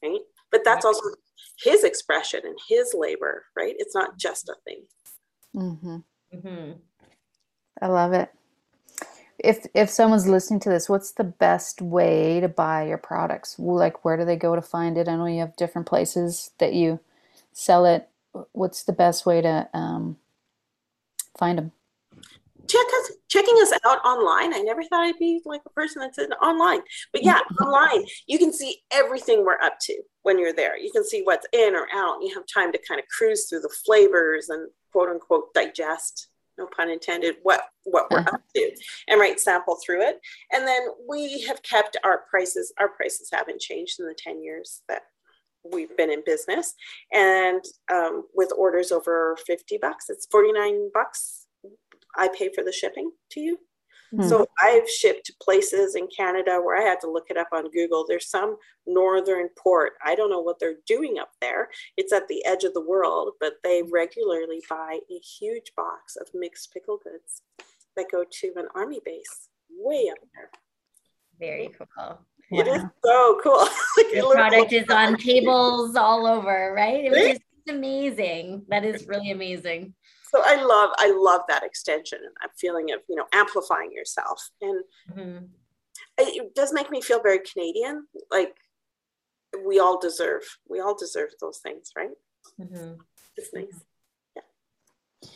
right? 0.03 0.19
But 0.51 0.63
that's 0.63 0.85
also 0.85 1.01
his 1.63 1.83
expression 1.83 2.41
and 2.45 2.57
his 2.69 2.93
labor, 2.97 3.45
right? 3.55 3.75
It's 3.77 3.95
not 3.95 4.17
just 4.17 4.49
a 4.49 4.55
thing. 4.63 4.83
Mm-hmm. 5.55 5.97
Mm-hmm. 6.35 6.71
I 7.81 7.87
love 7.87 8.13
it 8.13 8.29
if 9.39 9.65
if 9.73 9.89
someone's 9.89 10.27
listening 10.27 10.59
to 10.61 10.69
this 10.69 10.89
what's 10.89 11.11
the 11.11 11.23
best 11.23 11.81
way 11.81 12.39
to 12.39 12.47
buy 12.47 12.85
your 12.87 12.97
products? 12.97 13.57
Like 13.59 14.03
where 14.03 14.17
do 14.17 14.25
they 14.25 14.35
go 14.35 14.55
to 14.55 14.61
find 14.61 14.97
it? 14.97 15.07
I 15.07 15.15
know 15.15 15.25
you 15.25 15.39
have 15.39 15.55
different 15.55 15.87
places 15.87 16.51
that 16.59 16.73
you 16.73 16.99
sell 17.53 17.85
it. 17.85 18.09
What's 18.51 18.83
the 18.83 18.93
best 18.93 19.25
way 19.25 19.41
to 19.41 19.69
um, 19.73 20.17
find 21.37 21.57
them 21.57 21.71
check 22.67 22.85
us 22.99 23.11
checking 23.29 23.55
us 23.61 23.71
out 23.85 24.03
online. 24.05 24.53
I 24.53 24.59
never 24.59 24.83
thought 24.83 25.05
i'd 25.05 25.17
be 25.17 25.41
like 25.45 25.61
a 25.65 25.69
person 25.71 26.01
that 26.01 26.15
said 26.15 26.29
online 26.41 26.81
but 27.11 27.23
yeah 27.23 27.39
online 27.61 28.05
you 28.27 28.37
can 28.37 28.53
see 28.53 28.77
everything 28.91 29.45
we're 29.45 29.61
up 29.61 29.79
to 29.81 30.01
when 30.23 30.37
you're 30.37 30.53
there. 30.53 30.77
You 30.77 30.91
can 30.91 31.05
see 31.05 31.21
what's 31.23 31.47
in 31.53 31.75
or 31.75 31.87
out 31.93 32.21
you 32.21 32.33
have 32.35 32.43
time 32.53 32.71
to 32.71 32.79
kind 32.87 32.99
of 32.99 33.05
cruise 33.07 33.47
through 33.47 33.61
the 33.61 33.75
flavors 33.85 34.49
and 34.49 34.69
quote 34.91 35.09
unquote 35.09 35.53
digest 35.53 36.27
no 36.57 36.67
pun 36.75 36.89
intended, 36.89 37.35
what 37.43 37.61
what 37.83 38.09
we're 38.11 38.19
uh-huh. 38.19 38.31
up 38.33 38.41
to, 38.55 38.71
and 39.07 39.19
right 39.19 39.39
sample 39.39 39.77
through 39.85 40.01
it. 40.01 40.19
And 40.51 40.67
then 40.67 40.81
we 41.07 41.41
have 41.43 41.61
kept 41.63 41.97
our 42.03 42.23
prices. 42.29 42.73
Our 42.79 42.89
prices 42.89 43.29
haven't 43.31 43.61
changed 43.61 43.99
in 43.99 44.07
the 44.07 44.15
ten 44.17 44.43
years 44.43 44.81
that 44.89 45.03
we've 45.71 45.95
been 45.97 46.11
in 46.11 46.23
business. 46.25 46.73
And 47.13 47.63
um, 47.91 48.23
with 48.33 48.51
orders 48.57 48.91
over 48.91 49.37
fifty 49.45 49.77
bucks, 49.81 50.05
it's 50.09 50.27
forty 50.31 50.51
nine 50.51 50.89
bucks. 50.93 51.45
I 52.15 52.29
pay 52.29 52.49
for 52.53 52.63
the 52.63 52.71
shipping 52.71 53.11
to 53.31 53.39
you. 53.39 53.59
Mm-hmm. 54.13 54.27
So 54.27 54.47
I've 54.61 54.89
shipped 54.89 55.25
to 55.25 55.33
places 55.41 55.95
in 55.95 56.07
Canada 56.15 56.61
where 56.63 56.77
I 56.81 56.87
had 56.87 56.99
to 57.01 57.11
look 57.11 57.25
it 57.29 57.37
up 57.37 57.49
on 57.51 57.69
Google. 57.71 58.05
There's 58.07 58.29
some 58.29 58.57
northern 58.85 59.49
port. 59.57 59.93
I 60.05 60.15
don't 60.15 60.29
know 60.29 60.39
what 60.39 60.59
they're 60.59 60.77
doing 60.85 61.19
up 61.19 61.31
there. 61.41 61.69
It's 61.97 62.13
at 62.13 62.27
the 62.27 62.45
edge 62.45 62.63
of 62.63 62.73
the 62.73 62.85
world, 62.85 63.33
but 63.39 63.55
they 63.63 63.83
regularly 63.91 64.63
buy 64.69 64.99
a 65.11 65.19
huge 65.19 65.73
box 65.75 66.15
of 66.15 66.27
mixed 66.33 66.73
pickle 66.73 66.99
goods 67.03 67.41
that 67.95 68.11
go 68.11 68.23
to 68.29 68.53
an 68.55 68.67
army 68.75 69.01
base 69.03 69.49
way 69.69 70.09
up 70.11 70.19
there. 70.33 70.49
Very 71.39 71.69
cool. 71.77 72.19
It 72.49 72.67
is 72.67 72.81
so 73.03 73.39
cool. 73.43 73.59
like 73.97 74.13
the 74.13 74.29
product 74.31 74.71
is 74.71 74.87
on 74.89 75.17
tables 75.17 75.97
all 75.97 76.25
over, 76.25 76.73
right? 76.75 77.11
Which 77.11 77.35
is 77.35 77.39
amazing. 77.67 78.63
That 78.69 78.85
is 78.85 79.05
really 79.05 79.31
amazing 79.31 79.93
so 80.29 80.41
i 80.43 80.55
love 80.55 80.91
i 80.97 81.11
love 81.11 81.41
that 81.47 81.63
extension 81.63 82.19
and 82.23 82.33
that 82.41 82.51
feeling 82.57 82.91
of 82.91 82.99
you 83.09 83.15
know 83.15 83.25
amplifying 83.33 83.91
yourself. 83.91 84.49
And 84.61 84.83
mm-hmm. 85.11 85.45
it 86.17 86.55
does 86.55 86.73
make 86.73 86.89
me 86.89 87.01
feel 87.01 87.21
very 87.21 87.39
canadian. 87.39 88.07
Like 88.31 88.55
we 89.65 89.79
all 89.79 89.99
deserve 89.99 90.43
we 90.67 90.79
all 90.79 90.95
deserve 90.97 91.29
those 91.41 91.59
things 91.59 91.91
right? 91.95 92.09
Mm-hmm. 92.59 92.93
it's 93.35 93.53
nice. 93.53 93.83
Yeah. 94.35 95.29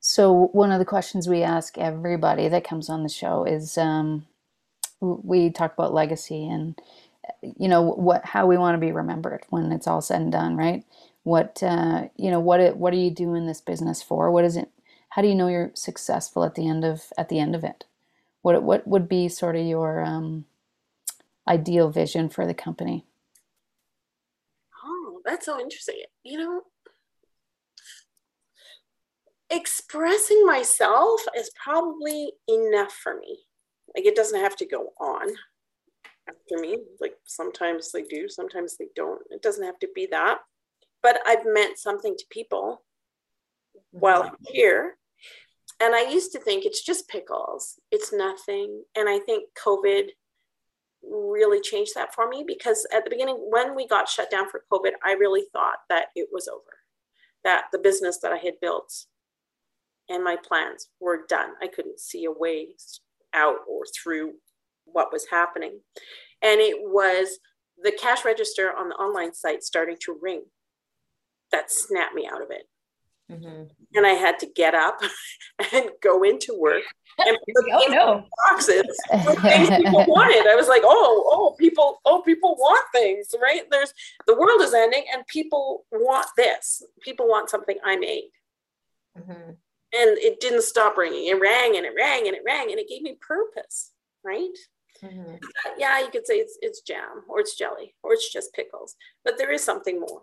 So 0.00 0.48
one 0.52 0.72
of 0.72 0.78
the 0.78 0.84
questions 0.84 1.28
we 1.28 1.42
ask 1.42 1.76
everybody 1.78 2.48
that 2.48 2.64
comes 2.64 2.88
on 2.88 3.02
the 3.02 3.08
show 3.08 3.44
is 3.44 3.76
um, 3.76 4.26
we 5.00 5.50
talk 5.50 5.72
about 5.74 5.94
legacy 5.94 6.48
and 6.48 6.80
you 7.42 7.68
know 7.68 7.82
what 7.82 8.24
how 8.24 8.46
we 8.46 8.56
want 8.56 8.74
to 8.74 8.80
be 8.80 8.90
remembered 8.90 9.44
when 9.50 9.70
it's 9.70 9.86
all 9.86 10.00
said 10.00 10.22
and 10.22 10.32
done 10.32 10.56
right 10.56 10.82
what 11.28 11.62
uh, 11.62 12.08
you 12.16 12.30
know 12.30 12.40
what 12.40 12.76
what 12.78 12.94
are 12.94 12.96
you 12.96 13.10
doing 13.10 13.46
this 13.46 13.60
business 13.60 14.02
for? 14.02 14.30
What 14.30 14.46
is 14.46 14.56
it 14.56 14.70
how 15.10 15.20
do 15.20 15.28
you 15.28 15.34
know 15.34 15.48
you're 15.48 15.70
successful 15.74 16.42
at 16.42 16.54
the 16.54 16.66
end 16.66 16.84
of 16.86 17.12
at 17.18 17.28
the 17.28 17.38
end 17.38 17.54
of 17.54 17.64
it? 17.64 17.84
What 18.40 18.62
what 18.62 18.88
would 18.88 19.08
be 19.08 19.28
sort 19.28 19.54
of 19.54 19.66
your 19.66 20.02
um, 20.02 20.46
ideal 21.46 21.90
vision 21.90 22.30
for 22.30 22.46
the 22.46 22.54
company? 22.54 23.04
Oh 24.82 25.20
that's 25.22 25.44
so 25.44 25.60
interesting. 25.60 25.96
You 26.24 26.38
know 26.38 26.62
expressing 29.50 30.46
myself 30.46 31.20
is 31.36 31.50
probably 31.62 32.32
enough 32.48 32.92
for 32.92 33.18
me. 33.18 33.40
Like 33.94 34.06
it 34.06 34.16
doesn't 34.16 34.40
have 34.40 34.56
to 34.56 34.66
go 34.66 34.92
on 34.98 35.28
after 36.26 36.58
me. 36.58 36.78
Like 37.00 37.16
sometimes 37.24 37.92
they 37.92 38.02
do 38.04 38.30
sometimes 38.30 38.78
they 38.78 38.88
don't. 38.96 39.20
It 39.30 39.42
doesn't 39.42 39.64
have 39.64 39.78
to 39.80 39.88
be 39.94 40.06
that 40.10 40.38
but 41.02 41.20
I've 41.26 41.44
meant 41.44 41.78
something 41.78 42.16
to 42.16 42.24
people 42.30 42.82
while 43.90 44.22
I'm 44.22 44.36
here. 44.46 44.96
And 45.80 45.94
I 45.94 46.10
used 46.10 46.32
to 46.32 46.40
think 46.40 46.64
it's 46.64 46.84
just 46.84 47.08
pickles, 47.08 47.78
it's 47.90 48.12
nothing. 48.12 48.82
And 48.96 49.08
I 49.08 49.20
think 49.20 49.44
COVID 49.64 50.08
really 51.02 51.60
changed 51.60 51.92
that 51.94 52.14
for 52.14 52.28
me 52.28 52.44
because 52.46 52.86
at 52.92 53.04
the 53.04 53.10
beginning, 53.10 53.36
when 53.50 53.76
we 53.76 53.86
got 53.86 54.08
shut 54.08 54.30
down 54.30 54.48
for 54.50 54.64
COVID, 54.72 54.92
I 55.04 55.12
really 55.12 55.44
thought 55.52 55.78
that 55.88 56.06
it 56.16 56.28
was 56.32 56.48
over, 56.48 56.78
that 57.44 57.66
the 57.72 57.78
business 57.78 58.18
that 58.22 58.32
I 58.32 58.38
had 58.38 58.54
built 58.60 58.92
and 60.08 60.24
my 60.24 60.36
plans 60.36 60.88
were 61.00 61.26
done. 61.28 61.50
I 61.62 61.68
couldn't 61.68 62.00
see 62.00 62.24
a 62.24 62.32
way 62.32 62.68
out 63.34 63.58
or 63.68 63.84
through 63.86 64.32
what 64.84 65.12
was 65.12 65.26
happening. 65.30 65.80
And 66.42 66.60
it 66.60 66.76
was 66.80 67.38
the 67.80 67.92
cash 67.92 68.24
register 68.24 68.72
on 68.76 68.88
the 68.88 68.96
online 68.96 69.34
site 69.34 69.62
starting 69.62 69.96
to 70.00 70.18
ring 70.20 70.42
that 71.52 71.70
snapped 71.70 72.14
me 72.14 72.28
out 72.30 72.42
of 72.42 72.50
it. 72.50 72.64
Mm-hmm. 73.30 73.64
And 73.94 74.06
I 74.06 74.12
had 74.12 74.38
to 74.38 74.46
get 74.46 74.74
up 74.74 75.00
and 75.72 75.90
go 76.02 76.22
into 76.22 76.58
work 76.58 76.82
and 77.18 77.36
put 77.36 77.64
oh, 77.72 77.86
no. 77.88 78.24
boxes 78.48 78.84
things 79.42 79.68
people 79.68 80.04
wanted. 80.06 80.46
I 80.46 80.54
was 80.56 80.68
like, 80.68 80.82
oh, 80.84 81.24
oh, 81.30 81.54
people, 81.58 82.00
oh, 82.06 82.22
people 82.22 82.56
want 82.56 82.84
things, 82.94 83.34
right? 83.40 83.62
There's 83.70 83.92
the 84.26 84.34
world 84.34 84.62
is 84.62 84.74
ending, 84.74 85.04
and 85.12 85.26
people 85.26 85.84
want 85.92 86.26
this. 86.36 86.82
People 87.02 87.28
want 87.28 87.50
something 87.50 87.76
I 87.84 87.96
made. 87.96 88.30
Mm-hmm. 89.18 89.50
And 89.90 90.18
it 90.18 90.40
didn't 90.40 90.62
stop 90.62 90.96
ringing. 90.96 91.28
It 91.28 91.40
rang 91.40 91.76
and 91.76 91.86
it 91.86 91.92
rang 91.96 92.26
and 92.26 92.36
it 92.36 92.42
rang, 92.46 92.70
and 92.70 92.78
it 92.78 92.88
gave 92.88 93.02
me 93.02 93.16
purpose, 93.20 93.90
right? 94.24 94.56
Mm-hmm. 95.02 95.36
Yeah, 95.78 96.00
you 96.00 96.10
could 96.10 96.26
say 96.26 96.36
it's 96.36 96.58
it's 96.60 96.80
jam 96.80 97.22
or 97.28 97.40
it's 97.40 97.56
jelly 97.56 97.94
or 98.02 98.12
it's 98.12 98.32
just 98.32 98.54
pickles, 98.54 98.96
but 99.24 99.38
there 99.38 99.52
is 99.52 99.62
something 99.62 100.00
more 100.00 100.22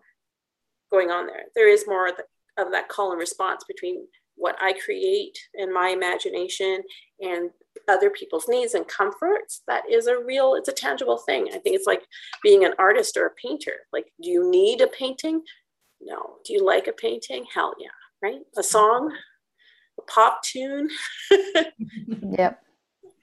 going 0.95 1.12
on 1.12 1.27
there. 1.27 1.43
There 1.55 1.69
is 1.69 1.86
more 1.88 2.08
of, 2.08 2.15
the, 2.15 2.63
of 2.63 2.72
that 2.72 2.88
call 2.88 3.11
and 3.11 3.20
response 3.20 3.63
between 3.67 4.07
what 4.36 4.55
I 4.61 4.74
create 4.74 5.38
and 5.55 5.74
my 5.74 5.89
imagination 5.89 6.82
and 7.20 7.49
other 7.89 8.09
people's 8.09 8.47
needs 8.47 8.74
and 8.74 8.88
comforts. 8.88 9.61
That 9.67 9.84
is 9.89 10.07
a 10.07 10.17
real, 10.17 10.55
it's 10.55 10.70
a 10.70 10.74
tangible 10.74 11.17
thing. 11.17 11.49
I 11.53 11.57
think 11.57 11.76
it's 11.76 11.88
like 11.88 12.03
being 12.43 12.63
an 12.63 12.74
artist 12.80 13.17
or 13.17 13.26
a 13.26 13.47
painter. 13.47 13.74
Like, 13.91 14.07
do 14.22 14.30
you 14.30 14.49
need 14.49 14.82
a 14.82 14.88
painting? 14.88 15.41
No. 16.01 16.36
Do 16.45 16.53
you 16.53 16.65
like 16.65 16.88
a 16.88 16.93
painting? 16.93 17.45
Hell 17.53 17.74
yeah, 17.80 17.88
right? 18.22 18.41
A 18.57 18.63
song, 18.63 19.13
a 19.99 20.01
pop 20.03 20.43
tune. 20.43 20.89
yep. 22.38 22.61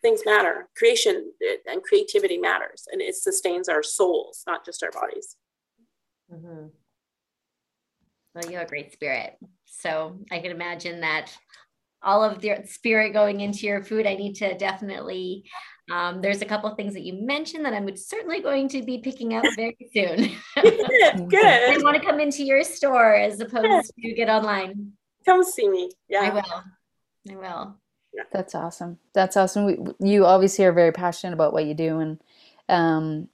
Things 0.03 0.23
matter. 0.27 0.69
Creation 0.77 1.33
and 1.71 1.83
creativity 1.83 2.37
matters, 2.37 2.89
and 2.91 3.01
it 3.01 3.15
sustains 3.15 3.69
our 3.69 3.85
souls, 3.85 4.43
not 4.49 4.65
just 4.65 4.83
our 4.83 4.91
bodies. 4.91 5.37
Mm-hmm. 6.33 6.67
Well, 8.35 8.51
you 8.51 8.57
have 8.59 8.67
a 8.67 8.71
great 8.71 8.93
spirit. 8.93 9.37
So 9.67 10.19
I 10.31 10.39
can 10.39 10.51
imagine 10.51 11.01
that 11.01 11.37
all 12.03 12.25
of 12.25 12.41
the 12.41 12.63
spirit 12.67 13.13
going 13.13 13.41
into 13.41 13.67
your 13.67 13.83
food. 13.83 14.07
I 14.07 14.15
need 14.15 14.35
to 14.37 14.57
definitely. 14.57 15.45
Um, 15.91 16.21
there's 16.21 16.43
a 16.43 16.47
couple 16.47 16.71
of 16.71 16.77
things 16.77 16.95
that 16.95 17.03
you 17.03 17.15
mentioned 17.27 17.65
that 17.65 17.75
I'm 17.75 17.95
certainly 17.97 18.41
going 18.41 18.69
to 18.69 18.83
be 18.83 18.99
picking 18.99 19.35
up 19.35 19.45
very 19.57 19.77
soon. 19.93 20.31
good, 20.63 21.29
good. 21.29 21.45
I 21.45 21.79
want 21.83 21.97
to 21.97 22.03
come 22.03 22.21
into 22.21 22.45
your 22.45 22.63
store 22.63 23.15
as 23.15 23.41
opposed 23.41 23.93
to 24.01 24.15
get 24.15 24.29
online. 24.29 24.93
Come 25.27 25.43
see 25.43 25.69
me. 25.69 25.91
Yeah, 26.09 26.21
I 26.23 26.31
will. 26.31 26.63
I 27.31 27.37
will. 27.37 27.77
That's 28.33 28.55
awesome. 28.55 28.99
That's 29.15 29.37
awesome. 29.37 29.65
We, 29.65 29.79
you 30.01 30.27
obviously 30.27 30.65
are 30.65 30.73
very 30.73 30.93
passionate 30.93 31.35
about 31.35 31.53
what 31.53 31.67
you 31.67 31.75
do, 31.75 31.99
and 31.99 32.21
um, 32.69 33.29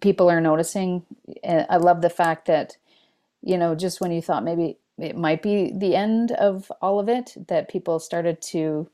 people 0.00 0.30
are 0.30 0.40
noticing. 0.40 1.04
I 1.46 1.76
love 1.76 2.00
the 2.00 2.10
fact 2.10 2.46
that, 2.46 2.76
you 3.42 3.58
know, 3.58 3.74
just 3.74 4.00
when 4.00 4.12
you 4.12 4.22
thought 4.22 4.44
maybe 4.44 4.78
it 4.98 5.16
might 5.16 5.42
be 5.42 5.72
the 5.76 5.94
end 5.94 6.32
of 6.32 6.70
all 6.82 6.98
of 6.98 7.08
it, 7.08 7.34
that 7.48 7.68
people 7.68 7.98
started 7.98 8.40
to 8.42 8.88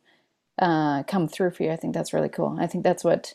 uh, 0.58 1.02
come 1.04 1.28
through 1.28 1.50
for 1.50 1.62
you. 1.62 1.70
I 1.70 1.76
think 1.76 1.94
that's 1.94 2.12
really 2.12 2.28
cool. 2.28 2.56
I 2.60 2.66
think 2.66 2.84
that's 2.84 3.04
what 3.04 3.34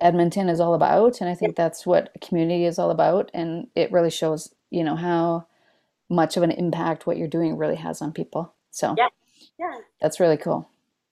Edmonton 0.00 0.48
is 0.48 0.60
all 0.60 0.74
about, 0.74 1.20
and 1.20 1.28
I 1.28 1.34
think 1.34 1.56
that's 1.56 1.86
what 1.86 2.12
community 2.20 2.64
is 2.64 2.78
all 2.78 2.90
about. 2.90 3.30
And 3.34 3.66
it 3.74 3.92
really 3.92 4.10
shows, 4.10 4.54
you 4.70 4.84
know, 4.84 4.96
how 4.96 5.46
much 6.08 6.36
of 6.36 6.42
an 6.42 6.50
impact 6.50 7.06
what 7.06 7.16
you're 7.16 7.28
doing 7.28 7.56
really 7.56 7.76
has 7.76 8.00
on 8.00 8.12
people. 8.12 8.52
So 8.70 8.94
yeah, 8.96 9.08
yeah, 9.58 9.78
that's 10.00 10.20
really 10.20 10.36
cool. 10.36 10.68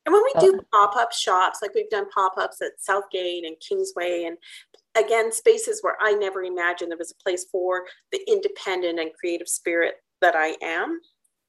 And 0.07 0.15
when 0.15 0.23
we 0.25 0.41
do 0.41 0.61
pop 0.73 0.97
up 0.97 1.13
shops, 1.13 1.61
like 1.61 1.75
we've 1.75 1.91
done 1.91 2.09
pop 2.11 2.35
ups 2.39 2.63
at 2.63 2.81
Southgate 2.81 3.45
and 3.45 3.57
Kingsway, 3.61 4.25
and 4.25 4.39
again, 4.97 5.33
spaces 5.33 5.81
where 5.83 5.97
I 6.01 6.13
never 6.15 6.43
imagined 6.43 6.91
there 6.91 6.99
was 6.99 7.13
a 7.13 7.23
place 7.23 7.47
for 7.51 7.85
the 8.13 8.21
independent 8.29 8.99
and 8.99 9.11
creative 9.19 9.49
spirit 9.49 9.95
that 10.21 10.35
I 10.37 10.57
am 10.63 11.01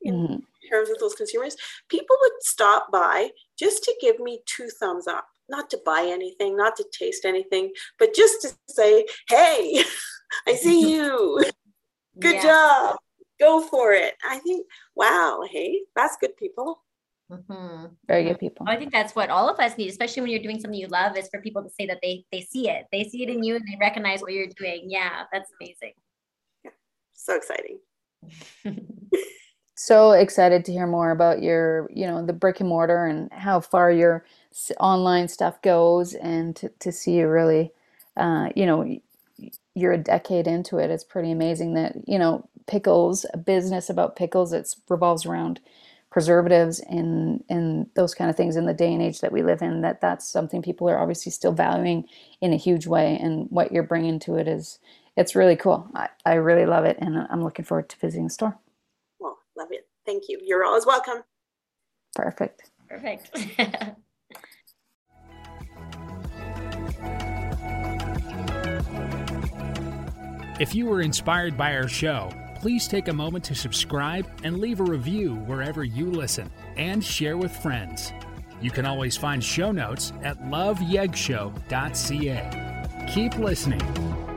in 0.03 0.15
mm-hmm. 0.15 0.35
terms 0.69 0.89
of 0.89 0.97
those 0.99 1.13
consumers, 1.13 1.55
people 1.89 2.15
would 2.21 2.31
stop 2.41 2.91
by 2.91 3.29
just 3.57 3.83
to 3.83 3.95
give 4.01 4.19
me 4.19 4.41
two 4.45 4.67
thumbs 4.79 5.07
up, 5.07 5.25
not 5.49 5.69
to 5.71 5.79
buy 5.85 6.07
anything, 6.07 6.57
not 6.57 6.75
to 6.77 6.85
taste 6.97 7.25
anything, 7.25 7.71
but 7.99 8.15
just 8.15 8.41
to 8.41 8.49
say, 8.69 9.05
hey, 9.29 9.83
I 10.47 10.55
see 10.55 10.93
you. 10.93 11.43
Good 12.19 12.35
yeah. 12.35 12.43
job. 12.43 12.95
Go 13.39 13.61
for 13.61 13.93
it. 13.93 14.13
I 14.27 14.37
think, 14.39 14.67
wow, 14.95 15.41
hey, 15.49 15.81
that's 15.95 16.17
good 16.21 16.37
people. 16.37 16.83
Mm-hmm. 17.32 17.86
Very 18.07 18.25
good 18.25 18.39
people. 18.39 18.65
I 18.67 18.75
think 18.75 18.91
that's 18.91 19.15
what 19.15 19.29
all 19.29 19.49
of 19.49 19.57
us 19.59 19.77
need, 19.77 19.89
especially 19.89 20.21
when 20.21 20.32
you're 20.32 20.41
doing 20.41 20.59
something 20.59 20.79
you 20.79 20.88
love, 20.88 21.15
is 21.15 21.29
for 21.29 21.39
people 21.39 21.63
to 21.63 21.69
say 21.69 21.86
that 21.86 21.99
they 22.01 22.25
they 22.32 22.41
see 22.41 22.69
it, 22.69 22.88
they 22.91 23.05
see 23.05 23.23
it 23.23 23.29
in 23.29 23.41
you, 23.41 23.55
and 23.55 23.63
they 23.65 23.77
recognize 23.79 24.21
what 24.21 24.34
you're 24.34 24.47
doing. 24.47 24.84
Yeah, 24.88 25.23
that's 25.32 25.49
amazing. 25.59 25.93
Yeah, 26.65 26.71
so 27.13 27.36
exciting. 27.36 27.79
so 29.75 30.11
excited 30.11 30.65
to 30.65 30.73
hear 30.73 30.88
more 30.88 31.11
about 31.11 31.41
your, 31.41 31.89
you 31.93 32.05
know, 32.05 32.23
the 32.25 32.34
brick 32.34 32.59
and 32.59 32.67
mortar 32.67 33.05
and 33.05 33.32
how 33.32 33.61
far 33.61 33.91
your 33.91 34.25
online 34.79 35.29
stuff 35.29 35.61
goes, 35.61 36.13
and 36.15 36.53
to 36.57 36.69
to 36.79 36.91
see 36.91 37.13
you 37.13 37.29
really, 37.29 37.71
uh, 38.17 38.49
you 38.57 38.65
know, 38.65 38.99
you're 39.73 39.93
a 39.93 39.97
decade 39.97 40.47
into 40.47 40.79
it. 40.79 40.91
It's 40.91 41.05
pretty 41.05 41.32
amazing 41.32 41.75
that 41.75 41.95
you 42.09 42.19
know 42.19 42.45
pickles, 42.67 43.25
a 43.34 43.38
business 43.38 43.89
about 43.89 44.17
pickles. 44.17 44.51
It 44.51 44.75
revolves 44.89 45.25
around 45.25 45.61
preservatives 46.12 46.82
and 46.82 47.43
and 47.49 47.88
those 47.95 48.14
kind 48.14 48.30
of 48.30 48.36
things 48.36 48.57
in 48.57 48.66
the 48.66 48.74
day 48.74 48.93
and 48.93 49.01
age 49.01 49.22
that 49.22 49.32
we 49.32 49.41
live 49.41 49.62
in 49.62 49.82
that 49.82 50.01
that's 50.01 50.28
something 50.28 50.62
people 50.62 50.88
are 50.89 50.99
obviously 50.99 51.32
still 51.32 51.53
valuing 51.53 52.03
in 52.41 52.51
a 52.53 52.57
huge 52.57 52.86
way 52.86 53.18
and 53.18 53.47
what 53.49 53.72
you're 53.72 53.82
bringing 53.82 54.20
to 54.20 54.36
it 54.36 54.47
is 54.47 54.78
it's 55.18 55.36
really 55.36 55.57
cool. 55.57 55.89
I, 55.93 56.07
I 56.26 56.34
really 56.36 56.66
love 56.66 56.86
it 56.86 56.97
and 56.99 57.18
i'm 57.30 57.43
looking 57.43 57.66
forward 57.66 57.89
to 57.89 57.97
visiting 57.97 58.26
the 58.26 58.30
store. 58.30 58.59
Well 59.20 59.39
love 59.57 59.70
it. 59.72 59.88
Thank 60.05 60.24
you. 60.28 60.39
You're 60.43 60.66
always 60.66 60.86
welcome. 60.86 61.24
Perfect. 62.14 62.70
Perfect. 62.89 63.32
If 70.59 70.76
you 70.76 70.86
were 70.86 71.01
inspired 71.01 71.57
by 71.57 71.76
our 71.76 71.88
show 71.88 72.32
please 72.62 72.88
take 72.88 73.07
a 73.07 73.14
moment 73.14 73.43
to 73.43 73.55
subscribe 73.55 74.30
and 74.43 74.59
leave 74.59 74.80
a 74.80 74.84
review 74.84 75.34
wherever 75.47 75.84
you 75.84 76.12
listen 76.12 76.47
and 76.78 77.03
share 77.03 77.36
with 77.36 77.51
friends. 77.51 78.14
You 78.62 78.70
can 78.70 78.86
always 78.86 79.18
find 79.18 79.43
show 79.43 79.72
notes 79.72 80.14
at 80.22 80.39
loveyegshow.ca. 80.43 83.07
Keep 83.12 83.39
listening. 83.39 84.30